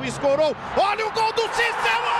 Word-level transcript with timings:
Escorou, 0.00 0.56
olha 0.76 1.06
o 1.06 1.12
gol 1.12 1.32
do 1.34 1.42
Cícero! 1.54 2.12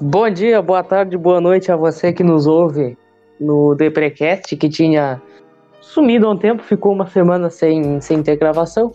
Bom 0.00 0.30
dia, 0.30 0.60
boa 0.60 0.82
tarde, 0.82 1.16
boa 1.16 1.40
noite 1.40 1.70
a 1.70 1.76
você 1.76 2.12
que 2.12 2.24
nos 2.24 2.46
ouve 2.46 2.96
no 3.38 3.74
Deprecast, 3.74 4.56
que 4.56 4.68
tinha 4.68 5.22
sumido 5.80 6.26
há 6.26 6.30
um 6.30 6.38
tempo, 6.38 6.62
ficou 6.62 6.92
uma 6.92 7.06
semana 7.06 7.48
sem, 7.50 8.00
sem 8.00 8.22
ter 8.22 8.36
gravação. 8.36 8.92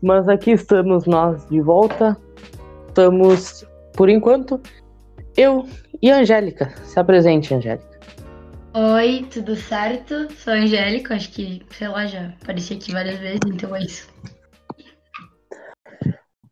Mas 0.00 0.28
aqui 0.28 0.52
estamos 0.52 1.04
nós 1.04 1.46
de 1.48 1.60
volta. 1.60 2.16
Estamos, 2.88 3.66
por 3.94 4.08
enquanto, 4.08 4.60
eu 5.36 5.66
e 6.00 6.10
a 6.10 6.18
Angélica. 6.18 6.74
Se 6.84 6.98
apresente, 6.98 7.54
Angélica. 7.54 7.94
Oi, 8.74 9.26
tudo 9.32 9.54
certo? 9.54 10.32
Sou 10.34 10.52
a 10.52 10.56
Angélica, 10.56 11.14
acho 11.14 11.30
que, 11.30 11.62
sei 11.70 11.88
lá, 11.88 12.06
já 12.06 12.34
apareci 12.42 12.74
aqui 12.74 12.92
várias 12.92 13.18
vezes, 13.20 13.40
então 13.46 13.74
é 13.76 13.82
isso. 13.82 14.12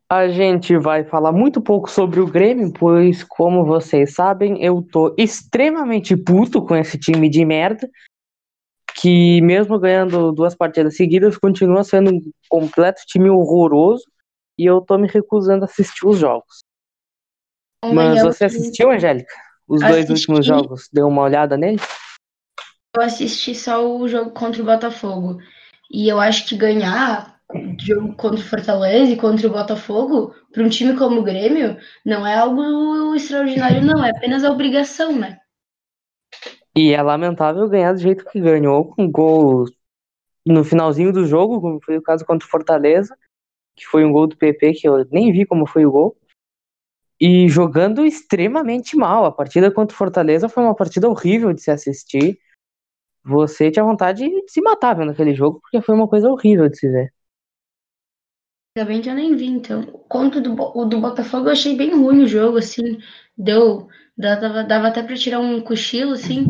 A 0.09 0.27
gente 0.29 0.77
vai 0.77 1.03
falar 1.03 1.31
muito 1.31 1.59
pouco 1.59 1.89
sobre 1.89 2.19
o 2.19 2.27
Grêmio, 2.27 2.71
pois, 2.71 3.23
como 3.23 3.65
vocês 3.65 4.13
sabem, 4.13 4.63
eu 4.63 4.81
tô 4.81 5.13
extremamente 5.17 6.15
puto 6.15 6.63
com 6.63 6.75
esse 6.75 6.97
time 6.97 7.27
de 7.27 7.43
merda, 7.43 7.89
que 8.95 9.41
mesmo 9.41 9.79
ganhando 9.79 10.31
duas 10.31 10.55
partidas 10.55 10.95
seguidas, 10.95 11.37
continua 11.37 11.83
sendo 11.83 12.11
um 12.11 12.21
completo 12.47 13.01
time 13.07 13.29
horroroso, 13.29 14.05
e 14.57 14.65
eu 14.65 14.81
tô 14.81 14.97
me 14.97 15.07
recusando 15.07 15.63
a 15.63 15.65
assistir 15.65 16.05
os 16.05 16.19
jogos. 16.19 16.63
Mas 17.91 18.21
você 18.21 18.45
assistiu, 18.45 18.91
Angélica? 18.91 19.33
Os 19.67 19.81
dois 19.81 20.09
últimos 20.09 20.45
jogos? 20.45 20.89
Deu 20.91 21.07
uma 21.07 21.23
olhada 21.23 21.57
nele? 21.57 21.79
Eu 22.95 23.01
assisti 23.01 23.55
só 23.55 23.83
o 23.85 24.07
jogo 24.07 24.31
contra 24.31 24.61
o 24.61 24.65
Botafogo. 24.65 25.39
E 25.91 26.07
eu 26.07 26.19
acho 26.19 26.47
que 26.47 26.55
ganhar 26.55 27.33
jogo 27.79 28.15
contra 28.15 28.39
o 28.39 28.43
Fortaleza 28.43 29.11
e 29.11 29.17
contra 29.17 29.47
o 29.47 29.51
Botafogo, 29.51 30.33
para 30.51 30.63
um 30.63 30.69
time 30.69 30.95
como 30.97 31.19
o 31.19 31.23
Grêmio, 31.23 31.77
não 32.05 32.25
é 32.25 32.35
algo 32.35 33.15
extraordinário, 33.15 33.81
não. 33.83 34.03
É 34.03 34.11
apenas 34.11 34.43
a 34.43 34.51
obrigação, 34.51 35.17
né? 35.17 35.39
E 36.75 36.91
é 36.91 37.01
lamentável 37.01 37.67
ganhar 37.69 37.93
do 37.93 37.99
jeito 37.99 38.25
que 38.25 38.39
ganhou, 38.39 38.85
com 38.85 39.09
gol 39.09 39.65
no 40.45 40.63
finalzinho 40.63 41.13
do 41.13 41.25
jogo, 41.25 41.61
como 41.61 41.79
foi 41.81 41.97
o 41.97 42.01
caso 42.01 42.25
contra 42.25 42.47
o 42.47 42.49
Fortaleza, 42.49 43.15
que 43.75 43.85
foi 43.85 44.03
um 44.03 44.11
gol 44.11 44.27
do 44.27 44.37
PP 44.37 44.73
que 44.73 44.87
eu 44.87 45.05
nem 45.11 45.31
vi 45.31 45.45
como 45.45 45.65
foi 45.65 45.85
o 45.85 45.91
gol. 45.91 46.17
E 47.25 47.47
jogando 47.47 48.05
extremamente 48.05 48.97
mal. 48.97 49.23
A 49.23 49.31
partida 49.31 49.71
contra 49.71 49.95
o 49.95 49.97
Fortaleza 49.97 50.49
foi 50.49 50.61
uma 50.61 50.75
partida 50.75 51.07
horrível 51.07 51.53
de 51.53 51.61
se 51.61 51.71
assistir. 51.71 52.37
Você 53.23 53.71
tinha 53.71 53.85
vontade 53.85 54.27
de 54.27 54.51
se 54.51 54.59
matar 54.59 54.93
vendo 54.93 55.13
aquele 55.13 55.33
jogo, 55.33 55.61
porque 55.61 55.81
foi 55.81 55.95
uma 55.95 56.05
coisa 56.05 56.29
horrível 56.29 56.67
de 56.67 56.77
se 56.77 56.89
ver. 56.89 57.13
Ainda 58.75 58.89
bem 58.89 59.01
que 59.01 59.09
eu 59.09 59.15
nem 59.15 59.37
vi, 59.37 59.45
então. 59.45 59.83
Contra 60.09 60.41
do, 60.41 60.53
o 60.53 60.83
do 60.83 60.99
Botafogo 60.99 61.47
eu 61.47 61.53
achei 61.53 61.77
bem 61.77 61.91
ruim 61.95 62.23
o 62.23 62.27
jogo, 62.27 62.57
assim. 62.57 62.99
Deu. 63.37 63.87
Dava, 64.17 64.61
dava 64.65 64.89
até 64.89 65.01
pra 65.01 65.15
tirar 65.15 65.39
um 65.39 65.61
cochilo, 65.61 66.11
assim. 66.11 66.45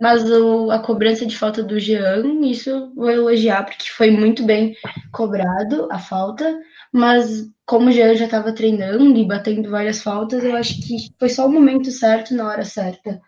Mas 0.00 0.30
o, 0.30 0.70
a 0.70 0.78
cobrança 0.78 1.26
de 1.26 1.36
falta 1.36 1.60
do 1.60 1.80
Jean, 1.80 2.22
isso 2.44 2.94
vou 2.94 3.10
elogiar, 3.10 3.64
porque 3.64 3.90
foi 3.90 4.12
muito 4.12 4.46
bem 4.46 4.76
cobrado 5.10 5.88
a 5.90 5.98
falta. 5.98 6.56
Mas 6.92 7.48
como 7.66 7.88
o 7.88 7.92
Jean 7.92 8.14
já 8.14 8.24
estava 8.24 8.52
treinando 8.52 9.16
e 9.16 9.26
batendo 9.26 9.70
várias 9.70 10.02
faltas, 10.02 10.42
eu 10.42 10.56
acho 10.56 10.74
que 10.80 10.96
foi 11.18 11.28
só 11.28 11.46
o 11.46 11.52
momento 11.52 11.90
certo 11.90 12.34
na 12.34 12.48
hora 12.48 12.64
certa. 12.64 13.20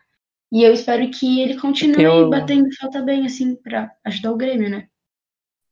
E 0.52 0.64
eu 0.64 0.72
espero 0.72 1.08
que 1.10 1.40
ele 1.40 1.60
continue 1.60 2.02
eu... 2.02 2.28
batendo 2.28 2.66
falta 2.80 3.02
bem, 3.02 3.26
assim, 3.26 3.54
para 3.54 3.92
ajudar 4.04 4.32
o 4.32 4.36
Grêmio, 4.36 4.68
né? 4.68 4.86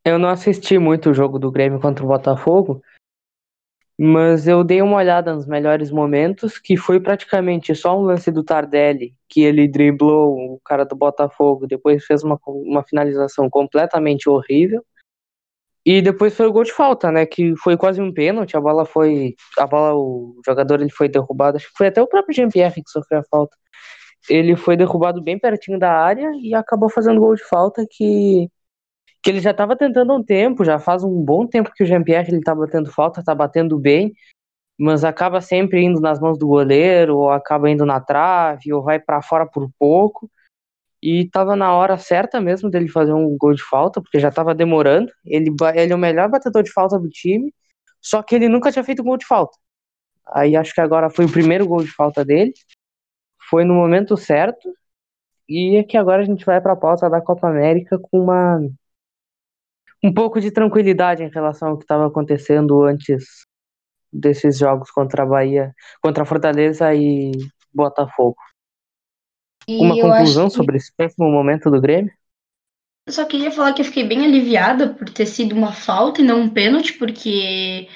Eu 0.04 0.18
não 0.18 0.28
assisti 0.28 0.78
muito 0.78 1.10
o 1.10 1.14
jogo 1.14 1.38
do 1.38 1.50
Grêmio 1.50 1.80
contra 1.80 2.04
o 2.04 2.08
Botafogo, 2.08 2.80
mas 3.98 4.46
eu 4.46 4.62
dei 4.62 4.80
uma 4.80 4.96
olhada 4.96 5.34
nos 5.34 5.44
melhores 5.44 5.90
momentos, 5.90 6.56
que 6.56 6.76
foi 6.76 7.00
praticamente 7.00 7.74
só 7.74 7.98
um 7.98 8.02
lance 8.02 8.30
do 8.30 8.44
Tardelli, 8.44 9.14
que 9.28 9.42
ele 9.42 9.66
driblou 9.66 10.54
o 10.54 10.60
cara 10.64 10.84
do 10.84 10.94
Botafogo, 10.94 11.66
depois 11.66 12.04
fez 12.04 12.22
uma, 12.22 12.38
uma 12.46 12.84
finalização 12.84 13.50
completamente 13.50 14.28
horrível. 14.28 14.84
E 15.90 16.02
depois 16.02 16.36
foi 16.36 16.46
o 16.46 16.52
gol 16.52 16.64
de 16.64 16.72
falta, 16.72 17.10
né? 17.10 17.24
Que 17.24 17.56
foi 17.56 17.74
quase 17.74 17.98
um 17.98 18.12
pênalti. 18.12 18.54
A 18.54 18.60
bola 18.60 18.84
foi. 18.84 19.34
A 19.58 19.66
bola, 19.66 19.94
o 19.94 20.38
jogador 20.44 20.82
ele 20.82 20.90
foi 20.90 21.08
derrubado. 21.08 21.56
Acho 21.56 21.66
que 21.68 21.78
foi 21.78 21.86
até 21.86 22.02
o 22.02 22.06
próprio 22.06 22.34
Jean-Pierre 22.34 22.82
que 22.82 22.90
sofreu 22.90 23.20
a 23.20 23.24
falta. 23.24 23.56
Ele 24.28 24.54
foi 24.54 24.76
derrubado 24.76 25.22
bem 25.22 25.38
pertinho 25.38 25.78
da 25.78 25.90
área 25.90 26.30
e 26.42 26.54
acabou 26.54 26.90
fazendo 26.90 27.18
gol 27.20 27.34
de 27.34 27.44
falta 27.44 27.86
que 27.90 28.50
que 29.22 29.30
ele 29.30 29.40
já 29.40 29.50
estava 29.52 29.76
tentando 29.76 30.12
há 30.12 30.16
um 30.16 30.22
tempo, 30.22 30.64
já 30.64 30.78
faz 30.78 31.02
um 31.02 31.24
bom 31.24 31.46
tempo 31.46 31.72
que 31.74 31.82
o 31.82 31.86
Jean-Pierre 31.86 32.32
ele 32.32 32.42
tá 32.42 32.54
batendo 32.54 32.90
falta, 32.92 33.24
tá 33.24 33.34
batendo 33.34 33.78
bem, 33.78 34.12
mas 34.78 35.04
acaba 35.04 35.40
sempre 35.40 35.82
indo 35.82 36.00
nas 36.00 36.20
mãos 36.20 36.38
do 36.38 36.46
goleiro, 36.46 37.16
ou 37.18 37.30
acaba 37.30 37.70
indo 37.70 37.86
na 37.86 38.00
trave, 38.00 38.72
ou 38.72 38.82
vai 38.82 39.00
para 39.00 39.22
fora 39.22 39.46
por 39.46 39.68
pouco. 39.78 40.30
E 41.02 41.22
estava 41.22 41.54
na 41.56 41.72
hora 41.72 41.96
certa 41.98 42.40
mesmo 42.40 42.70
dele 42.70 42.88
fazer 42.88 43.12
um 43.12 43.36
gol 43.38 43.54
de 43.54 43.62
falta, 43.62 44.00
porque 44.02 44.18
já 44.18 44.28
estava 44.28 44.54
demorando. 44.54 45.10
Ele, 45.24 45.50
ele 45.74 45.92
é 45.92 45.96
o 45.96 45.98
melhor 45.98 46.28
batedor 46.28 46.62
de 46.62 46.72
falta 46.72 46.98
do 46.98 47.08
time, 47.08 47.52
só 48.00 48.22
que 48.22 48.34
ele 48.34 48.48
nunca 48.48 48.72
tinha 48.72 48.84
feito 48.84 49.02
gol 49.02 49.16
de 49.16 49.26
falta. 49.26 49.56
Aí 50.26 50.56
acho 50.56 50.74
que 50.74 50.80
agora 50.80 51.10
foi 51.10 51.24
o 51.26 51.32
primeiro 51.32 51.66
gol 51.66 51.82
de 51.82 51.90
falta 51.90 52.24
dele. 52.24 52.52
Foi 53.48 53.64
no 53.64 53.74
momento 53.74 54.16
certo. 54.16 54.72
E 55.48 55.76
é 55.76 55.84
que 55.84 55.96
agora 55.96 56.22
a 56.22 56.24
gente 56.24 56.44
vai 56.44 56.60
para 56.60 56.74
a 56.74 56.76
pauta 56.76 57.08
da 57.08 57.20
Copa 57.20 57.48
América 57.48 57.98
com 57.98 58.20
uma 58.20 58.60
um 60.02 60.12
pouco 60.12 60.40
de 60.40 60.50
tranquilidade 60.50 61.22
em 61.24 61.30
relação 61.30 61.70
ao 61.70 61.78
que 61.78 61.84
estava 61.84 62.06
acontecendo 62.06 62.84
antes 62.84 63.46
desses 64.12 64.58
jogos 64.58 64.90
contra 64.90 65.22
a 65.22 65.26
Bahia, 65.26 65.74
contra 66.02 66.22
a 66.22 66.26
Fortaleza 66.26 66.94
e 66.94 67.32
Botafogo. 67.72 68.36
E 69.68 69.76
Uma 69.76 70.00
conclusão 70.00 70.48
que... 70.48 70.54
sobre 70.54 70.76
esse 70.78 70.90
péssimo 70.96 71.30
momento 71.30 71.70
do 71.70 71.80
Grêmio? 71.80 72.10
Eu 73.06 73.12
só 73.12 73.24
queria 73.24 73.50
falar 73.50 73.72
que 73.72 73.82
eu 73.82 73.86
fiquei 73.86 74.04
bem 74.04 74.24
aliviada 74.24 74.88
por 74.88 75.08
ter 75.10 75.26
sido 75.26 75.54
uma 75.54 75.72
falta 75.72 76.20
e 76.20 76.24
não 76.24 76.40
um 76.40 76.48
pênalti, 76.48 76.94
porque 76.94 77.88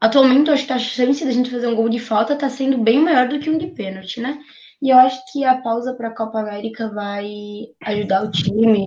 atualmente 0.00 0.48
eu 0.48 0.54
acho 0.54 0.66
que 0.66 0.72
a 0.72 0.78
chance 0.78 1.24
da 1.24 1.30
gente 1.30 1.50
fazer 1.50 1.66
um 1.66 1.76
gol 1.76 1.88
de 1.88 1.98
falta 1.98 2.32
está 2.32 2.48
sendo 2.48 2.78
bem 2.78 2.98
maior 2.98 3.28
do 3.28 3.38
que 3.38 3.48
um 3.48 3.58
de 3.58 3.68
pênalti, 3.68 4.20
né? 4.20 4.38
E 4.80 4.90
eu 4.90 4.98
acho 4.98 5.20
que 5.30 5.44
a 5.44 5.60
pausa 5.60 5.94
para 5.94 6.08
a 6.08 6.14
Copa 6.14 6.40
América 6.40 6.88
vai 6.88 7.30
ajudar 7.84 8.24
o 8.24 8.30
time 8.30 8.86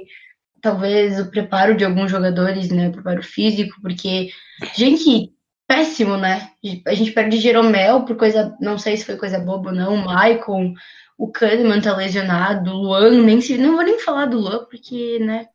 talvez 0.66 1.20
o 1.20 1.30
preparo 1.30 1.78
de 1.78 1.86
alguns 1.86 2.10
jogadores, 2.10 2.72
né, 2.72 2.90
o 2.90 2.92
preparo 2.92 3.22
físico, 3.22 3.76
porque, 3.84 4.30
gente, 4.76 5.32
péssimo, 5.68 6.18
né? 6.18 6.50
A 6.88 6.94
gente 6.96 7.12
perde 7.12 7.38
Jeromel 7.38 8.04
por 8.04 8.18
coisa, 8.18 8.58
não 8.60 8.76
sei 8.76 8.98
se 8.98 9.06
foi 9.06 9.16
coisa 9.16 9.38
boba 9.38 9.70
ou 9.70 9.76
não, 9.76 9.96
Maicon, 9.98 10.74
o 11.18 11.32
Kahneman 11.32 11.82
tá 11.82 11.96
lesionado, 11.96 12.72
o 12.72 12.82
Luan, 12.82 13.24
nem 13.24 13.40
se, 13.42 13.58
não 13.58 13.76
vou 13.76 13.84
nem 13.84 14.00
falar 14.00 14.26
do 14.26 14.40
Luan, 14.40 14.66
porque, 14.66 15.20
né, 15.20 15.48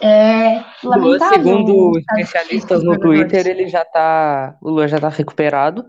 é 0.00 0.64
lamentável. 0.84 1.34
segundo 1.34 1.98
especialistas 1.98 2.82
no 2.82 2.98
Twitter, 2.98 3.46
ele 3.46 3.68
já 3.68 3.84
tá, 3.84 4.56
o 4.62 4.70
Luan 4.70 4.86
já 4.86 5.00
tá 5.00 5.08
recuperado, 5.08 5.84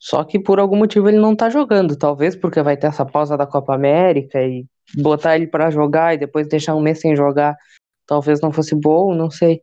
só 0.00 0.24
que 0.24 0.38
por 0.38 0.58
algum 0.58 0.76
motivo 0.76 1.08
ele 1.08 1.18
não 1.18 1.36
tá 1.36 1.48
jogando, 1.48 1.96
talvez 1.96 2.34
porque 2.34 2.60
vai 2.62 2.76
ter 2.76 2.88
essa 2.88 3.06
pausa 3.06 3.36
da 3.36 3.46
Copa 3.46 3.74
América 3.74 4.42
e 4.42 4.66
botar 4.96 5.36
ele 5.36 5.46
para 5.46 5.70
jogar 5.70 6.14
e 6.14 6.18
depois 6.18 6.48
deixar 6.48 6.74
um 6.74 6.80
mês 6.80 7.00
sem 7.00 7.14
jogar, 7.14 7.56
talvez 8.04 8.40
não 8.40 8.50
fosse 8.50 8.74
bom, 8.74 9.14
não 9.14 9.30
sei. 9.30 9.62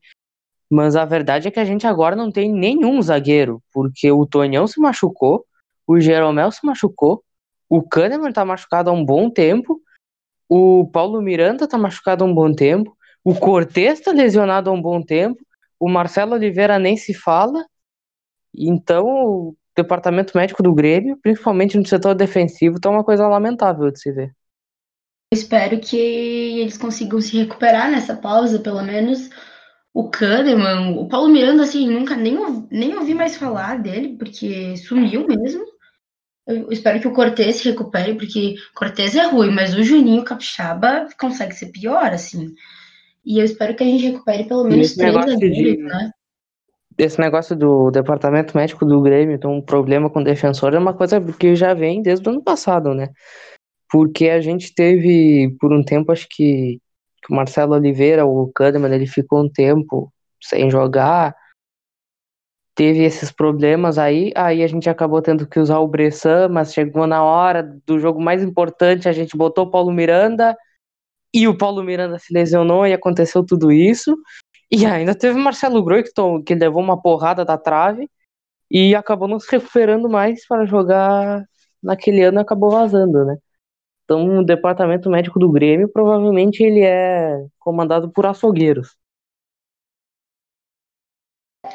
Mas 0.72 0.96
a 0.96 1.04
verdade 1.04 1.48
é 1.48 1.52
que 1.52 1.60
a 1.60 1.66
gente 1.66 1.86
agora 1.86 2.16
não 2.16 2.32
tem 2.32 2.50
nenhum 2.50 3.02
zagueiro, 3.02 3.62
porque 3.74 4.10
o 4.12 4.26
Tonhão 4.26 4.66
se 4.66 4.80
machucou, 4.80 5.44
o 5.86 6.00
Jeromel 6.00 6.52
se 6.52 6.66
machucou, 6.66 7.24
o 7.70 7.84
Kahneman 7.84 8.32
tá 8.32 8.44
machucado 8.44 8.90
há 8.90 8.94
um 8.94 9.06
bom 9.06 9.30
tempo, 9.30 9.80
o 10.50 10.90
Paulo 10.92 11.22
Miranda 11.22 11.68
tá 11.68 11.78
machucado 11.78 12.24
há 12.24 12.28
um 12.28 12.34
bom 12.34 12.52
tempo, 12.52 12.98
o 13.24 13.36
Cortez 13.36 14.00
tá 14.02 14.12
lesionado 14.12 14.70
há 14.70 14.74
um 14.74 14.82
bom 14.82 15.02
tempo, 15.02 15.40
o 15.80 15.88
Marcelo 15.88 16.34
Oliveira 16.34 16.80
nem 16.80 16.98
se 16.98 17.14
fala. 17.14 17.64
Então, 18.54 19.06
o 19.06 19.56
departamento 19.76 20.36
médico 20.36 20.64
do 20.64 20.74
Grêmio, 20.74 21.18
principalmente 21.22 21.78
no 21.78 21.88
setor 21.88 22.16
defensivo, 22.16 22.80
tá 22.80 22.90
uma 22.90 23.04
coisa 23.04 23.28
lamentável 23.28 23.92
de 23.92 24.00
se 24.00 24.12
ver. 24.12 24.34
Espero 25.32 25.80
que 25.80 25.96
eles 25.96 26.78
consigam 26.78 27.22
se 27.22 27.38
recuperar 27.38 27.92
nessa 27.92 28.16
pausa, 28.16 28.60
pelo 28.60 28.82
menos. 28.82 29.30
O 29.94 30.10
Kahneman, 30.10 30.98
o 30.98 31.08
Paulo 31.08 31.30
Miranda, 31.30 31.64
assim, 31.64 31.88
nunca 31.88 32.16
nem, 32.16 32.36
nem 32.72 32.98
ouvi 32.98 33.14
mais 33.14 33.38
falar 33.38 33.80
dele, 33.80 34.18
porque 34.18 34.76
sumiu 34.78 35.28
mesmo. 35.28 35.64
Eu 36.50 36.72
espero 36.72 37.00
que 37.00 37.08
o 37.08 37.14
Cortez 37.14 37.58
se 37.58 37.70
recupere, 37.70 38.16
porque 38.16 38.56
Cortez 38.74 39.16
é 39.16 39.28
ruim, 39.28 39.52
mas 39.52 39.76
o 39.76 39.84
Juninho 39.84 40.24
Capixaba 40.24 41.08
consegue 41.20 41.54
ser 41.54 41.68
pior, 41.68 42.12
assim. 42.12 42.56
E 43.24 43.38
eu 43.38 43.46
espero 43.46 43.76
que 43.76 43.84
a 43.84 43.86
gente 43.86 44.08
recupere 44.08 44.46
pelo 44.46 44.64
menos 44.64 44.96
três 44.96 45.14
zagueiros, 45.14 45.56
de... 45.56 45.78
né? 45.78 46.12
esse 46.98 47.20
negócio 47.20 47.56
do 47.56 47.90
departamento 47.92 48.58
médico 48.58 48.86
do 48.86 49.02
Grêmio 49.02 49.40
ter 49.40 49.48
um 49.48 49.62
problema 49.62 50.10
com 50.10 50.20
o 50.20 50.24
defensor 50.24 50.74
é 50.74 50.80
uma 50.80 50.94
coisa 50.94 51.22
que 51.22 51.56
já 51.56 51.74
vem 51.74 52.02
desde 52.02 52.28
o 52.28 52.32
ano 52.32 52.44
passado, 52.44 52.94
né? 52.94 53.10
Porque 53.90 54.30
a 54.30 54.42
gente 54.42 54.74
teve, 54.74 55.56
por 55.60 55.74
um 55.74 55.84
tempo, 55.84 56.12
acho 56.12 56.28
que, 56.30 56.80
que 57.24 57.34
o 57.34 57.36
Marcelo 57.36 57.74
Oliveira, 57.74 58.26
o 58.26 58.52
Kahneman, 58.54 58.94
ele 58.94 59.08
ficou 59.08 59.44
um 59.44 59.50
tempo 59.50 60.12
sem 60.42 60.70
jogar, 60.70 61.36
teve 62.80 63.04
esses 63.04 63.30
problemas 63.30 63.98
aí, 63.98 64.32
aí 64.34 64.64
a 64.64 64.68
gente 64.68 64.90
acabou 64.90 65.22
tendo 65.22 65.46
que 65.46 65.60
usar 65.60 65.80
o 65.80 65.88
Bressan, 65.88 66.48
mas 66.48 66.74
chegou 66.74 67.06
na 67.06 67.22
hora 67.22 67.62
do 67.86 68.00
jogo 68.00 68.22
mais 68.22 68.42
importante, 68.42 69.10
a 69.10 69.12
gente 69.12 69.36
botou 69.36 69.66
o 69.66 69.70
Paulo 69.70 69.92
Miranda, 69.92 70.56
e 71.34 71.46
o 71.46 71.58
Paulo 71.58 71.84
Miranda 71.84 72.18
se 72.18 72.34
lesionou 72.34 72.88
e 72.88 72.94
aconteceu 72.94 73.46
tudo 73.46 73.70
isso. 73.70 74.18
E 74.72 74.86
ainda 74.86 75.14
teve 75.14 75.38
o 75.38 75.44
Marcelo 75.44 75.84
Groi 75.84 76.04
que, 76.04 76.12
que 76.46 76.56
levou 76.56 76.82
uma 76.82 77.02
porrada 77.02 77.44
da 77.44 77.58
trave 77.58 78.10
e 78.72 78.96
acabou 78.96 79.28
não 79.28 79.42
se 79.42 79.52
recuperando 79.52 80.10
mais 80.10 80.48
para 80.48 80.66
jogar 80.66 81.44
naquele 81.84 82.24
ano 82.24 82.40
acabou 82.40 82.72
vazando, 82.72 83.26
né? 83.26 83.36
Então 84.06 84.40
o 84.40 84.46
departamento 84.46 85.10
médico 85.10 85.38
do 85.38 85.52
Grêmio 85.52 85.90
provavelmente 85.90 86.64
ele 86.64 86.82
é 86.82 87.46
comandado 87.60 88.10
por 88.10 88.26
açougueiros. 88.26 88.96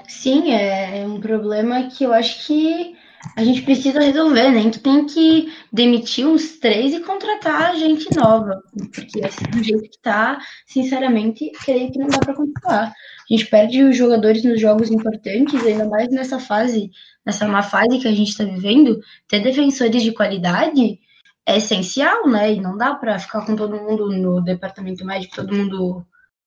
Sim, 0.09 0.53
é 0.53 1.05
um 1.07 1.21
problema 1.21 1.89
que 1.89 2.05
eu 2.05 2.13
acho 2.13 2.47
que 2.47 2.97
a 3.37 3.43
gente 3.43 3.63
precisa 3.63 4.01
resolver, 4.01 4.51
né? 4.51 4.71
Que 4.71 4.79
tem 4.79 5.07
que 5.07 5.53
demitir 5.73 6.27
uns 6.27 6.59
três 6.59 6.93
e 6.93 7.01
contratar 7.01 7.75
gente 7.77 8.15
nova, 8.15 8.63
porque 8.95 9.25
assim, 9.25 9.45
do 9.51 9.63
jeito 9.63 9.91
que 9.91 9.99
tá, 10.01 10.39
sinceramente, 10.67 11.51
creio 11.65 11.91
que 11.91 11.99
não 11.99 12.09
dá 12.09 12.19
para 12.19 12.35
continuar. 12.35 12.93
A 12.93 13.35
gente 13.35 13.47
perde 13.47 13.83
os 13.83 13.97
jogadores 13.97 14.45
nos 14.45 14.61
jogos 14.61 14.91
importantes, 14.91 15.65
ainda 15.65 15.89
mais 15.89 16.11
nessa 16.11 16.39
fase, 16.39 16.91
nessa 17.25 17.49
má 17.49 17.63
fase 17.63 17.99
que 17.99 18.09
a 18.09 18.13
gente 18.13 18.29
está 18.29 18.45
vivendo, 18.45 19.01
ter 19.27 19.41
defensores 19.41 20.03
de 20.03 20.13
qualidade 20.13 20.99
é 21.47 21.57
essencial, 21.57 22.29
né? 22.29 22.53
E 22.53 22.61
não 22.61 22.77
dá 22.77 22.95
para 22.95 23.19
ficar 23.19 23.45
com 23.45 23.57
todo 23.57 23.77
mundo 23.77 24.11
no 24.11 24.43
departamento 24.43 25.05
médico, 25.05 25.37
todo 25.37 25.55
mundo 25.55 26.05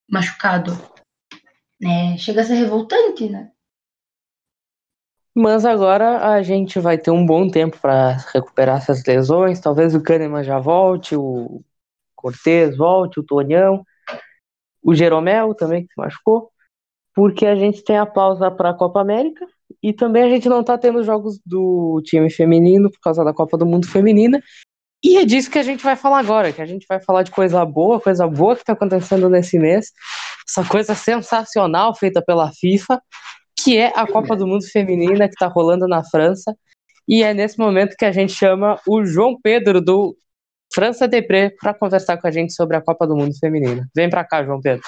machucado. 0.09 0.77
Né? 1.79 2.18
Chega 2.18 2.41
a 2.41 2.44
ser 2.44 2.56
revoltante, 2.56 3.29
né? 3.29 3.51
Mas 5.35 5.65
agora 5.65 6.31
a 6.31 6.41
gente 6.41 6.79
vai 6.79 6.97
ter 6.97 7.12
um 7.12 7.24
bom 7.24 7.47
tempo 7.47 7.77
para 7.79 8.18
recuperar 8.33 8.77
essas 8.77 9.03
lesões. 9.06 9.59
Talvez 9.59 9.94
o 9.94 10.01
Kahneman 10.01 10.44
já 10.44 10.57
volte, 10.57 11.15
o 11.15 11.62
Cortez 12.15 12.75
volte, 12.75 13.19
o 13.19 13.24
Tonhão, 13.24 13.85
o 14.81 14.95
Jeromel 14.95 15.53
também 15.53 15.85
que 15.85 15.94
se 15.94 16.00
machucou, 16.00 16.50
porque 17.13 17.45
a 17.45 17.56
gente 17.56 17.83
tem 17.83 17.97
a 17.97 18.06
pausa 18.06 18.50
para 18.50 18.71
a 18.71 18.73
Copa 18.73 19.00
América 19.00 19.45
e 19.83 19.94
também 19.94 20.23
a 20.23 20.30
gente 20.30 20.50
não 20.50 20.62
está 20.62 20.77
tendo 20.77 21.03
jogos 21.03 21.39
do 21.45 22.01
time 22.03 22.31
feminino 22.31 22.89
por 22.89 23.00
causa 23.00 23.23
da 23.23 23.33
Copa 23.33 23.57
do 23.57 23.65
Mundo 23.65 23.88
Feminina. 23.88 24.41
E 25.03 25.17
é 25.17 25.25
disso 25.25 25.49
que 25.49 25.59
a 25.59 25.63
gente 25.63 25.83
vai 25.83 25.95
falar 25.95 26.19
agora, 26.19 26.51
que 26.51 26.61
a 26.61 26.65
gente 26.65 26.85
vai 26.88 26.99
falar 26.99 27.23
de 27.23 27.31
coisa 27.31 27.63
boa, 27.63 28.01
coisa 28.01 28.27
boa 28.27 28.55
que 28.55 28.61
está 28.61 28.73
acontecendo 28.73 29.29
nesse 29.29 29.59
mês, 29.59 29.91
essa 30.47 30.67
coisa 30.67 30.95
sensacional 30.95 31.95
feita 31.95 32.21
pela 32.21 32.51
FIFA, 32.51 33.01
que 33.55 33.77
é 33.77 33.91
a 33.95 34.07
Copa 34.07 34.35
do 34.35 34.47
Mundo 34.47 34.65
Feminina 34.65 35.27
que 35.27 35.33
está 35.33 35.47
rolando 35.47 35.88
na 35.88 36.03
França. 36.03 36.55
E 37.07 37.23
é 37.23 37.33
nesse 37.33 37.57
momento 37.57 37.95
que 37.95 38.05
a 38.05 38.11
gente 38.11 38.33
chama 38.33 38.79
o 38.88 39.05
João 39.05 39.39
Pedro 39.41 39.79
do 39.79 40.17
França 40.73 41.07
Depré 41.07 41.49
para 41.49 41.73
conversar 41.73 42.17
com 42.17 42.27
a 42.27 42.31
gente 42.31 42.53
sobre 42.53 42.75
a 42.75 42.81
Copa 42.81 43.07
do 43.07 43.15
Mundo 43.15 43.38
Feminina. 43.39 43.88
Vem 43.95 44.09
para 44.09 44.25
cá, 44.25 44.44
João 44.44 44.59
Pedro. 44.59 44.83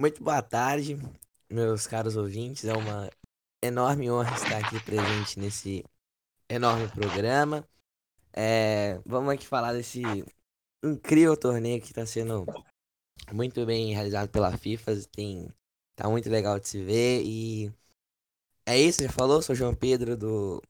Muito 0.00 0.22
boa 0.22 0.40
tarde, 0.40 0.98
meus 1.50 1.86
caros 1.86 2.16
ouvintes. 2.16 2.64
É 2.64 2.72
uma 2.72 3.10
enorme 3.62 4.10
honra 4.10 4.34
estar 4.34 4.58
aqui 4.58 4.80
presente 4.80 5.38
nesse 5.38 5.84
enorme 6.50 6.88
programa. 6.88 7.64
É, 8.32 9.00
vamos 9.06 9.32
aqui 9.32 9.46
falar 9.46 9.72
desse 9.72 10.02
incrível 10.84 11.36
torneio 11.36 11.80
que 11.80 11.88
está 11.88 12.04
sendo 12.04 12.44
muito 13.32 13.64
bem 13.64 13.94
realizado 13.94 14.28
pela 14.28 14.56
FIFA. 14.56 14.96
Tem, 15.12 15.48
tá 15.94 16.08
muito 16.08 16.28
legal 16.28 16.58
de 16.58 16.68
se 16.68 16.82
ver. 16.82 17.22
E 17.24 17.72
é 18.66 18.78
isso, 18.78 19.02
já 19.02 19.08
falou? 19.10 19.40
Sou 19.40 19.54
João 19.54 19.74
Pedro 19.74 20.16
do 20.16 20.62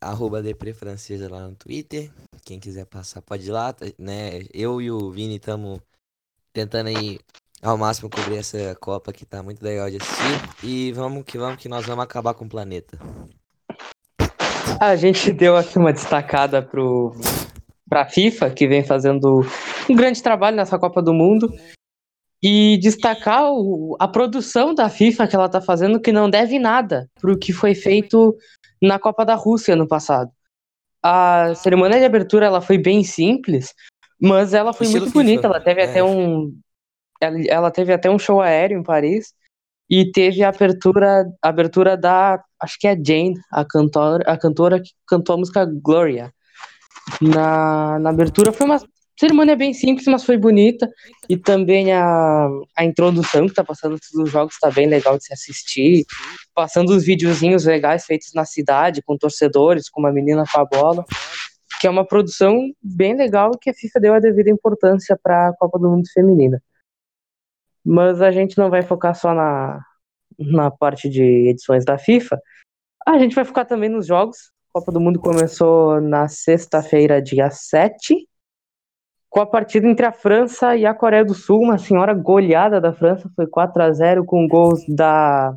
arroba 0.00 0.42
Francesa 0.74 1.30
lá 1.30 1.48
no 1.48 1.54
Twitter. 1.54 2.12
Quem 2.44 2.60
quiser 2.60 2.84
passar 2.84 3.22
pode 3.22 3.46
ir 3.46 3.52
lá, 3.52 3.72
tá, 3.72 3.86
né? 3.98 4.42
Eu 4.52 4.82
e 4.82 4.90
o 4.90 5.10
Vini 5.10 5.36
estamos 5.36 5.80
tentando 6.52 6.88
aí 6.88 7.18
ao 7.62 7.78
máximo 7.78 8.10
cobrir 8.10 8.36
essa 8.36 8.74
Copa 8.76 9.12
que 9.12 9.24
tá 9.24 9.42
muito 9.42 9.62
legal 9.62 9.88
de 9.90 9.96
assistir. 9.96 10.66
E 10.66 10.92
vamos 10.92 11.24
que 11.24 11.38
vamos 11.38 11.60
que 11.62 11.68
nós 11.68 11.86
vamos 11.86 12.04
acabar 12.04 12.34
com 12.34 12.44
o 12.44 12.48
planeta. 12.48 12.98
A 14.80 14.96
gente 14.96 15.32
deu 15.32 15.56
aqui 15.56 15.78
uma 15.78 15.92
destacada 15.92 16.60
pro, 16.60 17.14
pra 17.88 18.06
FIFA, 18.06 18.50
que 18.50 18.66
vem 18.66 18.84
fazendo 18.84 19.42
um 19.88 19.94
grande 19.94 20.22
trabalho 20.22 20.56
nessa 20.56 20.78
Copa 20.78 21.00
do 21.00 21.14
Mundo. 21.14 21.52
E 22.42 22.76
destacar 22.78 23.50
o, 23.50 23.96
a 23.98 24.06
produção 24.06 24.74
da 24.74 24.90
FIFA 24.90 25.26
que 25.26 25.34
ela 25.34 25.48
tá 25.48 25.62
fazendo, 25.62 26.00
que 26.00 26.12
não 26.12 26.28
deve 26.28 26.58
nada 26.58 27.08
pro 27.18 27.38
que 27.38 27.52
foi 27.52 27.74
feito 27.74 28.36
na 28.82 28.98
Copa 28.98 29.24
da 29.24 29.34
Rússia 29.34 29.74
no 29.74 29.88
passado. 29.88 30.30
A 31.02 31.54
cerimônia 31.54 31.98
de 31.98 32.04
abertura 32.04 32.44
ela 32.44 32.60
foi 32.60 32.76
bem 32.76 33.02
simples, 33.02 33.72
mas 34.20 34.52
ela 34.52 34.74
foi 34.74 34.86
Estilo 34.86 35.06
muito 35.06 35.12
FIFA. 35.12 35.24
bonita. 35.24 35.46
Ela 35.46 35.60
teve 35.60 35.80
é. 35.80 35.84
até 35.84 36.04
um. 36.04 36.54
Ela, 37.20 37.36
ela 37.48 37.70
teve 37.70 37.92
até 37.92 38.10
um 38.10 38.18
show 38.18 38.40
aéreo 38.42 38.78
em 38.78 38.82
Paris. 38.82 39.32
E 39.88 40.10
teve 40.10 40.42
a 40.42 40.48
abertura, 40.48 41.26
a 41.42 41.48
abertura 41.48 41.96
da, 41.96 42.42
acho 42.60 42.78
que 42.78 42.86
é 42.86 42.96
Jane, 42.96 43.34
a 43.52 43.64
cantora, 43.64 44.24
a 44.26 44.36
cantora 44.36 44.80
que 44.80 44.90
cantou 45.06 45.34
a 45.34 45.38
música 45.38 45.66
Gloria. 45.66 46.32
Na, 47.20 47.98
na 47.98 48.10
abertura 48.10 48.50
foi 48.50 48.66
uma 48.66 48.80
cerimônia 49.18 49.54
bem 49.54 49.72
simples, 49.72 50.06
mas 50.06 50.24
foi 50.24 50.36
bonita. 50.36 50.90
E 51.28 51.36
também 51.36 51.92
a, 51.92 52.48
a 52.76 52.84
introdução 52.84 53.46
que 53.46 53.54
tá 53.54 53.62
passando 53.62 53.98
todos 53.98 54.26
os 54.26 54.30
jogos 54.30 54.58
tá 54.58 54.70
bem 54.70 54.86
legal 54.86 55.18
de 55.18 55.24
se 55.26 55.32
assistir. 55.32 56.04
Passando 56.54 56.90
os 56.90 57.04
videozinhos 57.04 57.64
legais 57.64 58.04
feitos 58.04 58.32
na 58.34 58.44
cidade, 58.44 59.02
com 59.02 59.16
torcedores, 59.16 59.88
com 59.88 60.00
uma 60.00 60.12
menina 60.12 60.44
com 60.50 60.60
a 60.60 60.64
bola. 60.64 61.04
Que 61.80 61.86
é 61.86 61.90
uma 61.90 62.06
produção 62.06 62.58
bem 62.82 63.14
legal 63.16 63.50
que 63.60 63.70
a 63.70 63.74
FIFA 63.74 64.00
deu 64.00 64.14
a 64.14 64.20
devida 64.20 64.50
importância 64.50 65.18
para 65.22 65.48
a 65.48 65.52
Copa 65.56 65.78
do 65.78 65.90
Mundo 65.90 66.08
Feminina. 66.12 66.62
Mas 67.84 68.22
a 68.22 68.30
gente 68.30 68.56
não 68.56 68.70
vai 68.70 68.82
focar 68.82 69.14
só 69.14 69.34
na, 69.34 69.84
na 70.38 70.70
parte 70.70 71.08
de 71.08 71.22
edições 71.48 71.84
da 71.84 71.98
FIFA. 71.98 72.40
A 73.06 73.18
gente 73.18 73.34
vai 73.34 73.44
focar 73.44 73.66
também 73.66 73.90
nos 73.90 74.06
jogos. 74.06 74.50
A 74.70 74.80
Copa 74.80 74.90
do 74.90 75.00
Mundo 75.00 75.20
começou 75.20 76.00
na 76.00 76.26
sexta-feira, 76.26 77.20
dia 77.20 77.50
7, 77.50 78.26
com 79.28 79.40
a 79.40 79.46
partida 79.46 79.86
entre 79.86 80.06
a 80.06 80.12
França 80.12 80.74
e 80.74 80.86
a 80.86 80.94
Coreia 80.94 81.24
do 81.24 81.34
Sul. 81.34 81.60
Uma 81.60 81.78
senhora 81.78 82.14
goleada 82.14 82.80
da 82.80 82.92
França, 82.92 83.30
foi 83.36 83.46
4 83.46 83.82
a 83.82 83.92
0 83.92 84.24
com 84.24 84.48
gols 84.48 84.80
da. 84.88 85.54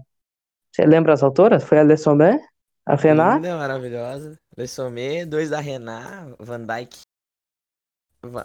Você 0.71 0.85
lembra 0.85 1.13
as 1.13 1.23
autoras? 1.23 1.63
Foi 1.63 1.79
a 1.79 1.83
Le 1.83 1.97
Sommet, 1.97 2.39
a 2.85 2.95
Renat? 2.95 3.37
Linda, 3.37 3.57
maravilhosa. 3.57 4.37
Le 4.55 4.67
Sommet, 4.67 5.25
dois 5.25 5.49
da 5.49 5.59
Renat, 5.59 6.35
Van 6.39 6.63
Dijk. 6.63 6.99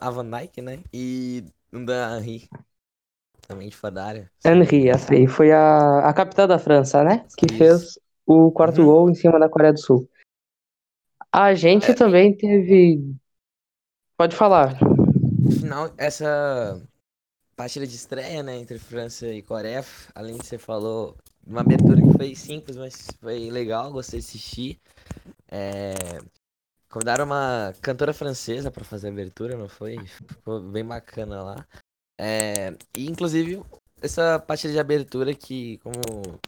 A 0.00 0.10
Van 0.10 0.30
Dijk, 0.30 0.62
né? 0.62 0.78
E 0.92 1.44
da 1.72 2.16
Henri 2.18 2.48
também 3.46 3.68
de 3.68 3.76
fora 3.76 3.94
da 3.94 4.04
área. 4.04 4.30
Henry, 4.44 4.88
essa 4.88 5.12
aí 5.12 5.26
foi 5.26 5.52
a, 5.52 6.08
a 6.08 6.12
capitã 6.12 6.46
da 6.46 6.58
França, 6.58 7.02
né? 7.02 7.26
Que 7.36 7.46
Isso. 7.46 7.58
fez 7.58 7.98
o 8.26 8.50
quarto 8.50 8.80
uhum. 8.80 8.86
gol 8.86 9.10
em 9.10 9.14
cima 9.14 9.38
da 9.38 9.48
Coreia 9.48 9.72
do 9.72 9.80
Sul. 9.80 10.08
A 11.30 11.54
gente 11.54 11.90
é. 11.90 11.94
também 11.94 12.36
teve. 12.36 13.14
Pode 14.16 14.36
falar. 14.36 14.78
Final, 15.58 15.90
essa 15.96 16.80
partida 17.56 17.86
de 17.86 17.94
estreia, 17.94 18.42
né, 18.42 18.56
entre 18.56 18.78
França 18.78 19.26
e 19.26 19.42
Coreia, 19.42 19.84
além 20.14 20.36
de 20.36 20.46
você 20.46 20.58
falou, 20.58 21.16
uma 21.46 21.60
abertura 21.60 22.00
que 22.00 22.16
foi 22.16 22.34
simples, 22.34 22.76
mas 22.76 23.06
foi 23.20 23.50
legal, 23.50 23.92
gostei 23.92 24.20
de 24.20 24.26
assistir. 24.26 24.80
É... 25.50 25.94
Convidaram 26.90 27.24
uma 27.24 27.72
cantora 27.80 28.12
francesa 28.12 28.70
para 28.70 28.84
fazer 28.84 29.08
a 29.08 29.10
abertura, 29.10 29.56
não 29.56 29.68
foi? 29.68 29.98
Ficou 30.06 30.60
bem 30.60 30.84
bacana 30.84 31.42
lá. 31.42 31.66
É, 32.20 32.76
e 32.96 33.08
inclusive 33.08 33.62
essa 34.00 34.38
partida 34.38 34.72
de 34.72 34.78
abertura 34.78 35.34
que 35.34 35.78
como 35.78 36.40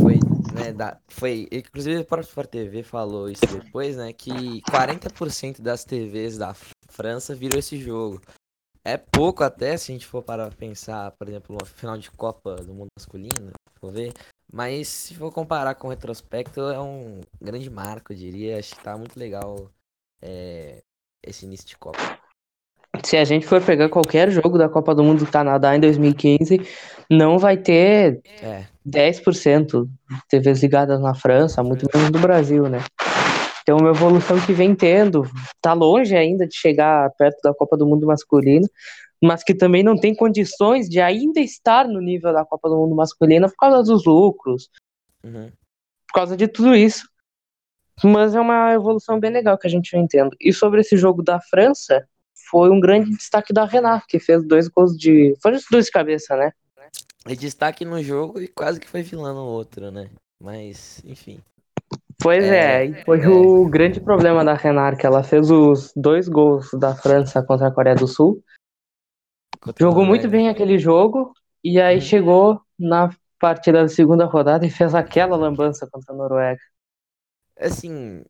foi, 0.00 0.18
né, 0.54 0.72
da, 0.72 1.00
foi, 1.08 1.48
inclusive 1.50 2.04
próprio 2.04 2.28
Sport 2.28 2.50
TV 2.50 2.82
falou 2.82 3.28
isso 3.28 3.46
depois, 3.46 3.96
né, 3.96 4.12
que 4.12 4.60
40% 4.62 5.60
das 5.60 5.84
TVs 5.84 6.36
da 6.36 6.54
França 6.88 7.34
viram 7.34 7.58
esse 7.58 7.78
jogo. 7.78 8.20
É 8.84 8.96
pouco 8.96 9.44
até 9.44 9.76
se 9.76 9.92
a 9.92 9.94
gente 9.94 10.06
for 10.06 10.22
para 10.22 10.50
pensar, 10.50 11.12
por 11.12 11.28
exemplo, 11.28 11.56
no 11.58 11.64
final 11.64 11.96
de 11.96 12.10
Copa 12.10 12.56
do 12.56 12.74
Mundo 12.74 12.88
Masculino, 12.98 13.52
for 13.78 13.92
ver, 13.92 14.12
mas 14.52 14.86
se 14.88 15.14
for 15.14 15.32
comparar 15.32 15.74
com 15.76 15.86
o 15.86 15.90
retrospecto, 15.90 16.60
é 16.60 16.78
um 16.78 17.22
grande 17.40 17.70
marco, 17.70 18.12
eu 18.12 18.16
diria. 18.16 18.58
Acho 18.58 18.76
que 18.76 18.84
tá 18.84 18.98
muito 18.98 19.18
legal 19.18 19.70
é, 20.20 20.82
esse 21.22 21.46
início 21.46 21.66
de 21.66 21.78
Copa. 21.78 21.98
Se 23.02 23.16
a 23.16 23.24
gente 23.24 23.46
for 23.46 23.60
pegar 23.62 23.88
qualquer 23.88 24.30
jogo 24.30 24.58
da 24.58 24.68
Copa 24.68 24.94
do 24.94 25.02
Mundo 25.02 25.24
do 25.24 25.30
Canadá 25.30 25.74
em 25.74 25.80
2015, 25.80 26.60
não 27.10 27.38
vai 27.38 27.56
ter 27.56 28.20
É, 28.42 28.64
10% 28.86 29.84
de 29.84 29.88
TVs 30.28 30.62
ligadas 30.62 31.00
na 31.00 31.14
França, 31.14 31.62
muito 31.62 31.86
menos 31.94 32.10
do 32.10 32.18
Brasil, 32.18 32.68
né? 32.68 32.80
Então, 33.62 33.78
uma 33.78 33.90
evolução 33.90 34.40
que 34.40 34.52
vem 34.52 34.74
tendo, 34.74 35.24
tá 35.60 35.72
longe 35.72 36.16
ainda 36.16 36.46
de 36.46 36.54
chegar 36.54 37.08
perto 37.16 37.40
da 37.42 37.54
Copa 37.54 37.76
do 37.76 37.86
Mundo 37.86 38.06
masculina, 38.06 38.66
mas 39.22 39.44
que 39.44 39.54
também 39.54 39.84
não 39.84 39.96
tem 39.96 40.14
condições 40.14 40.88
de 40.88 41.00
ainda 41.00 41.40
estar 41.40 41.86
no 41.86 42.00
nível 42.00 42.32
da 42.32 42.44
Copa 42.44 42.68
do 42.68 42.76
Mundo 42.76 42.96
masculina 42.96 43.48
por 43.48 43.56
causa 43.56 43.82
dos 43.84 44.04
lucros, 44.04 44.68
uhum. 45.22 45.48
por 46.08 46.14
causa 46.14 46.36
de 46.36 46.48
tudo 46.48 46.74
isso. 46.74 47.08
Mas 48.02 48.34
é 48.34 48.40
uma 48.40 48.72
evolução 48.72 49.20
bem 49.20 49.30
legal 49.30 49.56
que 49.56 49.68
a 49.68 49.70
gente 49.70 49.92
vem 49.92 50.08
tendo. 50.08 50.36
E 50.40 50.52
sobre 50.52 50.80
esse 50.80 50.96
jogo 50.96 51.22
da 51.22 51.40
França, 51.40 52.04
foi 52.52 52.68
um 52.68 52.78
grande 52.78 53.10
destaque 53.16 53.50
da 53.50 53.64
Renat, 53.64 54.04
que 54.06 54.20
fez 54.20 54.46
dois 54.46 54.68
gols 54.68 54.94
de. 54.94 55.34
Foi 55.40 55.52
dois 55.70 55.86
de 55.86 55.90
cabeça, 55.90 56.36
né? 56.36 56.52
E 57.26 57.34
destaque 57.34 57.82
no 57.82 58.02
jogo 58.02 58.38
e 58.40 58.46
quase 58.46 58.78
que 58.78 58.86
foi 58.86 59.00
vilã 59.00 59.32
no 59.32 59.46
outro, 59.46 59.90
né? 59.90 60.10
Mas, 60.38 61.02
enfim. 61.02 61.40
Pois 62.20 62.44
é, 62.44 62.86
É, 62.86 63.04
foi 63.04 63.22
é. 63.22 63.28
o 63.28 63.66
grande 63.68 64.00
problema 64.00 64.44
da 64.44 64.52
Renard, 64.54 64.98
que 64.98 65.06
ela 65.06 65.22
fez 65.22 65.50
os 65.50 65.92
dois 65.96 66.28
gols 66.28 66.68
da 66.74 66.94
França 66.94 67.42
contra 67.42 67.68
a 67.68 67.70
Coreia 67.72 67.96
do 67.96 68.06
Sul. 68.06 68.44
contra 69.58 69.82
Jogou 69.84 70.04
muito 70.04 70.28
bem 70.28 70.48
aquele 70.50 70.78
jogo, 70.78 71.32
e 71.64 71.80
aí 71.80 71.94
Uhum. 71.96 72.00
chegou 72.02 72.60
na 72.78 73.10
partida 73.38 73.82
da 73.82 73.88
segunda 73.88 74.26
rodada 74.26 74.66
e 74.66 74.70
fez 74.70 74.94
aquela 74.94 75.36
lambança 75.36 75.88
contra 75.90 76.12
a 76.12 76.16
Noruega. 76.16 76.60
Assim, 77.58 78.24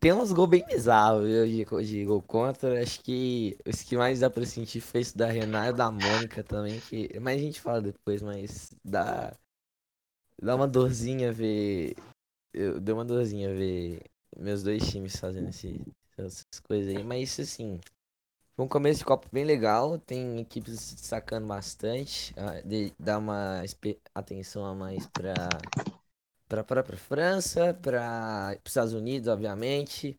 tem 0.00 0.12
uns 0.12 0.32
gols 0.32 0.48
bem 0.50 0.64
bizarros 0.66 1.26
viu, 1.26 1.46
de, 1.46 1.86
de 1.86 2.04
gol 2.04 2.22
contra. 2.22 2.82
Acho 2.82 3.00
que 3.02 3.56
os 3.66 3.82
que 3.82 3.96
mais 3.96 4.20
dá 4.20 4.30
pra 4.30 4.44
sentir 4.46 4.80
foi 4.80 5.00
esse 5.00 5.16
da 5.16 5.26
Renata 5.26 5.70
e 5.70 5.72
da 5.72 5.90
Mônica 5.90 6.42
também. 6.44 6.80
Que, 6.80 7.18
mas 7.20 7.36
a 7.38 7.42
gente 7.42 7.60
fala 7.60 7.80
depois, 7.80 8.22
mas 8.22 8.72
dá, 8.84 9.32
dá 10.40 10.56
uma 10.56 10.68
dorzinha 10.68 11.32
ver. 11.32 11.94
Eu, 12.52 12.80
deu 12.80 12.96
uma 12.96 13.04
dorzinha 13.04 13.54
ver 13.54 14.02
meus 14.36 14.62
dois 14.62 14.88
times 14.88 15.16
fazendo 15.16 15.48
esse, 15.48 15.80
essas 16.18 16.44
coisas 16.62 16.94
aí. 16.94 17.02
Mas 17.04 17.38
assim, 17.38 17.78
foi 18.56 18.64
um 18.64 18.68
começo 18.68 19.00
de 19.00 19.04
Copa 19.04 19.28
bem 19.32 19.44
legal. 19.44 19.98
Tem 19.98 20.40
equipes 20.40 20.80
se 20.80 20.94
destacando 20.96 21.46
bastante. 21.46 22.34
ah, 22.36 22.62
Dá 22.98 23.18
uma 23.18 23.62
atenção 24.14 24.64
a 24.64 24.74
mais 24.74 25.06
pra 25.06 25.34
para 26.50 26.64
própria 26.64 26.98
França, 26.98 27.72
para 27.74 28.58
os 28.64 28.70
Estados 28.70 28.92
Unidos, 28.92 29.28
obviamente. 29.28 30.18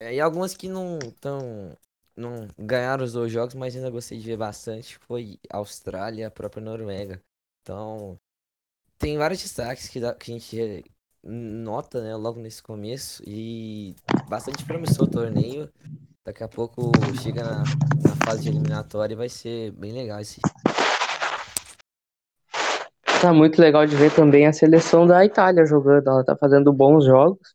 É, 0.00 0.14
e 0.14 0.20
algumas 0.20 0.54
que 0.54 0.68
não 0.68 0.98
estão 1.00 1.76
não 2.16 2.48
ganharam 2.58 3.04
os 3.04 3.12
dois 3.12 3.32
jogos, 3.32 3.54
mas 3.54 3.74
ainda 3.74 3.90
gostei 3.90 4.18
de 4.18 4.24
ver 4.26 4.36
bastante, 4.36 4.98
foi 4.98 5.40
a 5.50 5.56
Austrália 5.58 6.28
a 6.28 6.30
própria 6.30 6.62
Noruega. 6.62 7.20
Então, 7.62 8.18
tem 8.98 9.18
vários 9.18 9.42
destaques 9.42 9.88
que, 9.88 10.00
dá- 10.00 10.14
que 10.14 10.30
a 10.32 10.34
gente 10.34 10.84
nota, 11.24 12.02
né, 12.02 12.14
logo 12.16 12.40
nesse 12.40 12.62
começo 12.62 13.22
e 13.26 13.96
bastante 14.28 14.64
promissor 14.64 15.04
o 15.06 15.10
torneio. 15.10 15.72
Daqui 16.24 16.44
a 16.44 16.48
pouco 16.48 16.92
chega 17.22 17.42
na, 17.44 17.64
na 18.02 18.16
fase 18.26 18.42
de 18.44 18.48
eliminatória 18.50 19.14
e 19.14 19.16
vai 19.16 19.28
ser 19.28 19.72
bem 19.72 19.92
legal 19.92 20.20
esse. 20.20 20.40
Tá 23.22 23.32
muito 23.32 23.60
legal 23.60 23.86
de 23.86 23.94
ver 23.94 24.12
também 24.12 24.48
a 24.48 24.52
seleção 24.52 25.06
da 25.06 25.24
Itália 25.24 25.64
jogando. 25.64 26.08
Ela 26.08 26.24
tá 26.24 26.34
fazendo 26.34 26.72
bons 26.72 27.04
jogos. 27.04 27.54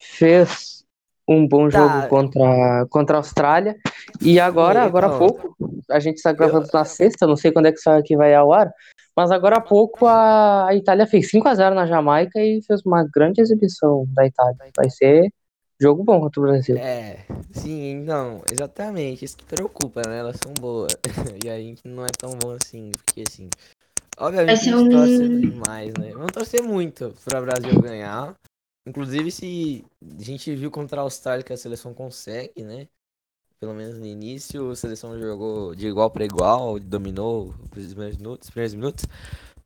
Fez 0.00 0.84
um 1.28 1.48
bom 1.48 1.68
Tá. 1.68 1.80
jogo 1.80 2.08
contra, 2.08 2.86
contra 2.88 3.16
a 3.16 3.18
Austrália. 3.18 3.76
E 4.22 4.38
agora, 4.38 4.82
agora 4.82 5.06
há 5.06 5.16
então. 5.16 5.18
pouco, 5.18 5.56
a 5.90 5.98
gente 5.98 6.18
está 6.18 6.32
gravando 6.32 6.68
na 6.72 6.84
sexta, 6.84 7.26
não 7.26 7.34
sei 7.34 7.50
quando 7.50 7.66
é 7.66 7.72
que 7.72 7.78
isso 7.80 7.90
aqui 7.90 8.16
vai 8.16 8.32
ao 8.36 8.52
ar, 8.52 8.72
mas 9.16 9.32
agora 9.32 9.56
há 9.56 9.60
pouco 9.60 10.06
a, 10.06 10.68
a 10.68 10.74
Itália 10.76 11.08
fez 11.08 11.28
5 11.28 11.48
a 11.48 11.54
0 11.56 11.74
na 11.74 11.86
Jamaica 11.86 12.38
e 12.40 12.62
fez 12.62 12.80
uma 12.86 13.04
grande 13.12 13.40
exibição 13.40 14.04
da 14.14 14.24
Itália. 14.24 14.56
Vai 14.76 14.90
ser 14.90 15.28
jogo 15.80 16.04
bom 16.04 16.20
contra 16.20 16.40
o 16.40 16.44
Brasil. 16.44 16.76
É, 16.78 17.24
sim, 17.50 17.96
não, 18.04 18.42
exatamente. 18.52 19.24
Isso 19.24 19.36
que 19.36 19.44
preocupa, 19.44 20.02
né? 20.06 20.18
Elas 20.18 20.36
são 20.42 20.54
boas. 20.54 20.92
E 21.44 21.50
a 21.50 21.58
gente 21.58 21.82
não 21.84 22.04
é 22.04 22.10
tão 22.16 22.30
bom 22.38 22.52
assim, 22.52 22.90
porque 23.04 23.24
assim. 23.26 23.48
Obviamente 24.18 24.60
a 24.60 24.62
ser 24.62 24.70
gente 24.70 24.88
torce 24.88 25.22
um- 25.22 25.40
demais, 25.40 25.92
né? 25.98 26.12
Vamos 26.12 26.32
torcer 26.32 26.62
muito 26.62 27.14
pra 27.24 27.40
Brasil 27.40 27.80
ganhar. 27.80 28.34
Inclusive, 28.86 29.30
se 29.30 29.84
a 30.18 30.22
gente 30.22 30.54
viu 30.54 30.70
contra 30.70 31.00
a 31.00 31.04
Austrália 31.04 31.42
que 31.44 31.52
a 31.52 31.56
seleção 31.56 31.94
consegue, 31.94 32.62
né? 32.62 32.86
Pelo 33.60 33.74
menos 33.74 33.98
no 33.98 34.06
início, 34.06 34.70
a 34.70 34.76
seleção 34.76 35.18
jogou 35.18 35.74
de 35.74 35.86
igual 35.86 36.10
para 36.10 36.24
igual, 36.24 36.78
dominou 36.78 37.54
os 37.76 37.86
primeiros 37.86 38.16
minutos, 38.18 38.48
os 38.48 38.50
primeiros 38.50 38.74
minutos. 38.74 39.04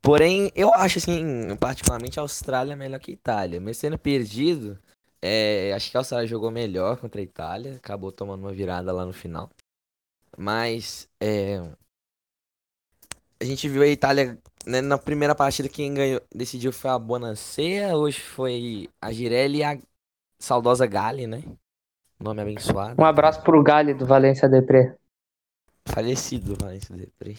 Porém, 0.03 0.53
eu 0.55 0.73
acho 0.75 0.99
assim, 0.99 1.57
particularmente 1.61 2.19
a 2.19 2.23
Austrália 2.23 2.75
é 2.75 2.77
melhor 2.77 3.01
que 3.01 3.11
a 3.11 3.15
Itália. 3.15 3.61
Mesmo 3.61 3.81
sendo 3.81 3.99
perdido, 3.99 4.79
é, 5.23 5.73
acho 5.75 5.91
que 5.91 5.97
a 5.97 6.01
Austrália 6.01 6.29
jogou 6.29 6.51
melhor 6.51 6.99
contra 6.99 7.21
a 7.21 7.25
Itália, 7.25 7.77
acabou 7.77 8.13
tomando 8.13 8.41
uma 8.43 8.53
virada 8.53 8.93
lá 8.93 9.05
no 9.05 9.13
final. 9.13 9.51
Mas 10.37 11.09
é, 11.21 11.61
a 13.41 13.45
gente 13.45 13.69
viu 13.69 13.83
a 13.83 13.87
Itália 13.87 14.39
né, 14.67 14.81
na 14.81 14.99
primeira 14.99 15.35
partida 15.35 15.69
quem 15.69 15.95
ganhou, 15.95 16.21
decidiu 16.35 16.73
foi 16.73 16.91
a 16.91 16.99
Bonacea, 16.99 17.97
hoje 17.97 18.21
foi 18.21 18.89
a 19.01 19.13
Girelli 19.13 19.59
e 19.59 19.65
a 19.65 19.79
saudosa 20.39 20.87
Gali, 20.87 21.27
né? 21.27 21.43
Nome 22.21 22.43
abençoado. 22.43 23.01
Um 23.01 23.05
abraço 23.05 23.43
pro 23.43 23.63
Gali 23.63 23.95
do 23.95 24.05
Valência 24.05 24.49
Depré. 24.49 24.97
Falecido, 25.87 26.57
Valência 26.61 26.95
Depré. 26.95 27.35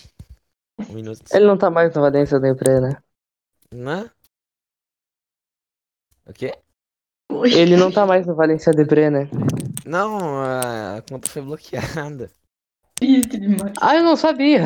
Um 0.89 0.94
minuto. 0.94 1.22
Ele 1.32 1.46
não 1.46 1.58
tá 1.58 1.70
mais 1.70 1.94
no 1.94 2.01
Valência 2.01 2.39
Depré, 2.39 2.79
né? 2.79 2.98
Né? 3.72 4.10
O 6.25 6.34
quê? 6.34 6.58
Ele 7.46 7.75
não 7.75 7.91
tá 7.91 8.06
mais 8.06 8.25
no 8.25 8.34
Valência 8.34 8.72
Depré, 8.72 9.10
né? 9.10 9.29
Não, 9.86 10.41
a 10.41 11.01
conta 11.08 11.29
foi 11.29 11.41
bloqueada. 11.41 12.32
Ah, 13.82 13.96
eu 13.96 14.03
não 14.03 14.15
sabia. 14.15 14.63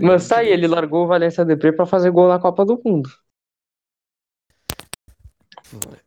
Mas 0.00 0.28
tá 0.28 0.38
aí, 0.38 0.48
ele 0.48 0.66
largou 0.66 1.04
o 1.04 1.06
Valência 1.06 1.44
Depré 1.44 1.72
pra 1.72 1.84
fazer 1.86 2.10
gol 2.10 2.28
na 2.28 2.38
Copa 2.38 2.64
do 2.64 2.80
Mundo. 2.84 3.10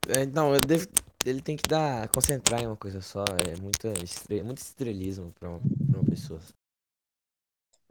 é, 0.10 0.26
Não, 0.26 0.54
eu 0.54 0.62
devo. 0.62 0.88
Ele 1.24 1.40
tem 1.42 1.56
que 1.56 1.70
dar. 1.70 2.08
concentrar 2.08 2.62
em 2.64 2.66
uma 2.68 2.76
coisa 2.76 3.00
só. 3.02 3.24
É 3.48 3.60
muito, 3.62 3.88
estre- 4.04 4.42
muito 4.42 4.58
estrelismo 4.58 5.32
pra 5.40 5.50
uma, 5.50 5.60
pra 5.60 6.00
uma 6.00 6.10
pessoa. 6.10 6.40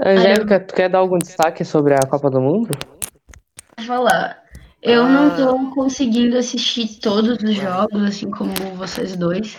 Angélica, 0.04 0.58
tu 0.58 0.74
quer 0.74 0.88
dar 0.88 0.98
algum 0.98 1.18
destaque 1.18 1.64
sobre 1.64 1.94
a 1.94 2.00
Copa 2.00 2.28
do 2.30 2.40
Mundo? 2.40 2.70
Vou 3.78 3.86
falar. 3.86 4.42
Eu 4.82 5.04
não 5.06 5.28
Ah. 5.28 5.36
tô 5.36 5.70
conseguindo 5.74 6.38
assistir 6.38 6.98
todos 7.00 7.40
os 7.42 7.54
jogos, 7.54 8.02
assim 8.02 8.30
como 8.30 8.50
vocês 8.76 9.14
dois, 9.14 9.56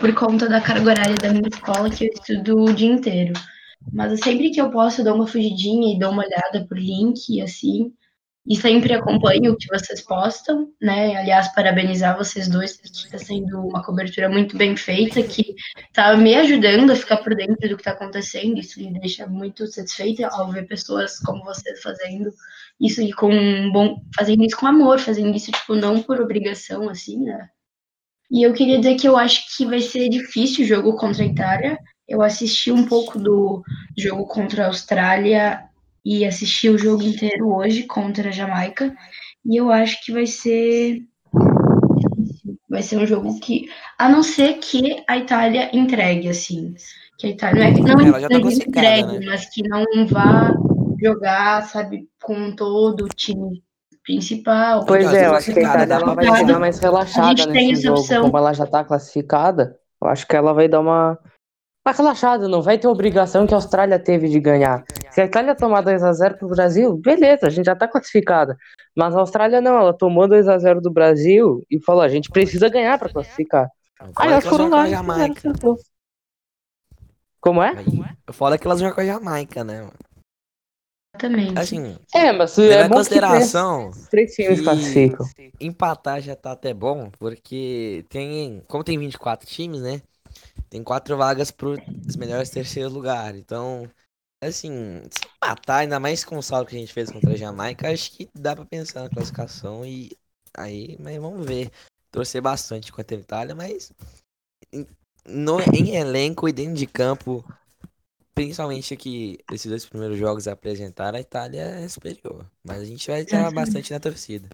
por 0.00 0.12
conta 0.14 0.48
da 0.48 0.60
carga 0.62 0.90
horária 0.90 1.14
da 1.16 1.28
minha 1.28 1.46
escola, 1.52 1.90
que 1.90 2.06
eu 2.06 2.10
estudo 2.12 2.56
o 2.64 2.72
dia 2.72 2.90
inteiro. 2.90 3.34
Mas 3.92 4.20
sempre 4.20 4.50
que 4.50 4.60
eu 4.60 4.70
posso, 4.70 5.00
eu 5.00 5.04
dou 5.04 5.14
uma 5.14 5.26
fugidinha 5.26 5.94
e 5.94 5.98
dou 5.98 6.10
uma 6.10 6.24
olhada 6.24 6.66
por 6.68 6.78
link, 6.78 7.40
assim. 7.40 7.92
E 8.44 8.56
sempre 8.56 8.92
acompanho 8.92 9.52
o 9.52 9.56
que 9.56 9.68
vocês 9.68 10.00
postam, 10.00 10.68
né? 10.80 11.14
Aliás, 11.14 11.54
parabenizar 11.54 12.16
vocês 12.18 12.48
dois, 12.48 12.78
está 12.82 13.16
sendo 13.16 13.60
uma 13.60 13.84
cobertura 13.84 14.28
muito 14.28 14.56
bem 14.56 14.76
feita, 14.76 15.22
que 15.22 15.54
tá 15.92 16.16
me 16.16 16.34
ajudando 16.34 16.90
a 16.90 16.96
ficar 16.96 17.18
por 17.18 17.36
dentro 17.36 17.68
do 17.68 17.76
que 17.76 17.84
tá 17.84 17.92
acontecendo. 17.92 18.58
Isso 18.58 18.80
me 18.80 18.98
deixa 18.98 19.28
muito 19.28 19.66
satisfeita 19.68 20.26
ao 20.26 20.50
ver 20.50 20.66
pessoas 20.66 21.20
como 21.20 21.44
vocês 21.44 21.80
fazendo 21.80 22.32
isso 22.80 23.00
e 23.00 23.12
com 23.12 23.32
um 23.32 23.70
bom. 23.70 24.02
fazendo 24.14 24.44
isso 24.44 24.56
com 24.56 24.66
amor, 24.66 24.98
fazendo 24.98 25.36
isso, 25.36 25.52
tipo, 25.52 25.76
não 25.76 26.02
por 26.02 26.20
obrigação, 26.20 26.88
assim, 26.88 27.18
né? 27.24 27.48
E 28.28 28.42
eu 28.42 28.52
queria 28.52 28.78
dizer 28.78 28.96
que 28.96 29.06
eu 29.06 29.16
acho 29.16 29.56
que 29.56 29.64
vai 29.64 29.80
ser 29.80 30.08
difícil 30.08 30.64
o 30.64 30.68
jogo 30.68 30.96
contra 30.96 31.22
a 31.22 31.26
Itália. 31.26 31.78
Eu 32.08 32.20
assisti 32.22 32.70
um 32.72 32.84
pouco 32.84 33.18
do 33.18 33.62
jogo 33.96 34.26
contra 34.26 34.64
a 34.64 34.66
Austrália 34.66 35.64
e 36.04 36.24
assisti 36.24 36.68
o 36.68 36.76
jogo 36.78 37.02
inteiro 37.02 37.54
hoje 37.54 37.84
contra 37.84 38.28
a 38.28 38.32
Jamaica. 38.32 38.94
E 39.44 39.56
eu 39.56 39.70
acho 39.70 40.04
que 40.04 40.12
vai 40.12 40.26
ser. 40.26 41.02
Vai 42.68 42.82
ser 42.82 42.96
um 42.96 43.06
jogo 43.06 43.38
que. 43.40 43.68
A 43.98 44.08
não 44.08 44.22
ser 44.22 44.54
que 44.54 45.02
a 45.08 45.16
Itália 45.16 45.70
entregue, 45.76 46.28
assim. 46.28 46.74
Que 47.18 47.28
a 47.28 47.30
Itália 47.30 47.64
não 47.64 47.70
é 47.70 47.74
que 47.74 47.80
não, 47.82 48.20
já 48.20 48.28
tá 48.28 48.38
entregue, 48.38 49.18
né? 49.18 49.26
mas 49.26 49.48
que 49.48 49.62
não 49.62 49.84
vá 50.06 50.54
jogar, 51.00 51.62
sabe, 51.68 52.08
com 52.22 52.54
todo 52.54 53.04
o 53.04 53.08
time 53.08 53.62
principal. 54.02 54.84
Pois 54.84 55.04
Então, 55.04 55.16
é, 55.16 55.20
tá 55.20 55.26
eu 55.28 55.34
acho 55.34 55.52
que 55.52 55.58
a 55.58 55.62
Itália 55.62 55.86
dá 55.86 55.94
ela 55.96 56.14
vai 56.14 56.24
ver. 56.30 56.36
chegar 56.38 56.58
mais 56.58 56.78
A 56.78 56.82
relaxada 56.82 57.28
gente 57.28 57.52
tem 57.52 57.68
nesse 57.68 57.72
essa 57.72 57.88
jogo. 57.88 58.00
opção. 58.00 58.22
Como 58.22 58.38
ela 58.38 58.52
já 58.52 58.66
tá 58.66 58.84
classificada, 58.84 59.76
eu 60.02 60.08
acho 60.08 60.26
que 60.26 60.36
ela 60.36 60.52
vai 60.52 60.68
dar 60.68 60.80
uma. 60.80 61.18
Uma 61.84 61.92
relaxada, 61.92 62.46
não 62.48 62.62
vai 62.62 62.78
ter 62.78 62.86
obrigação 62.86 63.44
que 63.44 63.52
a 63.52 63.56
Austrália 63.56 63.98
teve 63.98 64.28
de 64.28 64.38
ganhar. 64.38 64.84
Se 65.10 65.20
a 65.20 65.24
Itália 65.24 65.54
tomar 65.56 65.82
2x0 65.82 66.38
pro 66.38 66.48
Brasil, 66.48 66.96
beleza, 66.96 67.48
a 67.48 67.50
gente 67.50 67.66
já 67.66 67.74
tá 67.74 67.88
classificada. 67.88 68.56
Mas 68.96 69.16
a 69.16 69.20
Austrália 69.20 69.60
não, 69.60 69.76
ela 69.76 69.92
tomou 69.92 70.28
2x0 70.28 70.80
do 70.80 70.92
Brasil 70.92 71.64
e 71.68 71.80
falou: 71.82 72.02
a 72.02 72.08
gente 72.08 72.30
precisa 72.30 72.68
ganhar 72.68 72.98
pra 73.00 73.08
classificar. 73.12 73.68
Aí 74.00 74.12
Fora 74.14 74.30
elas 74.30 74.44
que 74.44 74.50
foram 74.50 74.68
lá 74.68 74.82
a 74.82 74.88
e 74.88 74.96
fizeram. 74.96 75.76
Como 77.40 77.60
é? 77.60 77.74
Eu 78.26 78.32
falo 78.32 78.56
que 78.56 78.66
elas 78.66 78.78
jogam 78.78 78.94
com 78.94 79.00
a 79.00 79.04
Jamaica, 79.06 79.64
né, 79.64 79.80
mano? 79.80 79.92
Exatamente. 81.14 81.58
Assim, 81.58 81.96
É, 82.14 82.32
mas 82.32 82.56
é 82.58 82.82
bom 82.84 82.88
que 82.88 82.94
consideração, 82.94 83.90
três, 84.08 84.08
três 84.08 84.34
times 84.34 84.58
que- 84.60 84.64
classificam. 84.64 85.26
empatar 85.60 86.20
já 86.20 86.34
tá 86.36 86.52
até 86.52 86.72
bom, 86.72 87.10
porque 87.18 88.04
tem, 88.08 88.62
como 88.68 88.82
tem 88.84 88.96
24 88.98 89.46
times, 89.46 89.82
né? 89.82 90.00
Tem 90.72 90.82
quatro 90.82 91.18
vagas 91.18 91.50
pros 91.50 91.78
melhores 92.16 92.48
terceiros 92.48 92.94
lugares. 92.94 93.38
Então, 93.38 93.86
assim, 94.42 95.02
se 95.10 95.20
empatar, 95.36 95.80
ainda 95.80 96.00
mais 96.00 96.24
com 96.24 96.38
o 96.38 96.42
saldo 96.42 96.66
que 96.66 96.74
a 96.74 96.78
gente 96.78 96.94
fez 96.94 97.10
contra 97.10 97.32
a 97.32 97.36
Jamaica, 97.36 97.92
acho 97.92 98.10
que 98.10 98.26
dá 98.34 98.56
pra 98.56 98.64
pensar 98.64 99.02
na 99.02 99.10
classificação 99.10 99.84
e 99.84 100.16
aí, 100.56 100.96
mas 100.98 101.18
vamos 101.20 101.44
ver. 101.44 101.70
Torcer 102.10 102.40
bastante 102.40 102.90
contra 102.90 103.14
a 103.14 103.20
Itália, 103.20 103.54
mas 103.54 103.92
em, 104.72 104.86
no, 105.26 105.60
em 105.74 105.94
elenco 105.94 106.48
e 106.48 106.52
dentro 106.52 106.76
de 106.76 106.86
campo, 106.86 107.44
principalmente 108.34 108.96
que 108.96 109.40
esses 109.52 109.68
dois 109.68 109.84
primeiros 109.84 110.16
jogos 110.16 110.48
apresentaram, 110.48 111.18
a 111.18 111.20
Itália 111.20 111.60
é 111.60 111.86
superior. 111.86 112.46
Mas 112.64 112.80
a 112.80 112.86
gente 112.86 113.10
vai 113.10 113.20
estar 113.20 113.50
bastante 113.52 113.92
na 113.92 114.00
torcida. 114.00 114.48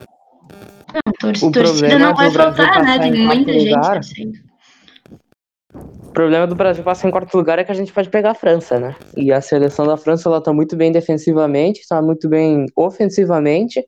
Não, 0.92 1.12
tor 1.12 1.30
O 1.30 1.52
torcida 1.52 1.60
problema 1.62 1.98
não 2.06 2.16
vai 2.16 2.26
do 2.26 2.32
Brasil 2.32 2.64
faltar, 2.64 2.82
né? 2.82 2.98
Tem 2.98 3.14
em 3.14 3.24
muita 3.24 3.52
gente 3.52 4.47
problema 6.18 6.48
do 6.48 6.56
Brasil 6.56 6.82
passar 6.82 7.06
em 7.06 7.12
quarto 7.12 7.32
lugar 7.36 7.60
é 7.60 7.64
que 7.64 7.70
a 7.70 7.74
gente 7.74 7.92
pode 7.92 8.10
pegar 8.10 8.32
a 8.32 8.34
França, 8.34 8.76
né? 8.80 8.96
E 9.16 9.30
a 9.30 9.40
seleção 9.40 9.86
da 9.86 9.96
França 9.96 10.28
ela 10.28 10.40
tá 10.42 10.52
muito 10.52 10.74
bem 10.74 10.90
defensivamente, 10.90 11.86
tá 11.88 12.02
muito 12.02 12.28
bem 12.28 12.66
ofensivamente. 12.74 13.86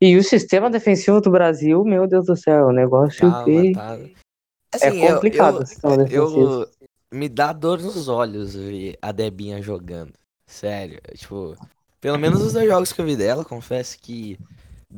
E 0.00 0.16
o 0.16 0.24
sistema 0.24 0.70
defensivo 0.70 1.20
do 1.20 1.30
Brasil, 1.30 1.84
meu 1.84 2.06
Deus 2.08 2.24
do 2.24 2.34
céu, 2.34 2.60
é 2.60 2.66
um 2.68 2.72
negócio 2.72 3.30
Tá, 3.30 3.44
que 3.44 3.72
tá. 3.74 3.98
é 3.98 4.88
Assim, 4.88 5.04
eu- 5.04 5.14
complicado 5.16 5.62
eu- 5.82 5.92
o 5.92 5.96
defensivo. 5.98 6.62
Eu 6.62 6.66
me 7.12 7.28
dá 7.28 7.52
dor 7.52 7.82
nos 7.82 8.08
olhos 8.08 8.54
ver 8.54 8.96
a 9.02 9.12
Debinha 9.12 9.60
jogando. 9.60 10.14
Sério, 10.46 10.98
tipo, 11.14 11.54
pelo 12.00 12.18
menos 12.18 12.40
os 12.40 12.54
dois 12.54 12.66
jogos 12.66 12.94
que 12.94 13.00
eu 13.02 13.04
vi 13.04 13.14
dela, 13.14 13.44
confesso 13.44 13.98
que 14.00 14.38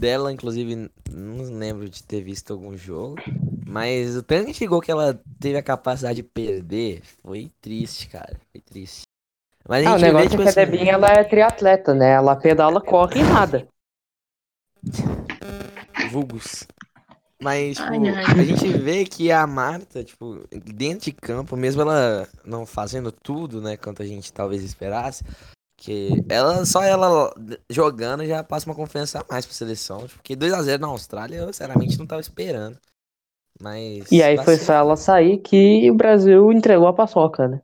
dela, 0.01 0.33
inclusive, 0.33 0.91
não 1.13 1.59
lembro 1.59 1.89
de 1.89 2.03
ter 2.03 2.23
visto 2.23 2.53
algum 2.53 2.77
jogo. 2.77 3.17
Mas 3.67 4.17
o 4.17 4.23
tanto 4.23 4.53
de 4.53 4.67
gol 4.67 4.81
que 4.81 4.91
ela 4.91 5.21
teve 5.39 5.57
a 5.59 5.63
capacidade 5.63 6.17
de 6.17 6.23
perder 6.23 7.03
foi 7.23 7.51
triste, 7.61 8.09
cara. 8.09 8.41
Foi 8.51 8.61
triste. 8.61 9.03
Mas 9.69 9.87
a 9.87 9.91
Ah, 9.91 9.95
o 9.95 9.99
gente 9.99 10.13
vê, 10.13 10.13
negócio 10.13 10.31
tipo 10.31 10.43
é 10.43 10.45
que 10.45 10.49
a 10.49 10.51
assim, 10.51 10.61
Debinha 10.73 10.93
ela 10.95 11.09
é 11.09 11.25
triatleta, 11.25 11.95
né? 11.95 12.13
Ela 12.13 12.35
pedala, 12.37 12.81
corre 12.81 13.21
e 13.21 13.25
nada. 13.25 13.69
vulgos. 16.11 16.67
Mas, 17.43 17.79
tipo, 17.79 17.89
Ai, 17.89 18.09
ai. 18.09 18.25
a 18.39 18.45
gente 18.45 18.69
vê 18.69 19.05
que 19.07 19.33
a 19.33 19.47
Marta, 19.47 20.05
tipo, 20.05 20.45
dentro 20.51 21.07
de 21.07 21.13
campo, 21.13 21.57
mesmo 21.57 21.81
ela 21.81 22.29
não 22.45 22.67
fazendo 22.67 23.11
tudo, 23.11 23.63
né, 23.63 23.77
quanto 23.79 24.03
a 24.03 24.07
gente 24.07 24.31
talvez 24.33 24.63
esperasse, 24.63 25.25
que 25.81 26.23
ela, 26.29 26.67
só 26.67 26.83
ela 26.83 27.33
jogando 27.71 28.27
já 28.27 28.45
passa 28.45 28.67
uma 28.69 28.75
confiança 28.77 29.21
a 29.21 29.25
mais 29.33 29.47
pra 29.47 29.55
seleção, 29.55 30.01
tipo, 30.07 30.17
porque 30.17 30.37
2x0 30.37 30.79
na 30.79 30.89
Austrália 30.89 31.39
eu, 31.39 31.47
sinceramente, 31.47 31.99
não 31.99 32.07
tava 32.07 32.21
esperando. 32.21 32.79
Mas... 33.59 34.13
E 34.13 34.23
aí 34.23 34.37
foi 34.37 34.45
vacilo. 34.45 34.67
só 34.67 34.73
ela 34.75 34.97
sair 34.97 35.39
que 35.39 35.91
o 35.91 35.95
Brasil 35.95 36.53
entregou 36.53 36.87
a 36.87 36.93
paçoca, 36.93 37.49
né? 37.49 37.63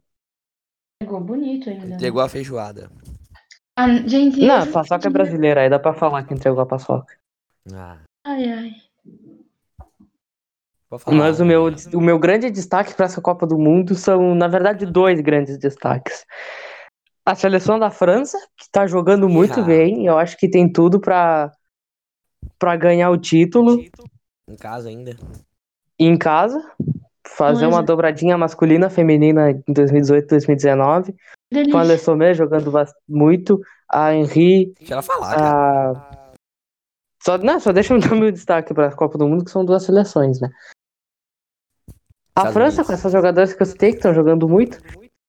Pegou 0.99 1.21
bonito 1.21 1.69
ainda. 1.69 1.87
né? 1.87 1.95
Entregou 1.97 2.23
a 2.23 2.29
feijoada. 2.29 2.91
Ah, 3.79 3.87
gente, 4.07 4.41
Não, 4.41 4.63
a 4.63 4.67
paçoca 4.67 5.07
é 5.07 5.11
brasileira, 5.11 5.61
aí 5.61 5.69
dá 5.69 5.79
pra 5.79 5.93
falar 5.93 6.25
que 6.25 6.33
entregou 6.33 6.61
a 6.61 6.67
paçoca. 6.67 7.15
Ah, 7.71 7.99
Ai, 8.25 8.49
ai. 8.49 8.71
falar. 10.99 11.17
Mas 11.19 11.39
o 11.39 11.45
meu, 11.45 11.67
o 11.93 12.01
meu 12.01 12.19
grande 12.19 12.51
destaque 12.51 12.95
para 12.95 13.05
essa 13.05 13.21
Copa 13.21 13.47
do 13.47 13.59
Mundo 13.59 13.95
são, 13.95 14.35
na 14.35 14.49
verdade, 14.49 14.87
dois 14.87 15.21
grandes 15.21 15.59
destaques. 15.59 16.25
A 17.27 17.35
seleção 17.35 17.79
da 17.79 17.91
França, 17.91 18.39
que 18.57 18.71
tá 18.71 18.87
jogando 18.87 19.29
muito 19.29 19.59
Ah. 19.61 19.65
bem, 19.65 20.07
eu 20.07 20.17
acho 20.17 20.37
que 20.37 20.49
tem 20.49 20.71
tudo 20.71 21.01
para 21.01 21.53
para 22.59 22.77
ganhar 22.77 23.11
o 23.11 23.19
título 23.19 23.83
Em 24.49 24.57
casa 24.57 24.89
ainda. 24.89 25.17
em 25.99 26.17
casa, 26.17 26.63
fazer 27.27 27.67
Mas- 27.67 27.75
uma 27.75 27.83
dobradinha 27.83 28.39
masculina 28.39 28.89
feminina 28.89 29.51
em 29.51 29.73
2018, 29.73 30.29
2019, 30.29 31.13
com 31.13 31.19
a 31.19 31.63
Delícia. 31.63 31.83
Le 31.83 31.99
Sommer 31.99 32.35
jogando 32.35 32.73
muito, 33.09 33.61
a 33.91 34.15
Henri, 34.15 34.73
Deixa 34.79 34.95
ela 34.95 35.03
falar, 35.03 35.35
cara. 35.35 35.91
a 35.99 36.33
só, 37.23 37.37
não, 37.39 37.59
só 37.59 37.73
deixa 37.73 37.93
eu 37.93 37.99
dar 38.01 38.15
meu 38.15 38.31
destaque 38.31 38.73
para 38.73 38.87
a 38.87 38.95
Copa 38.95 39.19
do 39.19 39.27
Mundo, 39.27 39.45
que 39.45 39.51
são 39.51 39.65
duas 39.65 39.83
seleções, 39.83 40.41
né? 40.41 40.49
A 42.37 42.43
Estados 42.43 42.53
França, 42.53 42.69
Unidos. 42.77 42.87
com 42.87 42.93
essas 42.93 43.13
jogadoras 43.13 43.53
que 43.53 43.61
eu 43.63 43.67
citei, 43.67 43.91
que 43.91 43.97
estão 43.97 44.15
jogando 44.15 44.49
muito, 44.49 44.79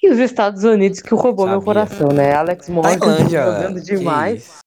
e 0.07 0.11
os 0.11 0.19
Estados 0.19 0.63
Unidos, 0.63 1.01
que 1.01 1.13
roubou 1.13 1.45
meu 1.45 1.59
Sabia. 1.61 1.65
coração, 1.65 2.07
né? 2.09 2.33
Alex 2.33 2.69
Morgan 2.69 2.97
Tailândia. 2.99 3.43
jogando 3.43 3.81
demais, 3.81 4.59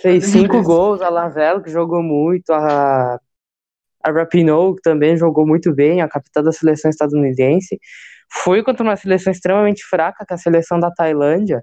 fez 0.00 0.24
cinco 0.26 0.62
gols, 0.62 1.00
a 1.00 1.08
Lavelle, 1.08 1.62
que 1.62 1.70
jogou 1.70 2.02
muito, 2.02 2.50
a, 2.50 3.20
a 4.02 4.10
Rapinoe, 4.10 4.74
que 4.76 4.82
também 4.82 5.16
jogou 5.16 5.46
muito 5.46 5.72
bem, 5.74 6.00
a 6.00 6.08
capitã 6.08 6.42
da 6.42 6.52
seleção 6.52 6.90
estadunidense. 6.90 7.78
Foi 8.42 8.62
contra 8.62 8.82
uma 8.82 8.96
seleção 8.96 9.30
extremamente 9.32 9.84
fraca, 9.84 10.24
que 10.26 10.32
é 10.32 10.36
a 10.36 10.38
seleção 10.38 10.80
da 10.80 10.90
Tailândia, 10.90 11.62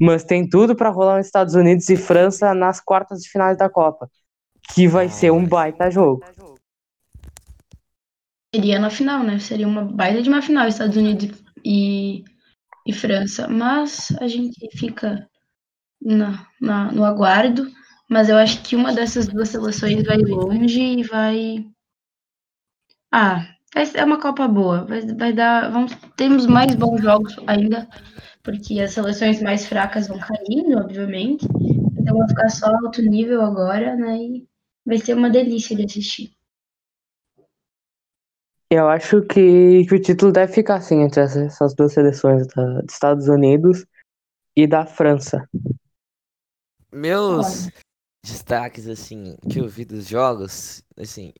mas 0.00 0.24
tem 0.24 0.48
tudo 0.48 0.74
para 0.74 0.88
rolar 0.88 1.18
nos 1.18 1.26
Estados 1.26 1.54
Unidos 1.54 1.88
e 1.90 1.96
França 1.96 2.54
nas 2.54 2.80
quartas 2.80 3.20
de 3.20 3.28
finais 3.28 3.58
da 3.58 3.68
Copa, 3.68 4.08
que 4.72 4.88
vai 4.88 5.06
Ah, 5.06 5.10
ser 5.10 5.30
um 5.30 5.44
baita 5.44 5.90
jogo. 5.90 6.24
Seria 8.54 8.78
na 8.78 8.90
final, 8.90 9.22
né? 9.22 9.38
Seria 9.38 9.68
uma 9.68 9.84
baita 9.84 10.22
de 10.22 10.28
uma 10.28 10.40
final, 10.42 10.66
Estados 10.66 10.96
Unidos 10.96 11.30
e, 11.64 12.24
e 12.86 12.92
França. 12.92 13.48
Mas 13.48 14.10
a 14.20 14.28
gente 14.28 14.58
fica 14.76 15.28
na, 16.02 16.46
na- 16.60 16.92
no 16.92 17.04
aguardo. 17.04 17.70
Mas 18.10 18.28
eu 18.30 18.36
acho 18.38 18.62
que 18.62 18.76
uma 18.76 18.92
dessas 18.94 19.28
duas 19.28 19.50
seleções 19.50 20.04
vai 20.04 20.18
longe 20.18 20.80
e 20.82 21.04
vai. 21.04 21.64
Ah, 23.12 23.46
vai 23.74 23.86
ser 23.86 24.04
uma 24.04 24.20
Copa 24.20 24.46
boa. 24.48 24.84
Vai, 24.84 25.00
vai 25.02 25.32
dar. 25.32 25.70
Vamos, 25.70 25.92
temos 26.16 26.46
mais 26.46 26.74
bons 26.74 27.00
jogos 27.02 27.36
ainda, 27.46 27.88
porque 28.42 28.80
as 28.80 28.92
seleções 28.92 29.42
mais 29.42 29.66
fracas 29.66 30.08
vão 30.08 30.18
caindo, 30.18 30.78
obviamente. 30.78 31.46
Então 31.98 32.18
vai 32.18 32.28
ficar 32.28 32.48
só 32.50 32.66
alto 32.84 33.02
nível 33.02 33.42
agora, 33.42 33.96
né? 33.96 34.16
E 34.18 34.48
vai 34.86 34.98
ser 34.98 35.14
uma 35.14 35.30
delícia 35.30 35.76
de 35.76 35.84
assistir. 35.84 36.32
Eu 38.72 38.88
acho 38.88 39.22
que, 39.22 39.84
que 39.84 39.94
o 39.94 40.00
título 40.00 40.30
deve 40.30 40.52
ficar 40.52 40.76
assim 40.76 41.02
entre 41.02 41.20
essas, 41.20 41.42
essas 41.42 41.74
duas 41.74 41.92
seleções 41.92 42.46
da, 42.46 42.80
dos 42.82 42.92
Estados 42.92 43.26
Unidos 43.26 43.84
e 44.56 44.64
da 44.64 44.86
França. 44.86 45.44
Meus 46.92 47.68
destaques, 48.24 48.86
assim, 48.86 49.36
que 49.50 49.58
eu 49.60 49.68
vi 49.68 49.84
dos 49.84 50.06
jogos, 50.06 50.84
assim, 50.96 51.32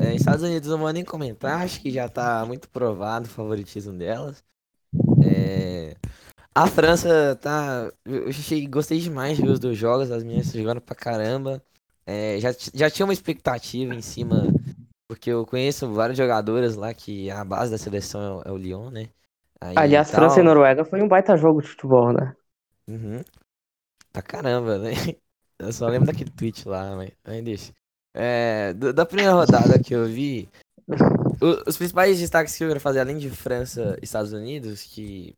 é, 0.00 0.14
Estados 0.14 0.42
Unidos 0.42 0.68
não 0.68 0.78
vou 0.78 0.92
nem 0.92 1.04
comentar, 1.04 1.62
acho 1.62 1.80
que 1.80 1.90
já 1.90 2.08
tá 2.08 2.44
muito 2.46 2.68
provado 2.68 3.26
o 3.26 3.30
favoritismo 3.30 3.92
delas. 3.94 4.44
É, 5.24 5.96
a 6.54 6.66
França 6.66 7.38
tá. 7.40 7.90
Eu 8.04 8.28
achei, 8.28 8.66
gostei 8.66 8.98
demais 8.98 9.36
de 9.36 9.42
ver 9.42 9.50
os 9.50 9.60
dois 9.60 9.78
jogos, 9.78 10.10
as 10.10 10.22
meninas 10.22 10.52
jogando 10.52 10.80
pra 10.80 10.94
caramba. 10.94 11.62
É, 12.06 12.38
já, 12.40 12.54
já 12.74 12.90
tinha 12.90 13.06
uma 13.06 13.12
expectativa 13.12 13.94
em 13.94 14.00
cima, 14.00 14.46
porque 15.08 15.30
eu 15.30 15.46
conheço 15.46 15.90
vários 15.92 16.16
jogadores 16.18 16.76
lá 16.76 16.92
que 16.92 17.30
a 17.30 17.44
base 17.44 17.70
da 17.70 17.78
seleção 17.78 18.42
é, 18.44 18.52
o- 18.52 18.56
é 18.56 18.58
Lyon, 18.58 18.90
né? 18.90 19.08
Aí 19.60 19.74
Aliás, 19.76 20.10
tal. 20.10 20.20
França 20.20 20.40
e 20.40 20.42
Noruega 20.42 20.84
foi 20.84 21.02
um 21.02 21.08
baita 21.08 21.36
jogo 21.36 21.62
de 21.62 21.68
futebol, 21.68 22.12
né? 22.12 22.36
Uhum. 22.86 23.22
Pra 24.12 24.22
caramba, 24.22 24.78
né? 24.78 24.90
Eu 25.58 25.72
só 25.72 25.88
lembro 25.88 26.06
daquele 26.06 26.30
tweet 26.30 26.68
lá, 26.68 26.94
mas 26.94 27.42
deixa. 27.42 27.72
É, 28.14 28.72
da 28.74 29.04
primeira 29.04 29.32
rodada 29.32 29.76
que 29.78 29.92
eu 29.92 30.06
vi, 30.06 30.48
os 31.66 31.76
principais 31.76 32.18
destaques 32.18 32.56
que 32.56 32.62
eu 32.62 32.68
quero 32.68 32.80
fazer, 32.80 33.00
além 33.00 33.18
de 33.18 33.28
França 33.28 33.96
e 34.00 34.04
Estados 34.04 34.32
Unidos, 34.32 34.82
que 34.82 35.36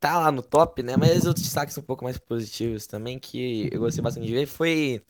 tá 0.00 0.18
lá 0.18 0.30
no 0.30 0.42
top, 0.42 0.82
né? 0.82 0.96
Mas 0.96 1.26
outros 1.26 1.44
destaques 1.44 1.76
um 1.78 1.82
pouco 1.82 2.04
mais 2.04 2.16
positivos 2.18 2.86
também, 2.86 3.18
que 3.18 3.68
eu 3.72 3.80
gostei 3.80 4.02
bastante 4.02 4.26
de 4.26 4.32
ver, 4.32 4.46
foi 4.46 5.02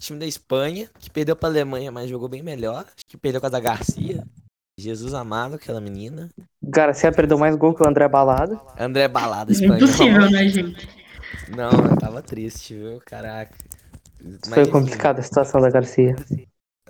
time 0.00 0.18
da 0.18 0.26
Espanha, 0.26 0.88
que 0.98 1.10
perdeu 1.10 1.36
pra 1.36 1.48
Alemanha, 1.48 1.90
mas 1.92 2.08
jogou 2.10 2.28
bem 2.28 2.42
melhor. 2.42 2.84
Acho 2.86 3.06
que 3.08 3.16
perdeu 3.16 3.40
com 3.40 3.46
a 3.46 3.50
da 3.50 3.60
Garcia. 3.60 4.24
Jesus 4.78 5.12
amado, 5.14 5.56
aquela 5.56 5.80
menina. 5.80 6.30
Garcia 6.62 7.12
perdeu 7.12 7.38
mais 7.38 7.54
gol 7.56 7.74
que 7.74 7.82
o 7.82 7.88
André 7.88 8.08
Balada. 8.08 8.58
André 8.78 9.06
Balada, 9.08 9.52
espanhol. 9.52 9.76
Impossível, 9.76 10.30
né, 10.30 10.48
gente? 10.48 10.88
Não, 11.54 11.70
eu 11.70 11.96
tava 11.98 12.22
triste, 12.22 12.74
viu? 12.74 13.00
Caraca. 13.04 13.54
Mas, 14.22 14.48
Foi 14.54 14.66
complicada 14.68 15.20
a 15.20 15.22
situação 15.22 15.60
da 15.60 15.70
Garcia. 15.70 16.16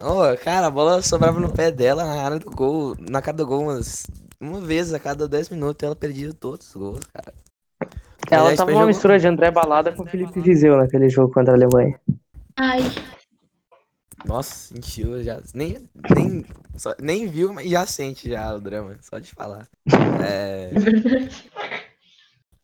Ô, 0.00 0.36
cara, 0.42 0.68
a 0.68 0.70
bola 0.70 1.02
sobrava 1.02 1.38
no 1.40 1.52
pé 1.52 1.70
dela 1.70 2.04
na 2.04 2.22
área 2.22 2.38
do 2.38 2.50
gol, 2.50 2.96
na 2.98 3.20
cara 3.20 3.36
do 3.36 3.46
gol, 3.46 3.62
umas, 3.64 4.06
uma 4.40 4.60
vez 4.60 4.94
a 4.94 4.98
cada 4.98 5.28
10 5.28 5.50
minutos 5.50 5.82
ela 5.84 5.94
perdia 5.96 6.32
todos 6.32 6.68
os 6.68 6.74
gols, 6.74 7.00
cara. 7.12 7.34
Ela 8.30 8.42
Aliás, 8.42 8.56
tava 8.58 8.70
uma 8.70 8.78
jogo- 8.80 8.86
mistura 8.88 9.18
de 9.18 9.26
André 9.26 9.50
Balada 9.50 9.92
com 9.92 10.06
Felipe 10.06 10.40
Viseu 10.40 10.76
naquele 10.76 11.08
jogo 11.08 11.32
contra 11.32 11.52
a 11.52 11.56
Alemanha. 11.56 11.98
Ai, 12.62 12.80
Nossa, 14.26 14.74
sentiu 14.74 15.22
já. 15.22 15.40
Nem, 15.54 15.88
nem, 16.14 16.44
só- 16.76 16.94
nem 17.00 17.26
viu, 17.26 17.54
mas 17.54 17.70
já 17.70 17.86
sente 17.86 18.28
já 18.28 18.54
o 18.54 18.60
drama, 18.60 18.98
só 19.00 19.18
de 19.18 19.30
falar. 19.32 19.66
É, 20.22 20.70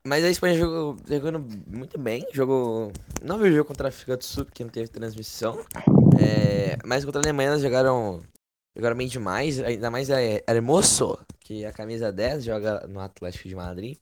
Mas 0.06 0.22
a 0.22 0.28
Espanha 0.28 0.54
jogou 0.58 0.96
jogando 1.08 1.40
muito 1.66 1.98
bem. 1.98 2.24
Jogou. 2.32 2.92
Não 3.22 3.38
vi 3.38 3.48
o 3.48 3.52
jogo 3.52 3.64
contra 3.68 3.88
a 3.88 3.90
África 3.90 4.16
do 4.16 4.22
Sul, 4.24 4.44
porque 4.44 4.62
não 4.62 4.70
teve 4.70 4.88
transmissão. 4.88 5.64
É, 6.20 6.76
mas 6.84 7.04
contra 7.04 7.20
a 7.20 7.24
Alemanha 7.24 7.48
elas 7.50 7.62
jogaram. 7.62 8.22
Jogaram 8.76 8.94
bem 8.96 9.08
demais. 9.08 9.58
Ainda 9.60 9.90
mais 9.90 10.10
a 10.10 10.20
Hermoso, 10.20 11.18
que 11.40 11.64
é 11.64 11.68
a 11.68 11.72
camisa 11.72 12.12
10 12.12 12.44
joga 12.44 12.86
no 12.86 13.00
Atlético 13.00 13.48
de 13.48 13.56
Madrid. 13.56 13.96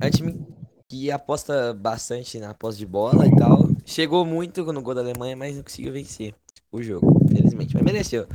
É 0.00 0.06
um 0.08 0.10
time 0.10 0.46
que 0.88 1.10
aposta 1.10 1.74
bastante 1.74 2.38
na 2.38 2.54
posse 2.54 2.78
de 2.78 2.86
bola 2.86 3.26
e 3.26 3.36
tal. 3.36 3.68
Chegou 3.84 4.24
muito 4.24 4.72
no 4.72 4.82
gol 4.82 4.94
da 4.94 5.02
Alemanha, 5.02 5.36
mas 5.36 5.56
não 5.56 5.62
conseguiu 5.62 5.92
vencer 5.92 6.34
o 6.72 6.82
jogo, 6.82 7.20
infelizmente. 7.24 7.74
Mas 7.74 7.82
mereceu. 7.82 8.26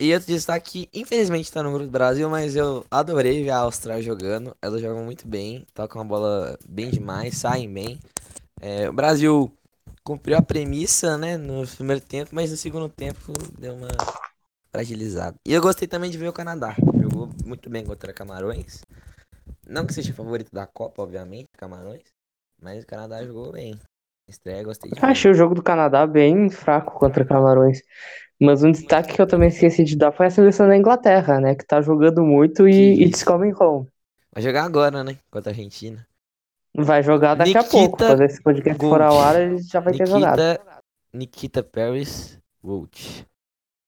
E 0.00 0.14
outro 0.14 0.28
destaque, 0.28 0.88
infelizmente 0.94 1.52
tá 1.52 1.62
no 1.62 1.70
grupo 1.70 1.86
do 1.86 1.90
Brasil, 1.90 2.30
mas 2.30 2.56
eu 2.56 2.86
adorei 2.90 3.42
ver 3.42 3.50
a 3.50 3.58
Austrália 3.58 4.02
jogando. 4.02 4.56
Elas 4.62 4.80
jogam 4.80 5.04
muito 5.04 5.28
bem, 5.28 5.66
tocam 5.74 6.00
a 6.00 6.04
bola 6.04 6.58
bem 6.66 6.90
demais, 6.90 7.36
saem 7.36 7.70
bem. 7.70 8.00
É, 8.60 8.88
o 8.88 8.92
Brasil 8.92 9.52
cumpriu 10.02 10.38
a 10.38 10.42
premissa, 10.42 11.18
né, 11.18 11.36
no 11.36 11.66
primeiro 11.66 12.00
tempo, 12.00 12.30
mas 12.32 12.50
no 12.50 12.56
segundo 12.56 12.88
tempo 12.88 13.32
deu 13.58 13.74
uma 13.74 13.88
fragilizada. 14.72 15.36
E 15.46 15.52
eu 15.52 15.60
gostei 15.60 15.86
também 15.86 16.10
de 16.10 16.16
ver 16.16 16.28
o 16.28 16.32
Canadá. 16.32 16.74
Jogou 16.98 17.28
muito 17.44 17.68
bem 17.68 17.84
contra 17.84 18.12
Camarões. 18.12 18.80
Não 19.70 19.86
que 19.86 19.94
seja 19.94 20.12
favorito 20.12 20.50
da 20.52 20.66
Copa, 20.66 21.00
obviamente, 21.00 21.48
Camarões. 21.56 22.02
Mas 22.60 22.82
o 22.82 22.86
Canadá 22.86 23.24
jogou 23.24 23.52
bem. 23.52 23.78
Estreia, 24.28 24.64
gostei 24.64 24.90
de 24.90 25.00
ver. 25.00 25.06
Achei 25.06 25.30
o 25.30 25.34
jogo 25.34 25.54
do 25.54 25.62
Canadá 25.62 26.04
bem 26.08 26.50
fraco 26.50 26.98
contra 26.98 27.24
Camarões. 27.24 27.80
Mas 28.40 28.64
um 28.64 28.72
destaque 28.72 29.14
que 29.14 29.22
eu 29.22 29.28
também 29.28 29.48
esqueci 29.48 29.84
de 29.84 29.96
dar 29.96 30.10
foi 30.10 30.26
a 30.26 30.30
seleção 30.30 30.66
da 30.66 30.76
Inglaterra, 30.76 31.38
né? 31.40 31.54
Que 31.54 31.64
tá 31.64 31.80
jogando 31.80 32.22
muito 32.22 32.68
e, 32.68 32.72
e 32.72 33.02
isso. 33.02 33.12
descobrem 33.12 33.54
home. 33.54 33.86
Vai 34.34 34.42
jogar 34.42 34.64
agora, 34.64 35.04
né? 35.04 35.16
Contra 35.30 35.50
a 35.50 35.52
Argentina. 35.52 36.04
Vai 36.74 37.04
jogar 37.04 37.36
daqui 37.36 37.56
a 37.56 37.62
Nikita 37.62 37.70
pouco. 37.70 37.96
Quando 37.98 38.22
esse 38.22 38.42
podcast 38.42 38.78
Gold. 38.78 38.92
for 38.92 39.02
ao 39.02 39.20
ar, 39.20 39.40
ele 39.40 39.58
já 39.62 39.78
vai 39.78 39.92
ter 39.92 40.06
jogado. 40.06 40.40
Nikita, 40.40 40.82
Nikita 41.14 41.62
Paris 41.62 42.38
Wolt. 42.62 43.24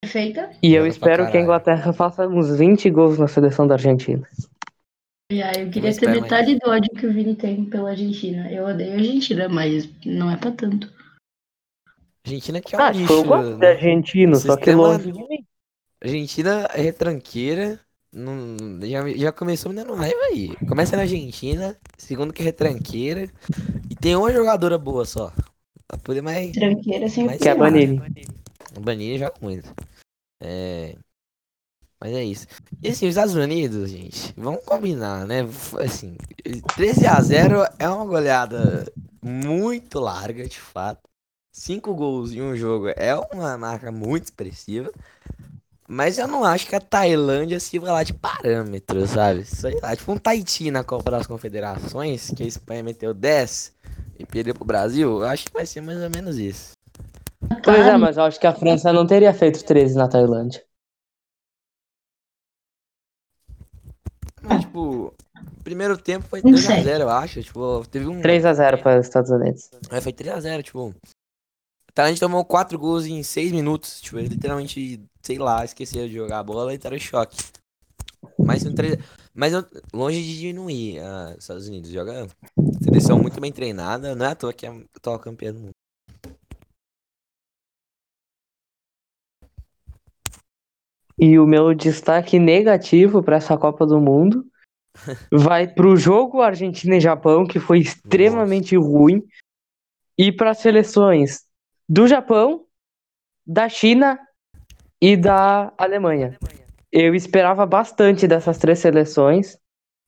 Perfeita. 0.00 0.50
E 0.62 0.74
eu 0.74 0.82
Joga 0.82 0.88
espero 0.88 1.30
que 1.30 1.36
a. 1.36 1.40
Inglaterra 1.40 1.92
faça 1.92 2.28
uns 2.28 2.56
20 2.56 2.88
gols 2.90 3.18
na 3.18 3.26
seleção 3.26 3.66
da 3.66 3.74
Argentina. 3.74 4.28
Já, 5.36 5.52
eu 5.52 5.70
queria 5.70 5.94
ter 5.96 6.08
metade 6.10 6.58
do 6.58 6.68
ódio 6.70 6.90
que 6.90 7.06
o 7.06 7.12
Vini 7.12 7.34
tem 7.34 7.64
pela 7.64 7.90
Argentina. 7.90 8.50
Eu 8.52 8.64
odeio 8.66 8.92
a 8.92 8.96
Argentina, 8.96 9.48
mas 9.48 9.88
não 10.04 10.30
é 10.30 10.36
pra 10.36 10.50
tanto. 10.52 10.92
Argentina 12.24 12.60
que 12.60 12.74
é 12.74 12.78
um 12.78 12.82
Ah, 12.82 12.90
lixo. 12.90 13.12
eu 13.12 13.24
gosto 13.24 13.52
de 13.54 13.58
né? 13.58 13.68
argentino, 13.70 14.36
só 14.36 14.56
que 14.56 14.70
longe 14.72 15.10
de 15.10 15.18
mim. 15.18 15.44
Argentina 16.02 16.68
é 16.74 16.80
retranqueira. 16.82 17.80
Não, 18.12 18.56
já, 18.82 19.08
já 19.08 19.32
começou 19.32 19.70
me 19.70 19.76
dando 19.76 19.94
raiva 19.94 20.20
aí. 20.30 20.54
Começa 20.68 20.96
na 20.96 21.02
Argentina, 21.02 21.76
segundo 21.96 22.32
que 22.32 22.42
é 22.42 22.44
retranqueira. 22.44 23.28
E 23.90 23.94
tem 23.94 24.14
uma 24.14 24.30
jogadora 24.32 24.76
boa 24.76 25.04
só. 25.06 25.32
Pra 25.88 25.98
poder 25.98 26.20
mais. 26.20 26.52
Tranqueira 26.52 27.08
sem 27.08 27.24
Mas 27.24 27.40
Que 27.40 27.48
é 27.48 27.52
a. 27.52 27.54
Banini. 27.54 28.02
O 28.76 28.80
Banini 28.80 29.18
joga 29.18 29.34
muito. 29.40 29.72
É. 30.42 30.94
Mas 32.02 32.14
é 32.14 32.24
isso. 32.24 32.48
E 32.82 32.88
assim, 32.88 33.06
os 33.06 33.10
Estados 33.10 33.36
Unidos, 33.36 33.88
gente, 33.88 34.34
vamos 34.36 34.64
combinar, 34.64 35.24
né? 35.24 35.46
Assim, 35.78 36.16
13 36.74 37.06
a 37.06 37.20
0 37.20 37.64
é 37.78 37.88
uma 37.88 38.04
goleada 38.04 38.92
muito 39.22 40.00
larga, 40.00 40.44
de 40.48 40.58
fato. 40.58 41.08
Cinco 41.52 41.94
gols 41.94 42.32
em 42.32 42.42
um 42.42 42.56
jogo 42.56 42.88
é 42.88 43.14
uma 43.32 43.56
marca 43.56 43.92
muito 43.92 44.24
expressiva. 44.24 44.90
Mas 45.88 46.18
eu 46.18 46.26
não 46.26 46.42
acho 46.42 46.66
que 46.66 46.74
a 46.74 46.80
Tailândia 46.80 47.60
sirva 47.60 47.92
lá 47.92 48.02
de 48.02 48.14
parâmetro, 48.14 49.06
sabe? 49.06 49.44
Sei 49.44 49.78
lá, 49.80 49.94
tipo 49.94 50.10
um 50.10 50.18
Tahiti 50.18 50.72
na 50.72 50.82
Copa 50.82 51.08
das 51.12 51.28
Confederações, 51.28 52.32
que 52.34 52.42
a 52.42 52.46
Espanha 52.46 52.82
meteu 52.82 53.14
10 53.14 53.72
e 54.18 54.26
perdeu 54.26 54.56
pro 54.56 54.64
Brasil, 54.64 55.20
eu 55.20 55.28
acho 55.28 55.44
que 55.44 55.52
vai 55.52 55.66
ser 55.66 55.82
mais 55.82 56.02
ou 56.02 56.10
menos 56.10 56.36
isso. 56.36 56.72
Pois 57.62 57.86
é, 57.86 57.96
mas 57.96 58.16
eu 58.16 58.24
acho 58.24 58.40
que 58.40 58.46
a 58.46 58.54
França 58.54 58.92
não 58.92 59.06
teria 59.06 59.32
feito 59.32 59.62
13 59.62 59.94
na 59.94 60.08
Tailândia. 60.08 60.62
Tipo, 64.61 65.12
primeiro 65.64 65.96
tempo 65.98 66.26
foi 66.28 66.40
Não 66.42 66.52
3x0, 66.52 66.83
sei. 66.85 67.02
eu 67.02 67.09
acho. 67.11 67.42
Tipo, 67.42 67.85
teve 67.90 68.07
um. 68.07 68.20
3x0 68.20 68.83
para 68.83 69.00
os 69.00 69.07
Estados 69.07 69.31
Unidos. 69.31 69.70
É, 69.90 70.00
foi 70.00 70.12
3x0, 70.12 70.62
tipo. 70.62 70.88
O 70.88 71.92
Talente 71.94 72.20
tomou 72.20 72.44
4 72.44 72.78
gols 72.78 73.05
em 73.07 73.22
6 73.22 73.52
minutos. 73.52 74.00
Tipo, 74.00 74.18
ele 74.18 74.28
literalmente, 74.28 75.02
sei 75.22 75.38
lá, 75.38 75.64
esqueceu 75.64 76.09
de 76.09 76.14
jogar 76.14 76.38
a 76.38 76.44
bola 76.44 76.72
e 76.72 76.78
tá 76.78 76.88
em 76.94 76.98
choque. 76.98 77.37
Mas, 78.38 78.64
um 78.64 78.74
3... 78.74 78.96
Mas 79.35 79.52
eu- 79.52 79.64
longe 79.92 80.22
de 80.22 80.38
diminuir 80.38 81.00
ah, 81.00 81.35
os 81.37 81.44
Estados 81.44 81.68
Unidos. 81.68 81.90
Joga 81.90 82.26
seleção 82.83 83.18
muito 83.18 83.40
bem 83.40 83.52
treinada. 83.52 84.14
Não 84.14 84.24
é 84.24 84.31
à 84.31 84.35
toa 84.35 84.52
que 84.52 84.64
é 84.66 84.70
a 84.70 84.74
atual 84.96 85.18
campeã 85.18 85.52
do 85.52 85.61
mundo. 85.61 85.72
E 91.24 91.38
o 91.38 91.46
meu 91.46 91.72
destaque 91.72 92.37
negativo 92.37 93.22
para 93.22 93.37
essa 93.37 93.56
Copa 93.56 93.87
do 93.87 94.00
Mundo 94.00 94.44
vai 95.30 95.68
pro 95.68 95.96
jogo 95.96 96.42
Argentina 96.42 96.96
e 96.96 97.00
Japão, 97.00 97.46
que 97.46 97.61
foi 97.61 97.78
extremamente 97.78 98.76
ruim, 98.76 99.22
e 100.18 100.32
para 100.32 100.50
as 100.50 100.58
seleções 100.58 101.44
do 101.88 102.08
Japão, 102.08 102.64
da 103.46 103.68
China 103.68 104.18
e 105.00 105.16
da 105.16 105.72
Alemanha. 105.78 106.37
Eu 106.90 107.14
esperava 107.14 107.64
bastante 107.64 108.26
dessas 108.26 108.58
três 108.58 108.80
seleções, 108.80 109.56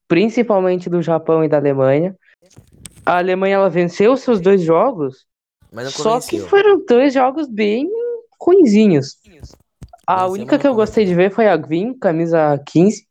principalmente 0.09 0.91
do 0.91 1.01
Japão 1.01 1.45
e 1.45 1.49
da 1.49 1.59
Alemanha. 1.59 2.17
A 3.07 3.19
Alemanha 3.19 3.55
ela 3.55 3.71
venceu 3.71 4.17
seus 4.17 4.41
dois 4.41 4.63
jogos, 4.63 5.25
só 5.91 6.21
que 6.21 6.41
foram 6.41 6.85
dois 6.85 7.15
jogos 7.15 7.49
bem 7.49 7.89
ruinzinhos. 8.41 9.17
A 10.07 10.27
única 10.27 10.59
que 10.59 10.67
eu 10.67 10.75
gostei 10.75 11.05
de 11.05 11.15
ver 11.15 11.33
foi 11.33 11.49
a 11.49 11.57
Gwyn, 11.57 11.99
camisa 11.99 12.63
15, 12.67 13.07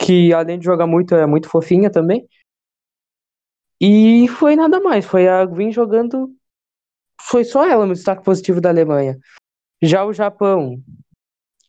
que 0.00 0.32
além 0.32 0.58
de 0.58 0.64
jogar 0.64 0.86
muito, 0.86 1.14
é 1.14 1.26
muito 1.26 1.48
fofinha 1.48 1.90
também. 1.90 2.28
E 3.80 4.26
foi 4.28 4.56
nada 4.56 4.80
mais, 4.80 5.04
foi 5.04 5.28
a 5.28 5.44
Gwyn 5.44 5.72
jogando. 5.72 6.32
Foi 7.20 7.44
só 7.44 7.68
ela 7.68 7.86
no 7.86 7.94
destaque 7.94 8.24
positivo 8.24 8.60
da 8.60 8.68
Alemanha. 8.68 9.18
Já 9.82 10.04
o 10.04 10.12
Japão 10.12 10.80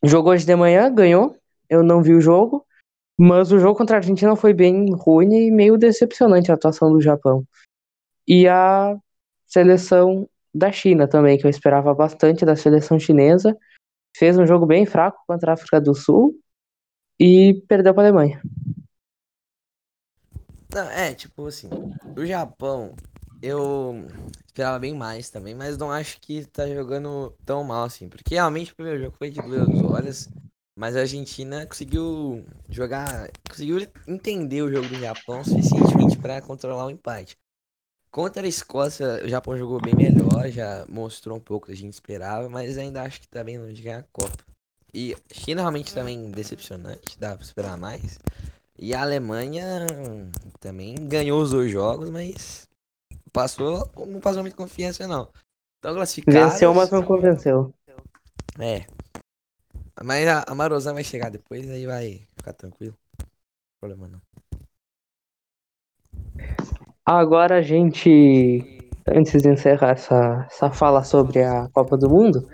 jogou 0.04 0.32
hoje 0.32 0.46
de 0.46 0.56
manhã, 0.56 0.94
ganhou. 0.94 1.36
Eu 1.70 1.84
não 1.84 2.02
vi 2.02 2.14
o 2.14 2.22
jogo, 2.22 2.66
mas 3.18 3.52
o 3.52 3.60
jogo 3.60 3.78
contra 3.78 3.98
a 3.98 4.00
Argentina 4.00 4.36
foi 4.36 4.54
bem 4.54 4.92
ruim 4.94 5.34
e 5.34 5.52
meio 5.52 5.78
decepcionante 5.78 6.52
a 6.52 6.56
atuação 6.56 6.92
do 6.92 7.02
Japão. 7.02 7.44
E 8.28 8.48
a 8.48 8.96
seleção 9.46 10.28
da 10.54 10.72
China 10.72 11.08
também, 11.08 11.38
que 11.38 11.46
eu 11.46 11.50
esperava 11.50 11.94
bastante 11.94 12.46
da 12.46 12.56
seleção 12.56 13.00
chinesa 13.00 13.56
fez 14.20 14.38
um 14.38 14.46
jogo 14.46 14.66
bem 14.66 14.86
fraco 14.86 15.24
contra 15.26 15.52
a 15.52 15.54
África 15.54 15.80
do 15.80 15.96
Sul 15.96 16.38
e 17.18 17.64
perdeu 17.70 17.94
para 17.94 18.04
a 18.04 18.06
Alemanha. 18.08 18.42
Não, 20.72 20.90
é, 20.92 21.16
tipo 21.16 21.48
assim, 21.48 21.70
o 22.16 22.26
Japão, 22.26 22.94
eu 23.42 24.06
esperava 24.46 24.78
bem 24.78 24.94
mais 24.94 25.30
também, 25.30 25.56
mas 25.56 25.78
não 25.78 25.90
acho 25.90 26.20
que 26.20 26.46
tá 26.46 26.68
jogando 26.68 27.34
tão 27.46 27.64
mal 27.64 27.86
assim. 27.86 28.10
Porque 28.10 28.36
realmente 28.36 28.74
o 28.74 28.76
primeiro 28.76 29.02
jogo 29.02 29.16
foi 29.18 29.30
de 29.30 29.40
os 29.40 29.84
olhos, 29.84 30.30
mas 30.78 30.98
a 30.98 31.00
Argentina 31.00 31.66
conseguiu 31.66 32.46
jogar, 32.70 33.30
conseguiu 33.50 33.88
entender 34.06 34.62
o 34.62 34.72
jogo 34.72 34.88
do 34.90 35.00
Japão 35.00 35.44
suficientemente 35.46 36.18
para 36.18 36.42
controlar 36.42 36.86
o 36.86 36.92
empate. 36.92 37.38
Contra 38.12 38.44
a 38.44 38.48
Escócia, 38.48 39.24
o 39.24 39.30
Japão 39.30 39.56
jogou 39.58 39.80
bem 39.80 39.94
melhor, 39.96 40.50
já 40.50 40.84
mostrou 40.90 41.38
um 41.38 41.42
pouco 41.42 41.68
que 41.68 41.74
a 41.74 41.76
gente 41.76 41.94
esperava, 41.94 42.50
mas 42.50 42.78
ainda 42.78 43.04
acho 43.04 43.22
que 43.22 43.28
tá 43.28 43.44
bem 43.44 43.60
longe 43.60 43.74
de 43.74 43.84
ganhar 43.84 44.00
a 44.00 44.06
Copa. 44.12 44.44
E 44.92 45.16
China 45.32 45.62
realmente 45.62 45.94
também 45.94 46.32
decepcionante, 46.32 47.20
dá 47.20 47.36
pra 47.36 47.46
esperar 47.46 47.78
mais. 47.78 48.18
E 48.78 48.96
a 48.96 49.02
Alemanha 49.02 49.86
também 50.60 50.96
ganhou 50.96 51.42
os 51.42 51.52
dois 51.52 51.72
jogos, 51.72 52.10
mas 52.10 52.68
passou, 53.32 53.88
não 54.08 54.20
passou 54.20 54.42
muita 54.42 54.58
confiança 54.58 55.08
não. 55.08 55.30
Então 55.78 55.94
classificados. 55.94 56.54
Venceu, 56.54 56.74
mas 56.74 56.90
não 56.90 57.04
convenceu. 57.04 57.74
É. 58.58 58.88
Mas 60.04 60.28
a, 60.28 60.46
a 60.48 60.56
Marozan 60.56 60.94
vai 60.94 61.04
chegar 61.04 61.30
depois, 61.30 61.70
aí 61.70 61.86
vai 61.86 62.28
ficar 62.36 62.54
tranquilo. 62.54 62.98
Não 63.20 63.28
problema 63.80 64.08
não. 64.08 64.22
Agora 67.10 67.56
a 67.56 67.62
gente, 67.64 68.64
antes 69.08 69.42
de 69.42 69.50
encerrar 69.50 69.94
essa, 69.94 70.46
essa 70.46 70.70
fala 70.70 71.04
sobre 71.04 71.42
a 71.42 71.68
Copa 71.74 71.98
do 71.98 72.08
Mundo, 72.08 72.48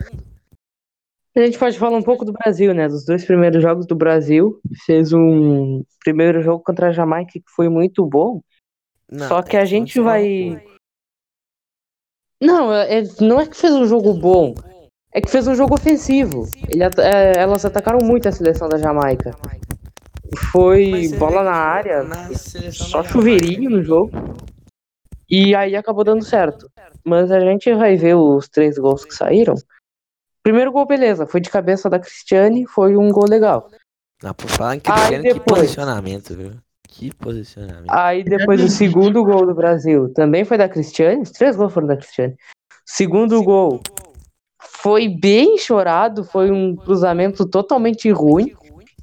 a 1.35 1.41
gente 1.41 1.59
pode 1.59 1.77
falar 1.77 1.97
um 1.97 2.01
pouco 2.01 2.23
do 2.23 2.31
Brasil, 2.31 2.73
né? 2.73 2.87
Dos 2.87 3.03
dois 3.03 3.25
primeiros 3.25 3.61
jogos 3.61 3.85
do 3.85 3.97
Brasil. 3.97 4.57
Fez 4.85 5.11
um 5.11 5.83
primeiro 5.99 6.41
jogo 6.41 6.63
contra 6.63 6.87
a 6.87 6.91
Jamaica 6.93 7.33
que 7.33 7.43
foi 7.53 7.67
muito 7.67 8.05
bom. 8.05 8.39
Não, 9.11 9.27
Só 9.27 9.41
que 9.41 9.57
a 9.57 9.65
gente 9.65 9.99
vai. 9.99 10.65
Não, 12.41 12.73
é- 12.73 12.99
é- 12.99 13.03
não 13.19 13.41
é 13.41 13.45
que 13.45 13.57
fez 13.57 13.73
um 13.73 13.85
jogo 13.85 14.13
bom, 14.13 14.55
é 15.13 15.19
que 15.19 15.29
fez 15.29 15.49
um 15.49 15.55
jogo 15.55 15.73
ofensivo. 15.73 16.47
Ele 16.69 16.81
é, 16.81 17.33
elas 17.35 17.65
atacaram 17.65 17.99
muito 18.01 18.29
a 18.29 18.31
seleção 18.31 18.69
da 18.69 18.77
Jamaica. 18.77 19.35
Foi 20.51 21.09
bola 21.17 21.43
na 21.43 21.51
área, 21.51 22.05
só 22.71 23.03
chuveirinho 23.03 23.69
no 23.69 23.83
jogo. 23.83 24.11
E 25.29 25.55
aí 25.55 25.75
acabou 25.75 26.03
dando 26.03 26.23
certo. 26.23 26.69
Mas 27.03 27.31
a 27.31 27.39
gente 27.39 27.73
vai 27.73 27.95
ver 27.95 28.15
os 28.15 28.47
três 28.47 28.77
gols 28.77 29.03
que 29.05 29.13
saíram. 29.13 29.55
Primeiro 30.43 30.71
gol, 30.71 30.85
beleza, 30.85 31.25
foi 31.25 31.41
de 31.41 31.49
cabeça 31.49 31.89
da 31.89 31.99
Cristiane, 31.99 32.67
foi 32.67 32.95
um 32.95 33.09
gol 33.09 33.27
legal. 33.27 33.69
Ah, 34.23 34.33
por 34.33 34.47
falar 34.49 34.75
em 34.75 34.81
Aí 34.85 34.93
Cristiano, 34.93 35.23
que 35.23 35.33
depois- 35.33 35.59
posicionamento, 35.61 36.35
viu? 36.35 36.51
Que 36.87 37.13
posicionamento. 37.15 37.89
Aí 37.91 38.23
depois 38.23 38.63
o 38.63 38.69
segundo 38.69 39.23
gol 39.25 39.45
do 39.45 39.53
Brasil 39.53 40.13
também 40.13 40.45
foi 40.45 40.57
da 40.57 40.69
Cristiane. 40.69 41.21
Os 41.23 41.31
três 41.31 41.55
gols 41.55 41.73
foram 41.73 41.87
da 41.87 41.97
Cristiane. 41.97 42.35
Segundo 42.85 43.43
gol 43.43 43.81
foi 44.61 45.09
bem 45.09 45.57
chorado, 45.57 46.23
foi 46.23 46.51
um 46.51 46.75
cruzamento 46.75 47.45
totalmente 47.45 48.09
ruim. 48.11 48.55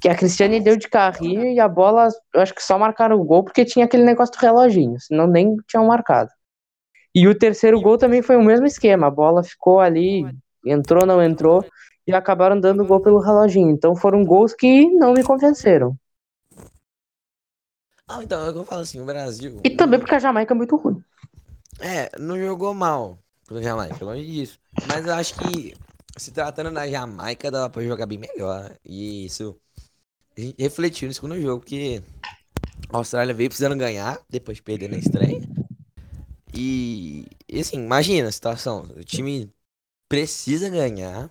Que 0.03 0.09
a 0.09 0.15
Cristiane 0.15 0.59
deu 0.59 0.75
de 0.75 0.89
carrinho 0.89 1.45
e 1.45 1.61
a 1.61 1.67
bola, 1.69 2.09
eu 2.33 2.41
acho 2.41 2.53
que 2.53 2.61
só 2.61 2.77
marcaram 2.77 3.17
o 3.17 3.23
gol 3.23 3.41
porque 3.41 3.63
tinha 3.63 3.85
aquele 3.85 4.03
negócio 4.03 4.37
do 4.37 4.41
reloginho, 4.41 4.99
senão 4.99 5.25
nem 5.25 5.55
tinham 5.65 5.87
marcado. 5.87 6.29
E 7.15 7.25
o 7.25 7.33
terceiro 7.33 7.79
gol 7.79 7.97
também 7.97 8.21
foi 8.21 8.35
o 8.35 8.43
mesmo 8.43 8.65
esquema, 8.65 9.07
a 9.07 9.09
bola 9.09 9.45
ficou 9.45 9.79
ali, 9.79 10.25
entrou, 10.65 11.05
não 11.05 11.23
entrou, 11.23 11.65
e 12.05 12.13
acabaram 12.13 12.59
dando 12.59 12.85
gol 12.85 12.99
pelo 12.99 13.21
reloginho. 13.21 13.69
Então 13.69 13.95
foram 13.95 14.25
gols 14.25 14.53
que 14.53 14.89
não 14.89 15.13
me 15.13 15.23
convenceram. 15.23 15.95
Ah, 18.05 18.21
então, 18.21 18.45
é 18.45 18.49
eu 18.49 18.65
falo 18.65 18.81
assim, 18.81 18.99
o 18.99 19.05
Brasil. 19.05 19.61
E 19.63 19.69
também 19.69 20.01
porque 20.01 20.15
a 20.15 20.19
Jamaica 20.19 20.53
é 20.53 20.57
muito 20.57 20.75
ruim. 20.75 21.01
É, 21.79 22.09
não 22.19 22.37
jogou 22.37 22.73
mal 22.73 23.17
pro 23.47 23.63
Jamaica, 23.63 24.03
longe 24.03 24.25
disso. 24.25 24.59
Mas 24.85 25.07
eu 25.07 25.13
acho 25.13 25.33
que, 25.37 25.73
se 26.17 26.33
tratando 26.33 26.71
da 26.71 26.85
Jamaica, 26.89 27.49
dava 27.49 27.69
pra 27.69 27.81
jogar 27.83 28.05
bem 28.05 28.17
melhor. 28.17 28.69
E 28.83 29.27
isso 29.27 29.57
refletiu 30.57 31.07
no 31.07 31.13
segundo 31.13 31.41
jogo, 31.41 31.61
porque 31.61 32.01
a 32.89 32.97
Austrália 32.97 33.33
veio 33.33 33.49
precisando 33.49 33.77
ganhar, 33.77 34.19
depois 34.29 34.57
de 34.57 34.63
perder 34.63 34.89
na 34.89 34.97
estreia. 34.97 35.41
E, 36.53 37.25
assim, 37.59 37.77
imagina 37.77 38.29
a 38.29 38.31
situação. 38.31 38.83
O 38.95 39.03
time 39.03 39.51
precisa 40.07 40.69
ganhar, 40.69 41.29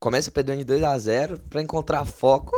começa 0.00 0.30
perdendo 0.30 0.58
de 0.58 0.64
2 0.64 0.82
a 0.82 0.98
0 0.98 1.38
pra 1.48 1.62
encontrar 1.62 2.04
foco. 2.04 2.50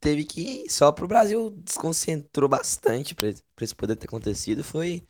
Teve 0.00 0.24
que 0.24 0.40
ir 0.64 0.70
só 0.70 0.92
pro 0.92 1.08
Brasil 1.08 1.50
desconcentrou 1.50 2.48
bastante 2.48 3.16
pra 3.16 3.28
isso 3.60 3.76
poder 3.76 3.96
ter 3.96 4.06
acontecido. 4.06 4.62
Foi. 4.62 5.02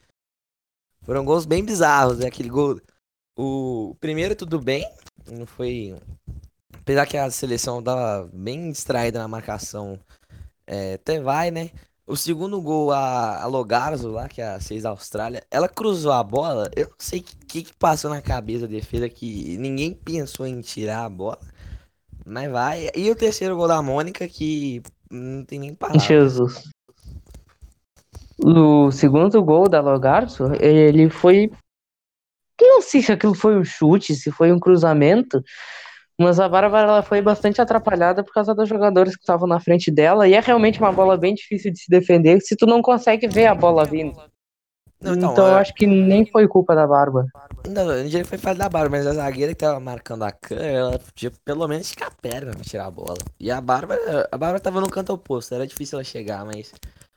Foram 1.02 1.24
gols 1.24 1.44
bem 1.44 1.62
bizarros, 1.62 2.18
né? 2.18 2.26
Aquele 2.26 2.48
gol. 2.48 2.80
O 3.36 3.94
primeiro, 4.00 4.34
tudo 4.34 4.58
bem. 4.58 4.90
Não 5.30 5.46
foi. 5.46 5.94
Apesar 6.72 7.06
que 7.06 7.18
a 7.18 7.30
seleção 7.30 7.82
tava 7.82 8.30
bem 8.32 8.70
distraída 8.70 9.18
na 9.18 9.28
marcação. 9.28 10.00
É, 10.68 10.94
até 10.94 11.18
vai, 11.18 11.50
né? 11.50 11.70
O 12.06 12.14
segundo 12.14 12.60
gol, 12.60 12.92
a, 12.92 13.42
a 13.42 13.46
Logarzo 13.46 14.10
lá, 14.10 14.28
que 14.28 14.40
é 14.40 14.48
a 14.48 14.60
6 14.60 14.82
da 14.82 14.90
Austrália, 14.90 15.42
ela 15.50 15.68
cruzou 15.68 16.12
a 16.12 16.22
bola. 16.22 16.70
Eu 16.76 16.88
não 16.88 16.96
sei 16.98 17.20
o 17.20 17.22
que, 17.22 17.62
que, 17.62 17.76
passou 17.76 18.10
na 18.10 18.20
cabeça 18.20 18.66
da 18.66 18.72
defesa 18.72 19.08
que 19.08 19.56
ninguém 19.58 19.94
pensou 19.94 20.46
em 20.46 20.60
tirar 20.60 21.04
a 21.04 21.08
bola. 21.08 21.38
Mas 22.24 22.50
vai. 22.50 22.90
E 22.94 23.10
o 23.10 23.16
terceiro 23.16 23.56
gol 23.56 23.66
da 23.66 23.82
Mônica, 23.82 24.28
que 24.28 24.82
não 25.10 25.44
tem 25.44 25.58
nem 25.58 25.74
palavras. 25.74 26.04
Jesus. 26.04 26.62
O 28.42 28.90
segundo 28.90 29.42
gol 29.42 29.68
da 29.68 29.80
Logarço, 29.80 30.44
ele 30.60 31.08
foi. 31.08 31.50
Não 32.60 32.82
sei 32.82 33.02
se 33.02 33.12
aquilo 33.12 33.34
foi 33.34 33.56
um 33.56 33.64
chute, 33.64 34.14
se 34.14 34.30
foi 34.30 34.52
um 34.52 34.58
cruzamento, 34.58 35.42
mas 36.18 36.40
a 36.40 36.48
Bárbara 36.48 36.88
ela 36.88 37.02
foi 37.02 37.22
bastante 37.22 37.60
atrapalhada 37.60 38.24
por 38.24 38.32
causa 38.32 38.54
dos 38.54 38.68
jogadores 38.68 39.14
que 39.14 39.22
estavam 39.22 39.46
na 39.46 39.60
frente 39.60 39.90
dela, 39.90 40.26
e 40.26 40.34
é 40.34 40.40
realmente 40.40 40.80
uma 40.80 40.92
bola 40.92 41.16
bem 41.16 41.34
difícil 41.34 41.72
de 41.72 41.78
se 41.78 41.88
defender 41.88 42.40
se 42.40 42.56
tu 42.56 42.66
não 42.66 42.82
consegue 42.82 43.28
ver 43.28 43.46
a 43.46 43.54
bola 43.54 43.84
vindo. 43.84 44.16
Não, 45.00 45.14
Então, 45.14 45.30
então, 45.30 45.46
eu 45.46 45.56
é- 45.56 45.60
acho 45.60 45.72
que 45.74 45.86
nem 45.86 46.26
foi 46.26 46.48
culpa 46.48 46.74
da 46.74 46.84
Bárbara. 46.86 47.26
Não, 47.68 48.04
dia 48.04 48.24
foi 48.24 48.36
falha 48.36 48.58
da 48.58 48.68
Bárbara, 48.68 48.90
mas 48.90 49.06
a 49.06 49.12
zagueira 49.12 49.52
que 49.52 49.60
tava 49.60 49.78
marcando 49.78 50.24
a 50.24 50.32
câmera, 50.32 50.66
ela 50.66 50.98
podia 50.98 51.30
pelo 51.44 51.68
menos 51.68 51.90
ficar 51.90 52.10
perto 52.20 52.50
pra 52.50 52.64
tirar 52.64 52.86
a 52.86 52.90
bola. 52.90 53.18
E 53.38 53.50
a 53.50 53.60
Bárbara, 53.60 54.28
a 54.30 54.36
Bárbara 54.36 54.60
tava 54.60 54.80
no 54.80 54.90
canto 54.90 55.12
oposto, 55.12 55.54
era 55.54 55.66
difícil 55.66 55.98
ela 55.98 56.04
chegar, 56.04 56.44
mas. 56.44 56.72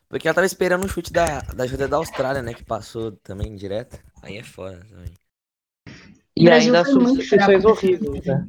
Porque 0.08 0.28
ela 0.28 0.36
tava 0.36 0.46
esperando 0.46 0.84
o 0.84 0.90
chute 0.90 1.12
da, 1.12 1.40
da 1.40 1.64
ajuda 1.64 1.88
da 1.88 1.98
Austrália, 1.98 2.42
né? 2.42 2.54
Que 2.54 2.66
passou 2.66 3.14
também 3.24 3.56
direto. 3.56 3.98
Aí 4.22 4.38
é 4.38 4.44
foda 4.44 4.80
também. 4.90 5.14
E 6.36 6.50
ainda 6.50 6.84
foi 6.84 6.96
muito 6.96 7.08
substituições 7.24 7.64
fraco 7.64 7.70
horríveis, 7.70 8.26
né? 8.26 8.48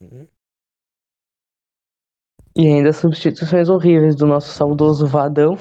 Uhum. 0.00 0.26
E 2.56 2.66
ainda 2.66 2.92
substituições 2.92 3.68
horríveis 3.68 4.16
do 4.16 4.26
nosso 4.26 4.50
saudoso 4.52 5.06
Vadão, 5.06 5.56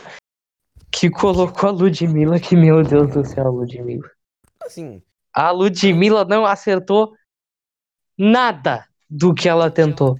que 0.91 1.09
colocou 1.09 1.69
a 1.69 1.71
Ludmilla, 1.71 2.39
que 2.39 2.55
meu 2.55 2.81
Deus 2.83 3.11
do 3.13 3.23
céu, 3.23 3.51
Ludmilla. 3.51 4.09
Assim, 4.63 5.01
A 5.33 5.51
Ludmilla 5.51 6.25
não 6.25 6.45
acertou 6.45 7.13
nada 8.17 8.85
do 9.09 9.33
que 9.33 9.47
ela 9.47 9.69
tentou. 9.69 10.15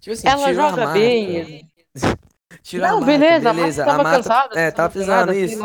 tipo 0.00 0.12
assim, 0.12 0.28
Ela 0.28 0.48
a 0.48 0.54
joga 0.54 0.86
bem. 0.92 1.68
Tirou 2.62 2.86
a 2.86 2.90
Não, 2.92 3.04
beleza, 3.04 3.50
a 3.50 3.54
beleza. 3.54 3.84
Marta 3.84 3.90
tava 3.96 4.02
Marta- 4.02 4.16
cansada. 4.22 4.60
É, 4.60 4.70
tava 4.70 4.90
precisando 4.90 5.32
isso. 5.32 5.58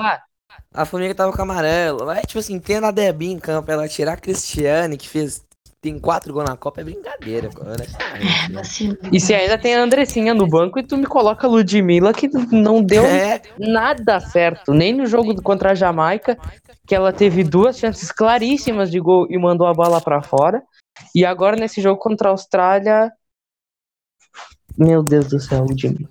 A 0.73 0.85
Formiga 0.85 1.13
tava 1.13 1.31
com 1.33 1.41
amarelo. 1.41 2.05
Mas, 2.05 2.21
tipo 2.25 2.39
assim, 2.39 2.59
tendo 2.59 2.85
a 2.87 2.91
Debbie 2.91 3.31
em 3.31 3.37
campo, 3.39 3.69
ela 3.69 3.87
tirar 3.87 4.13
a 4.13 4.17
Cristiane, 4.17 4.97
que 4.97 5.07
fez. 5.07 5.45
Tem 5.87 5.97
quatro 5.97 6.33
gols 6.33 6.49
na 6.49 6.57
Copa, 6.57 6.81
é 6.81 6.83
brincadeira, 6.83 7.49
honestamente. 7.61 8.51
né? 8.51 8.55
Vacilo. 8.55 8.97
E 9.09 9.21
se 9.21 9.33
ainda 9.33 9.57
tem 9.57 9.73
a 9.73 9.81
Andressinha 9.81 10.33
no 10.33 10.45
banco 10.45 10.77
e 10.77 10.83
tu 10.83 10.97
me 10.97 11.05
coloca 11.05 11.47
a 11.47 11.49
Ludmilla, 11.49 12.13
que 12.13 12.27
não 12.51 12.83
deu 12.83 13.05
É, 13.07 13.41
nada 13.57 14.19
certo. 14.19 14.73
Nem 14.73 14.93
no 14.93 15.05
jogo 15.05 15.41
contra 15.41 15.71
a 15.71 15.75
Jamaica, 15.75 16.37
que 16.85 16.93
ela 16.93 17.13
teve 17.13 17.41
duas 17.41 17.79
chances 17.79 18.11
claríssimas 18.11 18.91
de 18.91 18.99
gol 18.99 19.27
e 19.29 19.37
mandou 19.37 19.65
a 19.65 19.73
bola 19.73 20.01
pra 20.01 20.21
fora. 20.21 20.61
E 21.15 21.23
agora 21.23 21.55
nesse 21.55 21.79
jogo 21.79 22.01
contra 22.01 22.27
a 22.27 22.31
Austrália. 22.31 23.09
Meu 24.77 25.01
Deus 25.01 25.27
do 25.27 25.39
céu, 25.39 25.63
Ludmilla. 25.63 26.09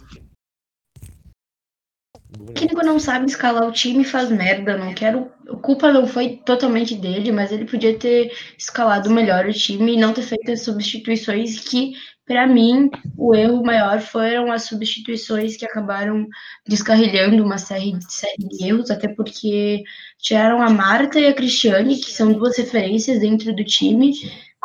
O 2.48 2.52
técnico 2.52 2.84
não 2.84 3.00
sabe 3.00 3.26
escalar 3.26 3.66
o 3.66 3.72
time 3.72 4.02
e 4.02 4.04
faz 4.04 4.30
merda. 4.30 4.76
Não 4.76 4.94
quero. 4.94 5.30
A 5.50 5.56
culpa 5.56 5.92
não 5.92 6.06
foi 6.06 6.36
totalmente 6.44 6.94
dele, 6.94 7.32
mas 7.32 7.50
ele 7.50 7.64
podia 7.64 7.98
ter 7.98 8.32
escalado 8.56 9.10
melhor 9.10 9.46
o 9.46 9.52
time 9.52 9.94
e 9.94 9.96
não 9.96 10.12
ter 10.12 10.22
feito 10.22 10.52
as 10.52 10.62
substituições 10.62 11.58
que, 11.58 11.94
pra 12.24 12.46
mim, 12.46 12.88
o 13.16 13.34
erro 13.34 13.64
maior 13.64 14.00
foram 14.00 14.52
as 14.52 14.62
substituições 14.62 15.56
que 15.56 15.64
acabaram 15.64 16.26
descarrilhando 16.66 17.44
uma 17.44 17.58
série, 17.58 17.98
série 18.08 18.48
de 18.48 18.64
erros, 18.64 18.90
até 18.90 19.08
porque 19.08 19.82
tiraram 20.18 20.62
a 20.62 20.70
Marta 20.70 21.18
e 21.18 21.26
a 21.26 21.34
Cristiane, 21.34 21.96
que 21.96 22.12
são 22.12 22.32
duas 22.32 22.56
referências 22.56 23.20
dentro 23.20 23.54
do 23.54 23.64
time, 23.64 24.12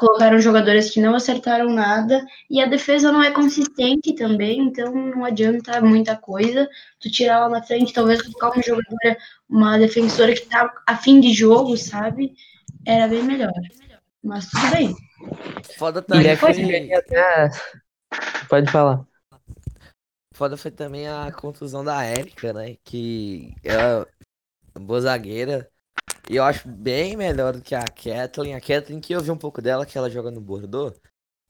colocaram 0.02 0.40
jogadores 0.40 0.90
que 0.90 1.00
não 1.00 1.14
acertaram 1.14 1.70
nada, 1.70 2.26
e 2.50 2.60
a 2.60 2.66
defesa 2.66 3.12
não 3.12 3.22
é 3.22 3.30
consistente 3.30 4.14
também, 4.16 4.62
então 4.62 4.92
não 4.92 5.24
adianta 5.24 5.80
muita 5.80 6.16
coisa 6.16 6.68
tu 7.00 7.12
tirar 7.12 7.42
lá 7.42 7.50
na 7.50 7.62
frente, 7.62 7.94
talvez 7.94 8.20
colocar 8.24 8.50
uma 8.50 8.64
jogadora, 8.64 9.18
uma 9.48 9.78
defensora 9.78 10.34
que 10.34 10.42
tá 10.42 10.74
a 10.88 10.98
fim 10.98 11.20
de 11.20 11.32
jogo, 11.32 11.78
sabe? 11.78 12.34
Era 12.84 13.08
bem 13.08 13.22
melhor. 13.22 13.54
Mas 14.24 14.50
tudo 14.50 14.72
bem. 14.72 14.96
foda 15.78 16.02
também 16.02 16.30
é 16.30 16.36
foi. 16.36 16.94
até. 16.94 17.52
Pode 18.50 18.72
falar. 18.72 19.06
Foda 20.34 20.58
foi 20.58 20.72
também 20.72 21.08
a 21.08 21.32
contusão 21.32 21.84
da 21.84 22.04
Érica, 22.04 22.54
né? 22.54 22.76
Que 22.84 23.54
ela 23.64 23.84
é 23.84 24.80
uma 24.80 24.86
boa 24.88 25.02
zagueira. 25.02 25.71
E 26.32 26.38
eu 26.38 26.46
acho 26.46 26.66
bem 26.66 27.18
melhor 27.18 27.52
do 27.52 27.62
que 27.62 27.76
a 27.76 27.84
Kathleen. 27.84 28.56
A 28.56 28.62
Kathleen, 28.62 29.02
que 29.02 29.12
eu 29.12 29.20
vi 29.20 29.30
um 29.30 29.38
pouco 29.38 29.62
dela, 29.62 29.86
que 29.86 29.98
ela 29.98 30.10
joga 30.10 30.32
no 30.32 30.40
Bordeaux. 30.40 30.98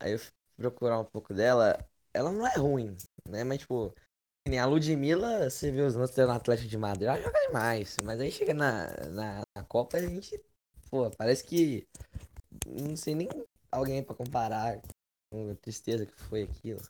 Aí 0.01 0.13
eu 0.13 0.17
fui 0.17 0.31
procurar 0.57 0.99
um 0.99 1.05
pouco 1.05 1.35
dela. 1.35 1.77
Ela 2.11 2.31
não 2.31 2.47
é 2.47 2.57
ruim, 2.57 2.97
né? 3.29 3.43
Mas, 3.43 3.59
tipo, 3.59 3.93
nem 4.47 4.57
a 4.57 4.65
Ludmilla, 4.65 5.47
você 5.47 5.69
vê 5.69 5.81
os 5.81 5.93
lances 5.93 6.15
dela 6.15 6.31
no 6.31 6.37
Atlético 6.37 6.67
de 6.67 6.77
Madrid, 6.79 7.03
ela 7.09 7.21
joga 7.21 7.39
demais. 7.45 7.95
Mas 8.03 8.19
aí 8.19 8.31
chega 8.31 8.55
na, 8.55 8.87
na, 9.11 9.41
na 9.55 9.63
Copa, 9.65 9.97
a 9.97 10.01
gente. 10.01 10.41
Pô, 10.89 11.11
parece 11.11 11.43
que. 11.43 11.87
Não 12.65 12.97
sei 12.97 13.13
nem 13.13 13.29
alguém 13.71 14.01
pra 14.01 14.15
comparar 14.15 14.81
com 15.31 15.51
a 15.51 15.55
tristeza 15.57 16.07
que 16.07 16.19
foi 16.23 16.41
aquilo. 16.41 16.81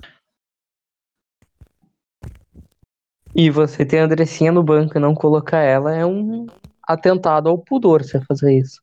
E 3.36 3.50
você 3.50 3.86
ter 3.86 4.00
a 4.00 4.06
Andressinha 4.06 4.54
no 4.54 4.64
banco 4.64 4.98
e 4.98 5.02
não 5.02 5.14
colocar 5.14 5.60
ela 5.60 5.94
é 5.94 6.06
um 6.06 6.48
atentado 6.92 7.50
ao 7.50 7.58
pudor 7.58 8.04
você 8.04 8.20
fazer 8.22 8.58
isso. 8.58 8.82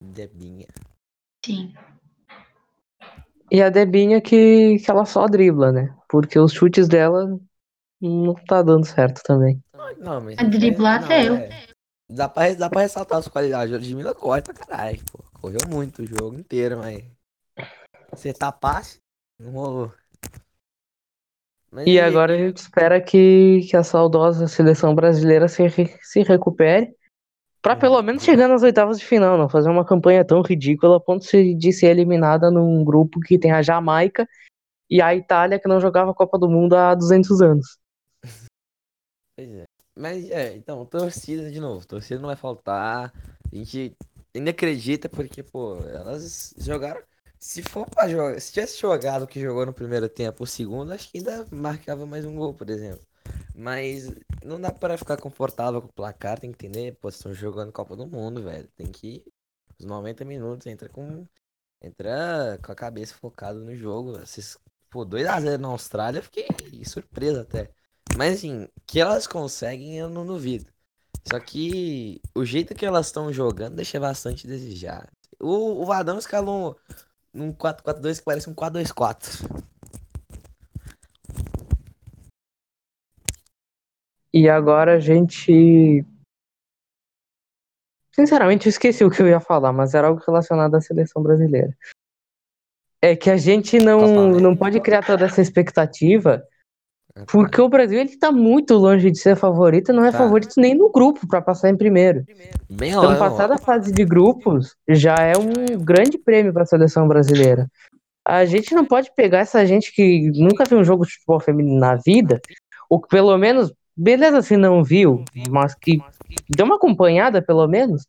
Debinha. 0.00 0.66
Sim. 1.44 1.74
E 3.50 3.62
a 3.62 3.70
Debinha 3.70 4.20
que, 4.20 4.78
que 4.78 4.90
ela 4.90 5.04
só 5.04 5.26
dribla, 5.26 5.70
né? 5.70 5.96
Porque 6.08 6.38
os 6.38 6.52
chutes 6.52 6.88
dela 6.88 7.38
não 8.00 8.34
tá 8.34 8.62
dando 8.62 8.84
certo 8.84 9.22
também. 9.22 9.62
Não, 9.98 10.20
mas. 10.20 10.38
A 10.38 10.42
driblar 10.42 11.00
não, 11.00 11.06
até 11.06 11.28
eu. 11.28 11.36
é. 11.36 11.66
Dá 12.08 12.28
pra, 12.28 12.54
dá 12.54 12.70
pra 12.70 12.82
ressaltar 12.82 13.18
as 13.18 13.28
qualidades. 13.28 13.72
A 13.72 13.76
Ludmilla 13.76 14.14
corre 14.14 14.42
pra 14.42 14.54
caralho, 14.54 15.00
pô. 15.10 15.24
Correu 15.40 15.60
muito 15.68 16.02
o 16.02 16.06
jogo 16.06 16.38
inteiro, 16.38 16.78
mas. 16.78 17.04
Você 18.10 18.32
tá 18.32 18.50
passe? 18.52 18.98
Não 19.38 19.52
rolou. 19.52 19.92
Mas 21.76 21.86
E 21.86 22.00
aí, 22.00 22.08
agora 22.08 22.32
a 22.32 22.38
gente 22.38 22.56
espera 22.56 22.98
que, 23.02 23.60
que 23.68 23.76
a 23.76 23.84
saudosa 23.84 24.48
seleção 24.48 24.94
brasileira 24.94 25.46
se, 25.46 25.62
se 26.00 26.22
recupere 26.22 26.96
pra 27.60 27.74
Uhum. 27.74 27.80
pelo 27.80 28.02
menos 28.02 28.22
chegar 28.22 28.48
nas 28.48 28.62
oitavas 28.62 28.98
de 28.98 29.04
final, 29.04 29.36
não 29.36 29.46
fazer 29.46 29.68
uma 29.68 29.84
campanha 29.84 30.24
tão 30.24 30.40
ridícula 30.40 30.96
a 30.96 31.00
ponto 31.00 31.26
de 31.26 31.54
de 31.54 31.72
ser 31.74 31.88
eliminada 31.88 32.50
num 32.50 32.82
grupo 32.82 33.20
que 33.20 33.38
tem 33.38 33.52
a 33.52 33.60
Jamaica 33.60 34.26
e 34.88 35.02
a 35.02 35.14
Itália 35.14 35.60
que 35.60 35.68
não 35.68 35.78
jogava 35.78 36.12
a 36.12 36.14
Copa 36.14 36.38
do 36.38 36.48
Mundo 36.48 36.74
há 36.74 36.94
200 36.94 37.42
anos. 37.42 37.78
Pois 39.36 39.50
é. 39.50 39.64
Mas 39.94 40.30
é, 40.30 40.56
então, 40.56 40.82
torcida 40.86 41.50
de 41.50 41.60
novo. 41.60 41.86
Torcida 41.86 42.18
não 42.18 42.28
vai 42.28 42.36
faltar. 42.36 43.12
A 43.52 43.54
gente 43.54 43.94
ainda 44.34 44.50
acredita 44.50 45.10
porque, 45.10 45.42
pô, 45.42 45.76
elas 45.88 46.54
jogaram. 46.56 47.02
Se 47.46 47.62
for 47.62 47.88
pra 47.88 48.08
jogar. 48.08 48.40
Se 48.40 48.52
tivesse 48.52 48.80
jogado 48.80 49.22
o 49.22 49.26
que 49.28 49.40
jogou 49.40 49.64
no 49.64 49.72
primeiro 49.72 50.08
tempo, 50.08 50.42
o 50.42 50.46
segundo, 50.48 50.92
acho 50.92 51.08
que 51.08 51.18
ainda 51.18 51.46
marcava 51.52 52.04
mais 52.04 52.24
um 52.24 52.34
gol, 52.34 52.52
por 52.52 52.68
exemplo. 52.68 53.06
Mas 53.54 54.12
não 54.44 54.60
dá 54.60 54.72
pra 54.72 54.98
ficar 54.98 55.16
confortável 55.16 55.80
com 55.80 55.86
o 55.86 55.92
placar, 55.92 56.40
tem 56.40 56.50
que 56.50 56.66
entender. 56.66 56.96
Pô, 57.00 57.08
estão 57.08 57.32
jogando 57.32 57.70
Copa 57.70 57.94
do 57.94 58.04
Mundo, 58.04 58.42
velho. 58.42 58.68
Tem 58.74 58.88
que. 58.88 59.24
Os 59.78 59.86
90 59.86 60.24
minutos 60.24 60.66
entra 60.66 60.88
com. 60.88 61.24
Entra 61.80 62.58
com 62.64 62.72
a 62.72 62.74
cabeça 62.74 63.14
focada 63.14 63.60
no 63.60 63.76
jogo. 63.76 64.18
Esses, 64.20 64.58
pô, 64.90 65.06
2x0 65.06 65.56
na 65.56 65.68
Austrália, 65.68 66.18
eu 66.18 66.24
fiquei 66.24 66.48
surpreso 66.84 67.42
até. 67.42 67.70
Mas 68.16 68.38
assim, 68.38 68.68
que 68.84 68.98
elas 68.98 69.24
conseguem, 69.24 69.96
eu 69.96 70.08
não 70.08 70.26
duvido. 70.26 70.66
Só 71.30 71.38
que 71.38 72.20
o 72.34 72.44
jeito 72.44 72.74
que 72.74 72.84
elas 72.84 73.06
estão 73.06 73.32
jogando 73.32 73.76
deixa 73.76 74.00
bastante 74.00 74.48
a 74.48 74.50
desejar. 74.50 75.08
O, 75.38 75.82
o 75.82 75.86
Vadão 75.86 76.18
escalou 76.18 76.76
num 77.36 77.52
4-4-2 77.52 78.18
que 78.18 78.24
parece 78.24 78.50
um 78.50 78.54
4-2-4. 78.54 79.44
E 84.32 84.48
agora 84.48 84.94
a 84.94 85.00
gente. 85.00 86.04
Sinceramente, 88.12 88.66
eu 88.66 88.70
esqueci 88.70 89.04
o 89.04 89.10
que 89.10 89.20
eu 89.20 89.28
ia 89.28 89.40
falar, 89.40 89.72
mas 89.72 89.94
era 89.94 90.08
algo 90.08 90.22
relacionado 90.26 90.74
à 90.74 90.80
seleção 90.80 91.22
brasileira. 91.22 91.76
É 93.00 93.14
que 93.14 93.30
a 93.30 93.36
gente 93.36 93.78
não, 93.78 94.00
América. 94.00 94.40
não 94.40 94.56
pode 94.56 94.80
criar 94.80 95.04
toda 95.04 95.26
essa 95.26 95.42
expectativa, 95.42 96.42
porque 97.24 97.60
o 97.60 97.68
Brasil 97.68 97.98
ele 98.00 98.16
tá 98.16 98.30
muito 98.30 98.74
longe 98.74 99.10
de 99.10 99.18
ser 99.18 99.36
favorito, 99.36 99.92
não 99.92 100.04
é 100.04 100.12
Tá. 100.12 100.18
favorito 100.18 100.54
nem 100.58 100.74
no 100.74 100.90
grupo 100.90 101.26
pra 101.26 101.40
passar 101.40 101.70
em 101.70 101.76
primeiro. 101.76 102.24
Bem 102.68 102.90
Então, 102.90 103.04
longe. 103.04 103.18
passar 103.18 103.46
da 103.46 103.56
fase 103.58 103.92
de 103.92 104.04
grupos 104.04 104.74
já 104.88 105.14
é 105.14 105.32
um 105.36 105.78
grande 105.82 106.18
prêmio 106.18 106.52
para 106.52 106.64
a 106.64 106.66
seleção 106.66 107.08
brasileira. 107.08 107.66
A 108.24 108.44
gente 108.44 108.74
não 108.74 108.84
pode 108.84 109.10
pegar 109.14 109.38
essa 109.38 109.64
gente 109.64 109.92
que 109.94 110.30
nunca 110.34 110.64
viu 110.64 110.78
um 110.78 110.84
jogo 110.84 111.06
de 111.06 111.12
futebol 111.14 111.40
feminino 111.40 111.78
na 111.78 111.94
vida, 111.94 112.40
ou 112.90 113.00
que 113.00 113.08
pelo 113.08 113.36
menos, 113.38 113.72
beleza 113.96 114.42
se 114.42 114.56
não 114.56 114.82
viu, 114.84 115.24
mas 115.48 115.74
que 115.74 115.98
deu 116.48 116.66
uma 116.66 116.76
acompanhada 116.76 117.40
pelo 117.40 117.66
menos, 117.66 118.04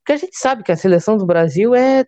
porque 0.00 0.12
a 0.12 0.16
gente 0.16 0.36
sabe 0.36 0.62
que 0.62 0.70
a 0.70 0.76
seleção 0.76 1.16
do 1.16 1.26
Brasil 1.26 1.74
é 1.74 2.04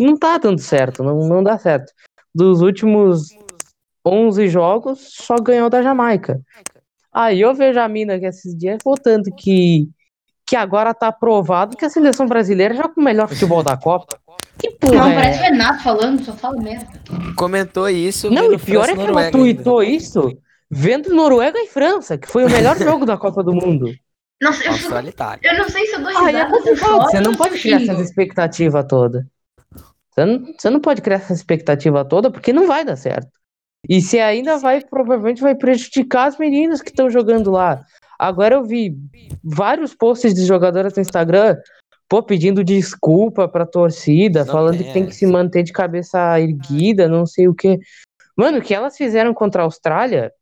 não 0.00 0.16
tá 0.16 0.38
dando 0.38 0.60
certo, 0.60 1.02
não, 1.02 1.28
não 1.28 1.42
dá 1.42 1.58
certo. 1.58 1.92
Dos 2.34 2.60
últimos 2.60 3.28
11 4.06 4.48
jogos, 4.48 5.08
só 5.12 5.36
ganhou 5.36 5.68
da 5.68 5.82
Jamaica. 5.82 6.40
Aí 7.12 7.40
eu 7.40 7.54
vejo 7.54 7.80
a 7.80 7.88
mina 7.88 8.18
que 8.18 8.26
esses 8.26 8.56
dias 8.56 8.78
votando 8.84 9.30
que 9.36 9.88
que 10.48 10.54
agora 10.54 10.94
tá 10.94 11.08
aprovado 11.08 11.76
que 11.76 11.84
a 11.84 11.90
seleção 11.90 12.24
brasileira 12.26 12.72
joga 12.72 12.92
o 12.96 13.02
melhor 13.02 13.28
futebol 13.28 13.64
da 13.64 13.76
Copa. 13.76 14.16
Que 14.56 14.70
porra 14.70 14.94
Não, 14.94 15.08
é 15.08 15.14
parece 15.16 15.40
o? 15.40 15.42
Renato 15.42 15.82
falando, 15.82 16.24
só 16.24 16.32
fala 16.34 16.62
merda. 16.62 16.86
Comentou 17.36 17.88
isso. 17.88 18.30
Não, 18.30 18.52
e 18.52 18.58
pior 18.58 18.84
França 18.84 18.92
é 18.92 18.94
que 18.94 19.00
ela 19.00 19.08
Noruega 19.08 19.26
ainda. 19.26 19.38
tweetou 19.38 19.82
isso 19.82 20.38
vendo 20.70 21.14
Noruega 21.14 21.58
e 21.58 21.66
França, 21.66 22.16
que 22.16 22.28
foi 22.28 22.44
o 22.44 22.50
melhor 22.50 22.76
jogo 22.78 23.04
da 23.04 23.16
Copa 23.16 23.42
do 23.42 23.52
Mundo. 23.52 23.92
Nossa, 24.40 24.64
eu, 24.64 24.74
Itália. 25.08 25.40
eu 25.42 25.58
não 25.58 25.68
sei 25.68 25.86
se 25.86 25.94
eu 25.94 26.00
dou 26.00 26.10
é 26.10 26.26
risada, 26.26 26.38
eu 26.38 26.50
complicado, 26.50 26.90
choro, 26.90 27.02
você 27.04 27.20
não 27.20 27.34
pode 27.34 27.58
criar 27.58 27.80
essa 27.80 28.02
expectativa 28.02 28.84
toda. 28.84 29.26
Você 30.10 30.24
não, 30.24 30.54
você 30.58 30.70
não 30.70 30.80
pode 30.80 31.02
criar 31.02 31.16
essa 31.16 31.32
expectativa 31.32 32.04
toda 32.04 32.30
porque 32.30 32.52
não 32.52 32.66
vai 32.66 32.84
dar 32.84 32.96
certo. 32.96 33.30
E 33.88 34.00
se 34.00 34.18
ainda 34.18 34.58
vai, 34.58 34.80
provavelmente 34.80 35.40
vai 35.40 35.54
prejudicar 35.54 36.28
as 36.28 36.38
meninas 36.38 36.82
que 36.82 36.90
estão 36.90 37.08
jogando 37.08 37.50
lá. 37.50 37.84
Agora 38.18 38.54
eu 38.54 38.64
vi 38.64 38.96
vários 39.44 39.94
posts 39.94 40.34
de 40.34 40.44
jogadoras 40.44 40.94
no 40.94 41.02
Instagram, 41.02 41.56
pô, 42.08 42.22
pedindo 42.22 42.64
desculpa 42.64 43.46
pra 43.46 43.66
torcida, 43.66 44.44
Não 44.44 44.52
falando 44.52 44.78
tem 44.78 44.86
que 44.86 44.92
tem 44.92 45.06
que 45.06 45.14
se 45.14 45.26
manter 45.26 45.62
de 45.62 45.72
cabeça 45.72 46.40
erguida, 46.40 47.08
não 47.08 47.26
sei 47.26 47.46
o 47.48 47.54
quê. 47.54 47.78
Mano, 48.36 48.58
o 48.58 48.62
que 48.62 48.74
elas 48.74 48.96
fizeram 48.96 49.32
contra 49.32 49.62
a 49.62 49.64
Austrália 49.64 50.32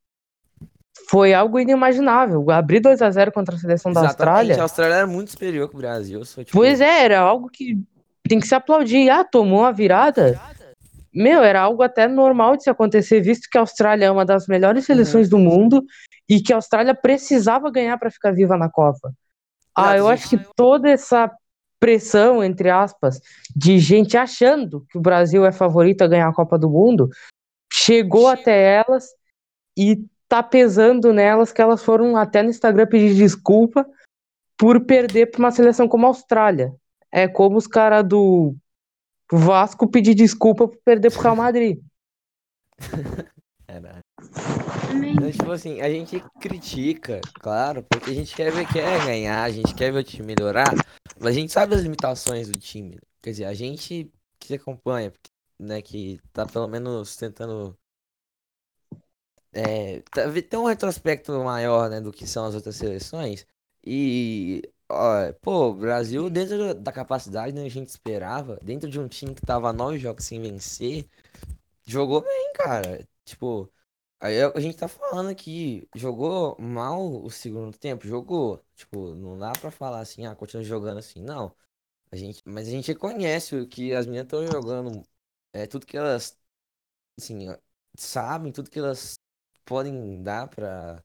foi 1.08 1.34
algo 1.34 1.58
inimaginável. 1.58 2.50
Abrir 2.50 2.80
2 2.80 3.02
a 3.02 3.10
0 3.10 3.32
contra 3.32 3.54
a 3.54 3.58
seleção 3.58 3.92
da 3.92 4.00
Exatamente, 4.04 4.28
Austrália. 4.28 4.58
a 4.58 4.62
Austrália 4.62 4.94
era 4.94 5.06
muito 5.06 5.30
superior 5.30 5.68
que 5.68 5.74
o 5.74 5.78
Brasil. 5.78 6.24
Só, 6.24 6.42
tipo, 6.42 6.56
Pois 6.56 6.80
é, 6.80 7.04
era 7.04 7.20
algo 7.20 7.48
que 7.48 7.78
tem 8.28 8.40
que 8.40 8.46
se 8.46 8.54
aplaudir. 8.54 9.10
Ah, 9.10 9.22
tomou 9.24 9.64
a 9.64 9.70
virada. 9.72 10.40
Meu, 11.14 11.44
era 11.44 11.60
algo 11.60 11.82
até 11.82 12.08
normal 12.08 12.56
de 12.56 12.64
se 12.64 12.70
acontecer, 12.70 13.20
visto 13.20 13.48
que 13.48 13.56
a 13.56 13.60
Austrália 13.60 14.06
é 14.06 14.10
uma 14.10 14.24
das 14.24 14.48
melhores 14.48 14.84
seleções 14.84 15.28
do 15.28 15.38
mundo 15.38 15.84
e 16.28 16.40
que 16.40 16.52
a 16.52 16.56
Austrália 16.56 16.94
precisava 16.94 17.70
ganhar 17.70 17.96
para 17.98 18.10
ficar 18.10 18.32
viva 18.32 18.56
na 18.56 18.68
Copa. 18.68 19.12
Ah, 19.76 19.96
eu 19.96 20.08
acho 20.08 20.28
que 20.28 20.38
toda 20.56 20.90
essa 20.90 21.30
pressão, 21.78 22.42
entre 22.42 22.70
aspas, 22.70 23.20
de 23.54 23.78
gente 23.78 24.16
achando 24.16 24.84
que 24.90 24.98
o 24.98 25.00
Brasil 25.00 25.44
é 25.44 25.52
favorito 25.52 26.02
a 26.02 26.08
ganhar 26.08 26.28
a 26.28 26.34
Copa 26.34 26.58
do 26.58 26.68
Mundo, 26.68 27.08
chegou 27.72 28.26
até 28.26 28.76
elas 28.76 29.08
e 29.76 30.04
tá 30.28 30.42
pesando 30.42 31.12
nelas 31.12 31.52
que 31.52 31.60
elas 31.60 31.82
foram 31.82 32.16
até 32.16 32.42
no 32.42 32.50
Instagram 32.50 32.86
pedir 32.86 33.14
desculpa 33.14 33.86
por 34.56 34.80
perder 34.84 35.26
para 35.26 35.40
uma 35.40 35.50
seleção 35.50 35.86
como 35.86 36.06
a 36.06 36.08
Austrália. 36.08 36.72
É 37.12 37.28
como 37.28 37.56
os 37.56 37.66
caras 37.66 38.04
do 38.04 38.56
Vasco 39.38 39.88
pedir 39.88 40.14
desculpa 40.14 40.68
por 40.68 40.78
perder 40.84 41.10
pro 41.10 41.20
Real 41.22 41.36
Madrid. 41.36 41.78
Era. 43.66 44.00
Também. 44.88 45.14
Então, 45.14 45.30
tipo 45.30 45.50
assim, 45.50 45.80
a 45.80 45.90
gente 45.90 46.22
critica, 46.40 47.20
claro, 47.40 47.82
porque 47.84 48.10
a 48.10 48.14
gente 48.14 48.34
quer 48.34 48.52
ver, 48.52 48.66
quer 48.66 49.04
ganhar, 49.04 49.42
a 49.42 49.50
gente 49.50 49.74
quer 49.74 49.92
ver 49.92 50.00
o 50.00 50.04
time 50.04 50.26
melhorar, 50.26 50.72
mas 51.18 51.36
a 51.36 51.38
gente 51.38 51.52
sabe 51.52 51.74
as 51.74 51.82
limitações 51.82 52.48
do 52.48 52.58
time. 52.58 52.98
Quer 53.22 53.30
dizer, 53.30 53.44
a 53.46 53.54
gente 53.54 54.10
que 54.38 54.54
acompanha, 54.54 55.12
né, 55.58 55.80
que 55.80 56.20
tá 56.32 56.46
pelo 56.46 56.68
menos 56.68 57.16
tentando 57.16 57.76
é, 59.52 60.00
tá- 60.10 60.24
ter 60.30 60.56
um 60.56 60.64
retrospecto 60.66 61.32
maior, 61.42 61.88
né, 61.88 62.00
do 62.00 62.12
que 62.12 62.26
são 62.26 62.44
as 62.44 62.54
outras 62.54 62.76
seleções. 62.76 63.46
E, 63.86 64.62
pô, 65.40 65.70
o 65.70 65.74
Brasil, 65.74 66.28
dentro 66.30 66.74
da 66.74 66.92
capacidade 66.92 67.52
que 67.52 67.58
a 67.60 67.68
gente 67.68 67.88
esperava, 67.88 68.58
dentro 68.62 68.88
de 68.90 68.98
um 69.00 69.08
time 69.08 69.34
que 69.34 69.42
tava 69.42 69.72
nove 69.72 69.98
jogos 69.98 70.24
sem 70.24 70.40
vencer, 70.40 71.08
jogou 71.86 72.22
bem, 72.22 72.52
cara. 72.54 73.06
Tipo, 73.24 73.72
aí 74.20 74.40
a 74.42 74.50
a 74.54 74.60
gente 74.60 74.76
tá 74.78 74.88
falando 74.88 75.30
aqui, 75.30 75.88
jogou 75.94 76.56
mal 76.60 77.22
o 77.24 77.30
segundo 77.30 77.76
tempo, 77.78 78.06
jogou. 78.06 78.64
Tipo, 78.76 79.14
não 79.14 79.38
dá 79.38 79.52
pra 79.52 79.70
falar 79.70 80.00
assim, 80.00 80.26
ah, 80.26 80.34
continua 80.36 80.64
jogando 80.64 80.98
assim, 80.98 81.22
não. 81.22 81.54
A 82.12 82.16
gente, 82.16 82.42
mas 82.46 82.68
a 82.68 82.70
gente 82.70 82.88
reconhece 82.88 83.56
o 83.56 83.68
que 83.68 83.94
as 83.94 84.06
meninas 84.06 84.26
estão 84.26 84.46
jogando, 84.46 85.02
é 85.52 85.66
tudo 85.66 85.86
que 85.86 85.96
elas, 85.96 86.38
assim, 87.18 87.48
sabem, 87.96 88.52
tudo 88.52 88.70
que 88.70 88.78
elas 88.78 89.18
podem 89.64 90.22
dar 90.22 90.48
pra, 90.48 91.02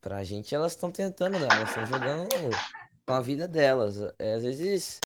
pra 0.00 0.24
gente, 0.24 0.54
elas 0.54 0.72
estão 0.72 0.90
tentando 0.92 1.38
dar, 1.40 1.56
elas 1.56 1.70
estão 1.70 1.86
jogando 1.86 2.28
com 3.06 3.14
a 3.14 3.20
vida 3.20 3.48
delas. 3.48 3.98
É, 4.18 4.34
às 4.34 4.42
vezes 4.42 5.00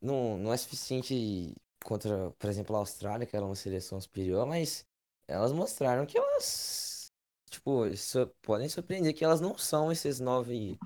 não, 0.00 0.38
não 0.38 0.52
é 0.52 0.56
suficiente 0.56 1.54
contra, 1.84 2.30
por 2.38 2.48
exemplo, 2.50 2.76
a 2.76 2.80
Austrália, 2.80 3.26
que 3.26 3.36
era 3.36 3.44
uma 3.44 3.54
seleção 3.56 4.00
superior, 4.00 4.46
mas 4.46 4.84
elas 5.28 5.52
mostraram 5.52 6.06
que 6.06 6.18
elas, 6.18 7.12
tipo, 7.50 7.96
su- 7.96 8.28
podem 8.42 8.68
surpreender 8.68 9.14
que 9.14 9.24
elas 9.24 9.40
não 9.40 9.56
são 9.58 9.90
esses 9.92 10.20
nove, 10.20 10.78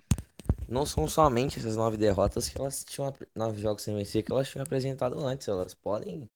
não 0.68 0.86
são 0.86 1.08
somente 1.08 1.58
essas 1.58 1.76
nove 1.76 1.96
derrotas 1.96 2.48
que 2.48 2.58
elas 2.60 2.84
tinham, 2.84 3.12
nove 3.34 3.60
jogos 3.60 3.82
sem 3.84 3.96
vencer 3.96 4.22
que 4.24 4.32
elas 4.32 4.48
tinham 4.50 4.64
apresentado 4.64 5.18
antes, 5.20 5.48
elas 5.48 5.74
podem 5.74 6.28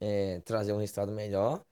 é, 0.00 0.40
trazer 0.42 0.72
um 0.72 0.78
resultado 0.78 1.12
melhor, 1.12 1.64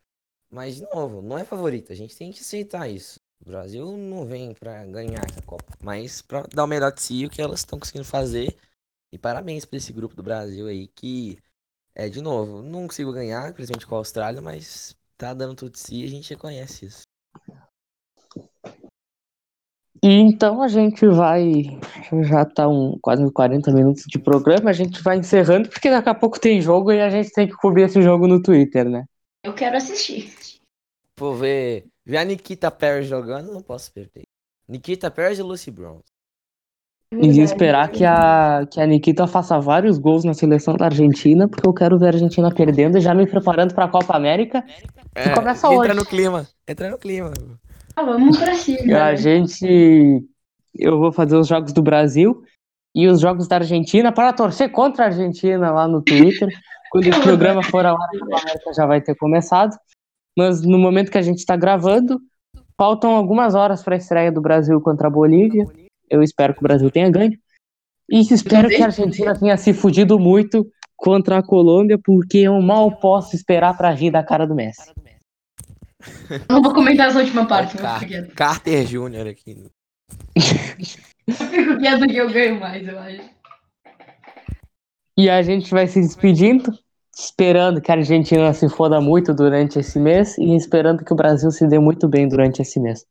mas 0.50 0.76
de 0.76 0.82
novo, 0.94 1.22
não 1.22 1.38
é 1.38 1.44
favorito, 1.44 1.92
a 1.92 1.96
gente 1.96 2.16
tem 2.16 2.32
que 2.32 2.40
aceitar 2.40 2.88
isso. 2.90 3.20
O 3.44 3.50
Brasil 3.50 3.96
não 3.96 4.24
vem 4.24 4.54
pra 4.54 4.86
ganhar 4.86 5.24
essa 5.28 5.42
Copa, 5.42 5.76
mas 5.82 6.22
pra 6.22 6.44
dar 6.54 6.62
o 6.62 6.68
melhor 6.68 6.92
de 6.92 7.02
si, 7.02 7.26
o 7.26 7.30
que 7.30 7.42
elas 7.42 7.60
estão 7.60 7.78
conseguindo 7.78 8.04
fazer. 8.04 8.56
E 9.12 9.18
parabéns 9.18 9.64
pra 9.64 9.76
esse 9.76 9.92
grupo 9.92 10.14
do 10.14 10.22
Brasil 10.22 10.68
aí 10.68 10.86
que 10.86 11.38
é, 11.94 12.08
de 12.08 12.22
novo, 12.22 12.62
não 12.62 12.86
consigo 12.86 13.12
ganhar, 13.12 13.52
principalmente 13.52 13.86
com 13.86 13.96
a 13.96 13.98
Austrália, 13.98 14.40
mas 14.40 14.96
tá 15.18 15.34
dando 15.34 15.56
tudo 15.56 15.72
de 15.72 15.80
si 15.80 16.02
e 16.02 16.04
a 16.04 16.08
gente 16.08 16.30
reconhece 16.30 16.86
isso. 16.86 17.02
E 20.02 20.08
então 20.08 20.62
a 20.62 20.68
gente 20.68 21.06
vai. 21.06 21.78
Já 22.28 22.44
tá 22.44 22.68
um, 22.68 22.98
quase 23.00 23.30
40 23.32 23.72
minutos 23.72 24.04
de 24.06 24.18
programa, 24.18 24.70
a 24.70 24.72
gente 24.72 25.02
vai 25.02 25.18
encerrando, 25.18 25.68
porque 25.68 25.90
daqui 25.90 26.08
a 26.08 26.14
pouco 26.14 26.40
tem 26.40 26.60
jogo 26.62 26.92
e 26.92 27.00
a 27.00 27.10
gente 27.10 27.30
tem 27.32 27.46
que 27.46 27.54
cobrir 27.54 27.82
esse 27.82 28.00
jogo 28.00 28.26
no 28.26 28.40
Twitter, 28.40 28.88
né? 28.88 29.04
Eu 29.44 29.52
quero 29.52 29.76
assistir. 29.76 30.32
Vou 31.18 31.34
ver 31.34 31.91
Ver 32.04 32.16
a 32.18 32.24
Nikita 32.24 32.70
Perry 32.70 33.04
jogando, 33.04 33.52
não 33.52 33.62
posso 33.62 33.92
perder. 33.92 34.24
Nikita 34.68 35.10
Perry 35.10 35.38
e 35.38 35.42
Lucy 35.42 35.70
Bronze. 35.70 36.04
E 37.12 37.40
esperar 37.40 37.90
que 37.90 38.06
a, 38.06 38.66
que 38.70 38.80
a 38.80 38.86
Nikita 38.86 39.26
faça 39.26 39.60
vários 39.60 39.98
gols 39.98 40.24
na 40.24 40.32
seleção 40.32 40.74
da 40.74 40.86
Argentina, 40.86 41.46
porque 41.46 41.68
eu 41.68 41.74
quero 41.74 41.98
ver 41.98 42.06
a 42.06 42.08
Argentina 42.08 42.50
perdendo 42.50 42.96
e 42.96 43.02
já 43.02 43.14
me 43.14 43.26
preparando 43.26 43.74
pra 43.74 43.86
Copa 43.86 44.16
América. 44.16 44.64
É, 45.14 45.28
começa 45.34 45.66
entra 45.66 45.78
hoje. 45.78 45.94
no 45.94 46.06
clima. 46.06 46.48
Entra 46.66 46.90
no 46.90 46.96
clima. 46.96 47.32
Ah, 47.94 48.02
vamos 48.02 48.38
pra 48.38 48.54
cima. 48.54 48.80
E 48.86 48.94
a 48.94 49.14
gente. 49.14 50.24
Eu 50.74 50.98
vou 50.98 51.12
fazer 51.12 51.36
os 51.36 51.46
jogos 51.46 51.74
do 51.74 51.82
Brasil 51.82 52.42
e 52.94 53.06
os 53.06 53.20
jogos 53.20 53.46
da 53.46 53.56
Argentina 53.56 54.10
para 54.10 54.32
torcer 54.32 54.72
contra 54.72 55.04
a 55.04 55.08
Argentina 55.08 55.70
lá 55.70 55.86
no 55.86 56.00
Twitter. 56.00 56.48
Quando 56.90 57.08
o 57.08 57.10
programa 57.22 57.62
for 57.62 57.84
ao 57.84 57.94
ar, 57.94 58.08
a 58.08 58.18
Copa 58.18 58.40
América 58.40 58.72
já 58.72 58.86
vai 58.86 59.02
ter 59.02 59.14
começado. 59.16 59.76
Mas 60.36 60.62
no 60.62 60.78
momento 60.78 61.10
que 61.10 61.18
a 61.18 61.22
gente 61.22 61.38
está 61.38 61.56
gravando, 61.56 62.20
faltam 62.76 63.14
algumas 63.14 63.54
horas 63.54 63.82
para 63.82 63.94
a 63.94 63.98
estreia 63.98 64.32
do 64.32 64.40
Brasil 64.40 64.80
contra 64.80 65.08
a 65.08 65.10
Bolívia. 65.10 65.66
Eu 66.08 66.22
espero 66.22 66.54
que 66.54 66.60
o 66.60 66.62
Brasil 66.62 66.90
tenha 66.90 67.10
ganho. 67.10 67.38
E 68.10 68.20
espero 68.20 68.68
que 68.68 68.82
a 68.82 68.86
Argentina 68.86 69.38
tenha 69.38 69.56
se 69.56 69.72
fudido 69.72 70.18
muito 70.18 70.66
contra 70.96 71.38
a 71.38 71.42
Colômbia, 71.42 71.98
porque 71.98 72.38
eu 72.38 72.60
mal 72.60 72.98
posso 72.98 73.34
esperar 73.34 73.76
para 73.76 73.90
rir 73.90 74.10
da 74.10 74.22
cara 74.22 74.46
do 74.46 74.54
Messi. 74.54 74.92
Não 76.48 76.62
vou 76.62 76.74
comentar 76.74 77.08
essa 77.08 77.20
última 77.20 77.46
parte, 77.46 77.76
Car-. 77.76 78.04
Carter 78.34 78.84
Jr. 78.84 79.28
aqui. 79.28 79.64
Eu 81.26 81.34
fico 81.34 81.78
quieto 81.78 82.06
que 82.06 82.16
eu 82.16 82.30
ganho 82.30 82.60
mais, 82.60 82.86
eu 82.86 82.98
acho. 82.98 83.30
E 85.16 85.28
a 85.28 85.42
gente 85.42 85.70
vai 85.70 85.86
se 85.86 86.00
despedindo, 86.00 86.72
esperando 87.14 87.80
que 87.80 87.90
a 87.90 87.94
Argentina 87.94 88.52
se 88.52 88.68
foda 88.68 89.00
muito 89.00 89.34
durante 89.34 89.78
esse 89.78 89.98
mês 89.98 90.36
e 90.38 90.56
esperando 90.56 91.04
que 91.04 91.12
o 91.12 91.16
Brasil 91.16 91.50
se 91.50 91.66
dê 91.66 91.78
muito 91.78 92.08
bem 92.08 92.28
durante 92.28 92.62
esse 92.62 92.80
mês. 92.80 93.04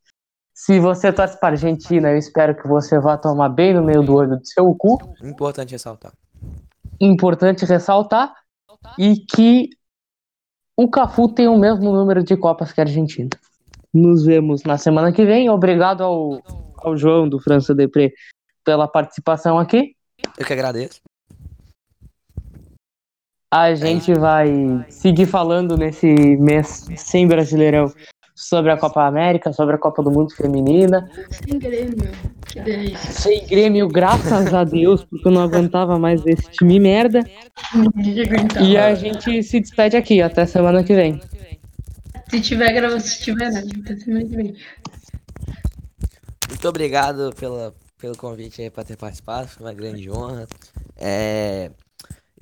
Se 0.53 0.79
você 0.79 1.11
torce 1.13 1.39
para 1.39 1.49
a 1.49 1.51
Argentina, 1.51 2.09
eu 2.09 2.17
espero 2.17 2.55
que 2.55 2.67
você 2.67 2.99
vá 2.99 3.17
tomar 3.17 3.49
bem 3.49 3.73
no 3.73 3.83
meio 3.83 4.03
do 4.03 4.13
olho 4.13 4.37
do 4.37 4.45
seu 4.45 4.73
cu. 4.75 4.97
Importante 5.23 5.71
ressaltar. 5.71 6.13
Importante 6.99 7.65
ressaltar. 7.65 8.33
E 8.97 9.17
que 9.17 9.69
o 10.75 10.89
Cafu 10.89 11.29
tem 11.29 11.47
o 11.47 11.57
mesmo 11.57 11.91
número 11.91 12.23
de 12.23 12.35
Copas 12.35 12.71
que 12.71 12.81
a 12.81 12.83
Argentina. 12.83 13.29
Nos 13.93 14.25
vemos 14.25 14.63
na 14.63 14.77
semana 14.77 15.11
que 15.11 15.25
vem. 15.25 15.49
Obrigado 15.49 16.03
ao, 16.03 16.41
ao 16.77 16.97
João 16.97 17.27
do 17.27 17.39
França 17.39 17.73
Depré 17.75 18.11
pela 18.63 18.87
participação 18.87 19.59
aqui. 19.59 19.95
Eu 20.37 20.45
que 20.45 20.53
agradeço. 20.53 21.01
A 23.53 23.75
gente 23.75 24.13
vai 24.13 24.49
seguir 24.87 25.25
falando 25.25 25.75
nesse 25.75 26.07
mês 26.07 26.87
sem 26.95 27.27
Brasileirão 27.27 27.93
sobre 28.33 28.71
a 28.71 28.77
Copa 28.77 29.05
América, 29.05 29.51
sobre 29.51 29.75
a 29.75 29.77
Copa 29.77 30.01
do 30.01 30.09
Mundo 30.09 30.33
Feminina. 30.33 31.11
Sem 31.29 31.59
Grêmio. 31.59 32.09
Que 32.47 32.61
delícia. 32.61 33.11
Sem 33.11 33.45
Grêmio, 33.45 33.89
graças 33.89 34.53
a 34.53 34.63
Deus, 34.63 35.03
porque 35.03 35.27
eu 35.27 35.33
não 35.33 35.41
aguentava 35.41 35.99
mais 35.99 36.21
desse 36.21 36.49
time 36.51 36.79
merda. 36.79 37.29
E 38.61 38.77
a 38.77 38.95
gente 38.95 39.43
se 39.43 39.59
despede 39.59 39.97
aqui. 39.97 40.21
Até 40.21 40.45
semana 40.45 40.81
que 40.81 40.95
vem. 40.95 41.19
Se 42.29 42.39
tiver 42.39 42.71
gravando, 42.71 43.01
se 43.01 43.21
tiver, 43.21 43.51
né? 43.51 43.63
Até 43.83 43.97
semana 43.97 44.23
que 44.23 44.35
vem. 44.35 44.55
Muito 46.47 46.69
obrigado 46.69 47.35
pela, 47.37 47.75
pelo 47.99 48.15
convite 48.15 48.61
aí 48.61 48.69
pra 48.69 48.85
ter 48.85 48.95
participado. 48.95 49.49
Foi 49.49 49.65
uma 49.65 49.73
grande 49.73 50.09
honra. 50.09 50.47
É, 50.95 51.69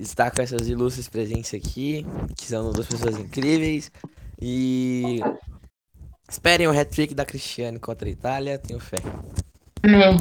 estar 0.00 0.30
com 0.30 0.42
essas 0.42 0.68
ilustres 0.68 1.08
presentes 1.08 1.54
aqui, 1.54 2.06
que 2.36 2.46
são 2.46 2.72
duas 2.72 2.86
pessoas 2.86 3.18
incríveis. 3.18 3.90
E 4.40 5.20
esperem 6.28 6.66
o 6.66 6.70
hat-trick 6.70 7.14
da 7.14 7.24
Cristiane 7.24 7.78
contra 7.78 8.08
a 8.08 8.10
Itália. 8.10 8.58
Tenho 8.58 8.80
fé. 8.80 8.96
Amém. 9.82 10.16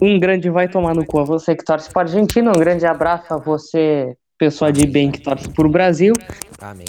Um 0.00 0.18
grande 0.18 0.48
vai 0.48 0.66
tomar 0.66 0.94
no 0.94 1.04
cu 1.04 1.20
a 1.20 1.24
você 1.24 1.54
que 1.54 1.64
torce 1.64 1.90
para 1.90 2.02
a 2.02 2.04
Argentina. 2.04 2.50
Um 2.50 2.58
grande 2.58 2.86
abraço 2.86 3.34
a 3.34 3.36
você, 3.36 4.16
pessoa 4.38 4.72
de 4.72 4.86
bem 4.86 5.10
que 5.10 5.20
torce 5.20 5.48
para 5.50 5.66
o 5.66 5.70
Brasil. 5.70 6.14
Amém. 6.58 6.86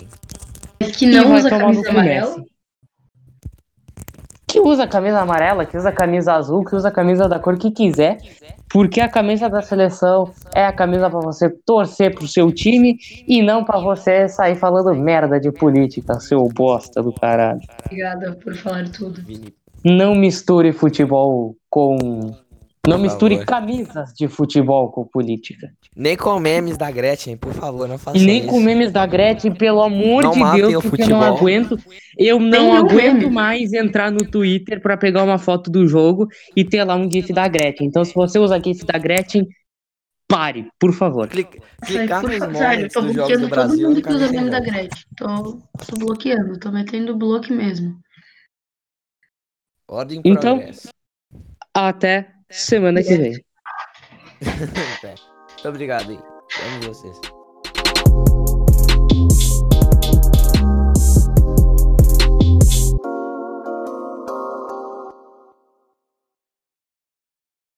Mas 0.80 0.96
que 0.96 1.06
E 1.06 1.10
não 1.10 1.28
vai 1.28 1.40
usa 1.40 1.50
camisa 1.50 1.90
amarela. 1.90 2.51
Que 4.52 4.60
usa 4.60 4.86
camisa 4.86 5.22
amarela, 5.22 5.66
que 5.66 5.78
usa 5.78 5.94
camisa 5.94 6.34
azul, 6.34 6.66
que 6.66 6.76
usa 6.76 6.92
camisa 6.92 7.26
da 7.30 7.40
cor 7.40 7.58
que 7.58 7.72
quiser, 7.72 8.18
porque 8.70 9.00
a 9.00 9.08
camisa 9.08 9.50
da 9.50 9.62
seleção 9.62 10.34
é 10.54 10.66
a 10.66 10.74
camisa 10.74 11.10
pra 11.10 11.22
você 11.22 11.50
torcer 11.50 12.14
pro 12.14 12.28
seu 12.28 12.52
time 12.52 12.98
e 13.26 13.42
não 13.42 13.64
pra 13.64 13.80
você 13.80 14.28
sair 14.28 14.56
falando 14.56 14.94
merda 14.94 15.40
de 15.40 15.54
política, 15.54 16.20
seu 16.20 16.46
bosta 16.50 17.02
do 17.02 17.14
caralho. 17.14 17.62
Obrigada 17.86 18.38
por 18.44 18.54
falar 18.58 18.90
tudo. 18.90 19.22
Não 19.86 20.14
misture 20.14 20.74
futebol 20.74 21.56
com. 21.70 22.36
Não 22.88 22.98
Por 22.98 23.04
misture 23.04 23.36
favor. 23.36 23.46
camisas 23.46 24.12
de 24.14 24.28
futebol 24.28 24.92
com 24.92 25.06
política. 25.06 25.72
nem 25.96 26.18
com 26.18 26.40
memes 26.40 26.78
da 26.78 26.90
Gretchen, 26.90 27.38
por 27.38 27.54
favor, 27.54 27.88
não 27.88 28.00
faça 28.00 28.18
E 28.18 28.26
nem 28.26 28.40
isso. 28.40 28.48
com 28.48 28.60
memes 28.60 28.92
da 28.92 29.06
Gretchen, 29.06 29.54
pelo 29.54 29.84
amor 29.84 30.24
Não 30.24 30.32
de 30.32 30.62
Deus, 30.68 30.84
porque 30.86 31.04
eu 31.04 31.10
não 31.10 31.22
aguento. 31.22 31.78
Eu 32.18 32.40
não 32.40 32.50
Tem 32.50 32.78
aguento 32.78 33.20
meme. 33.22 33.30
mais 33.30 33.72
entrar 33.72 34.10
no 34.12 34.26
Twitter 34.26 34.82
pra 34.82 34.98
pegar 34.98 35.24
uma 35.24 35.38
foto 35.38 35.70
do 35.70 35.88
jogo 35.88 36.28
e 36.56 36.66
ter 36.66 36.84
lá 36.84 36.96
um 36.96 37.10
GIF 37.10 37.32
da 37.32 37.48
Gretchen. 37.48 37.86
Então, 37.88 38.04
se 38.04 38.16
você 38.16 38.40
usa 38.40 38.60
GIF 38.60 38.84
da 38.84 38.98
Gretchen, 38.98 39.48
pare, 40.28 40.68
por 40.80 40.92
favor. 40.92 41.28
Clica- 41.28 41.60
clicar 41.86 42.22
por 42.22 42.32
nos 42.32 42.40
favor, 42.40 42.56
sério, 42.56 42.90
tô 42.90 43.02
bloqueando 43.04 43.28
do 43.30 43.40
todo 43.42 43.50
Brasil. 43.50 43.90
mundo 43.90 44.02
que 44.02 44.10
usa 44.12 44.32
meme 44.32 44.50
da 44.50 44.60
Gretchen. 44.60 45.04
Tô, 45.16 45.28
tô 45.86 45.98
bloqueando, 46.00 46.60
tô 46.60 46.72
metendo 46.72 47.16
bloco 47.16 47.54
mesmo. 47.54 47.96
Ordem 49.88 50.20
em 50.26 50.32
Então- 50.32 50.58
progresso. 50.58 50.90
Até 51.74 52.28
semana 52.52 53.04
que 53.04 53.18
vem. 53.18 53.34
Muito 55.62 55.68
obrigado 55.68 56.10
aí. 56.10 56.20
Amo 56.66 56.94
vocês. 56.94 57.41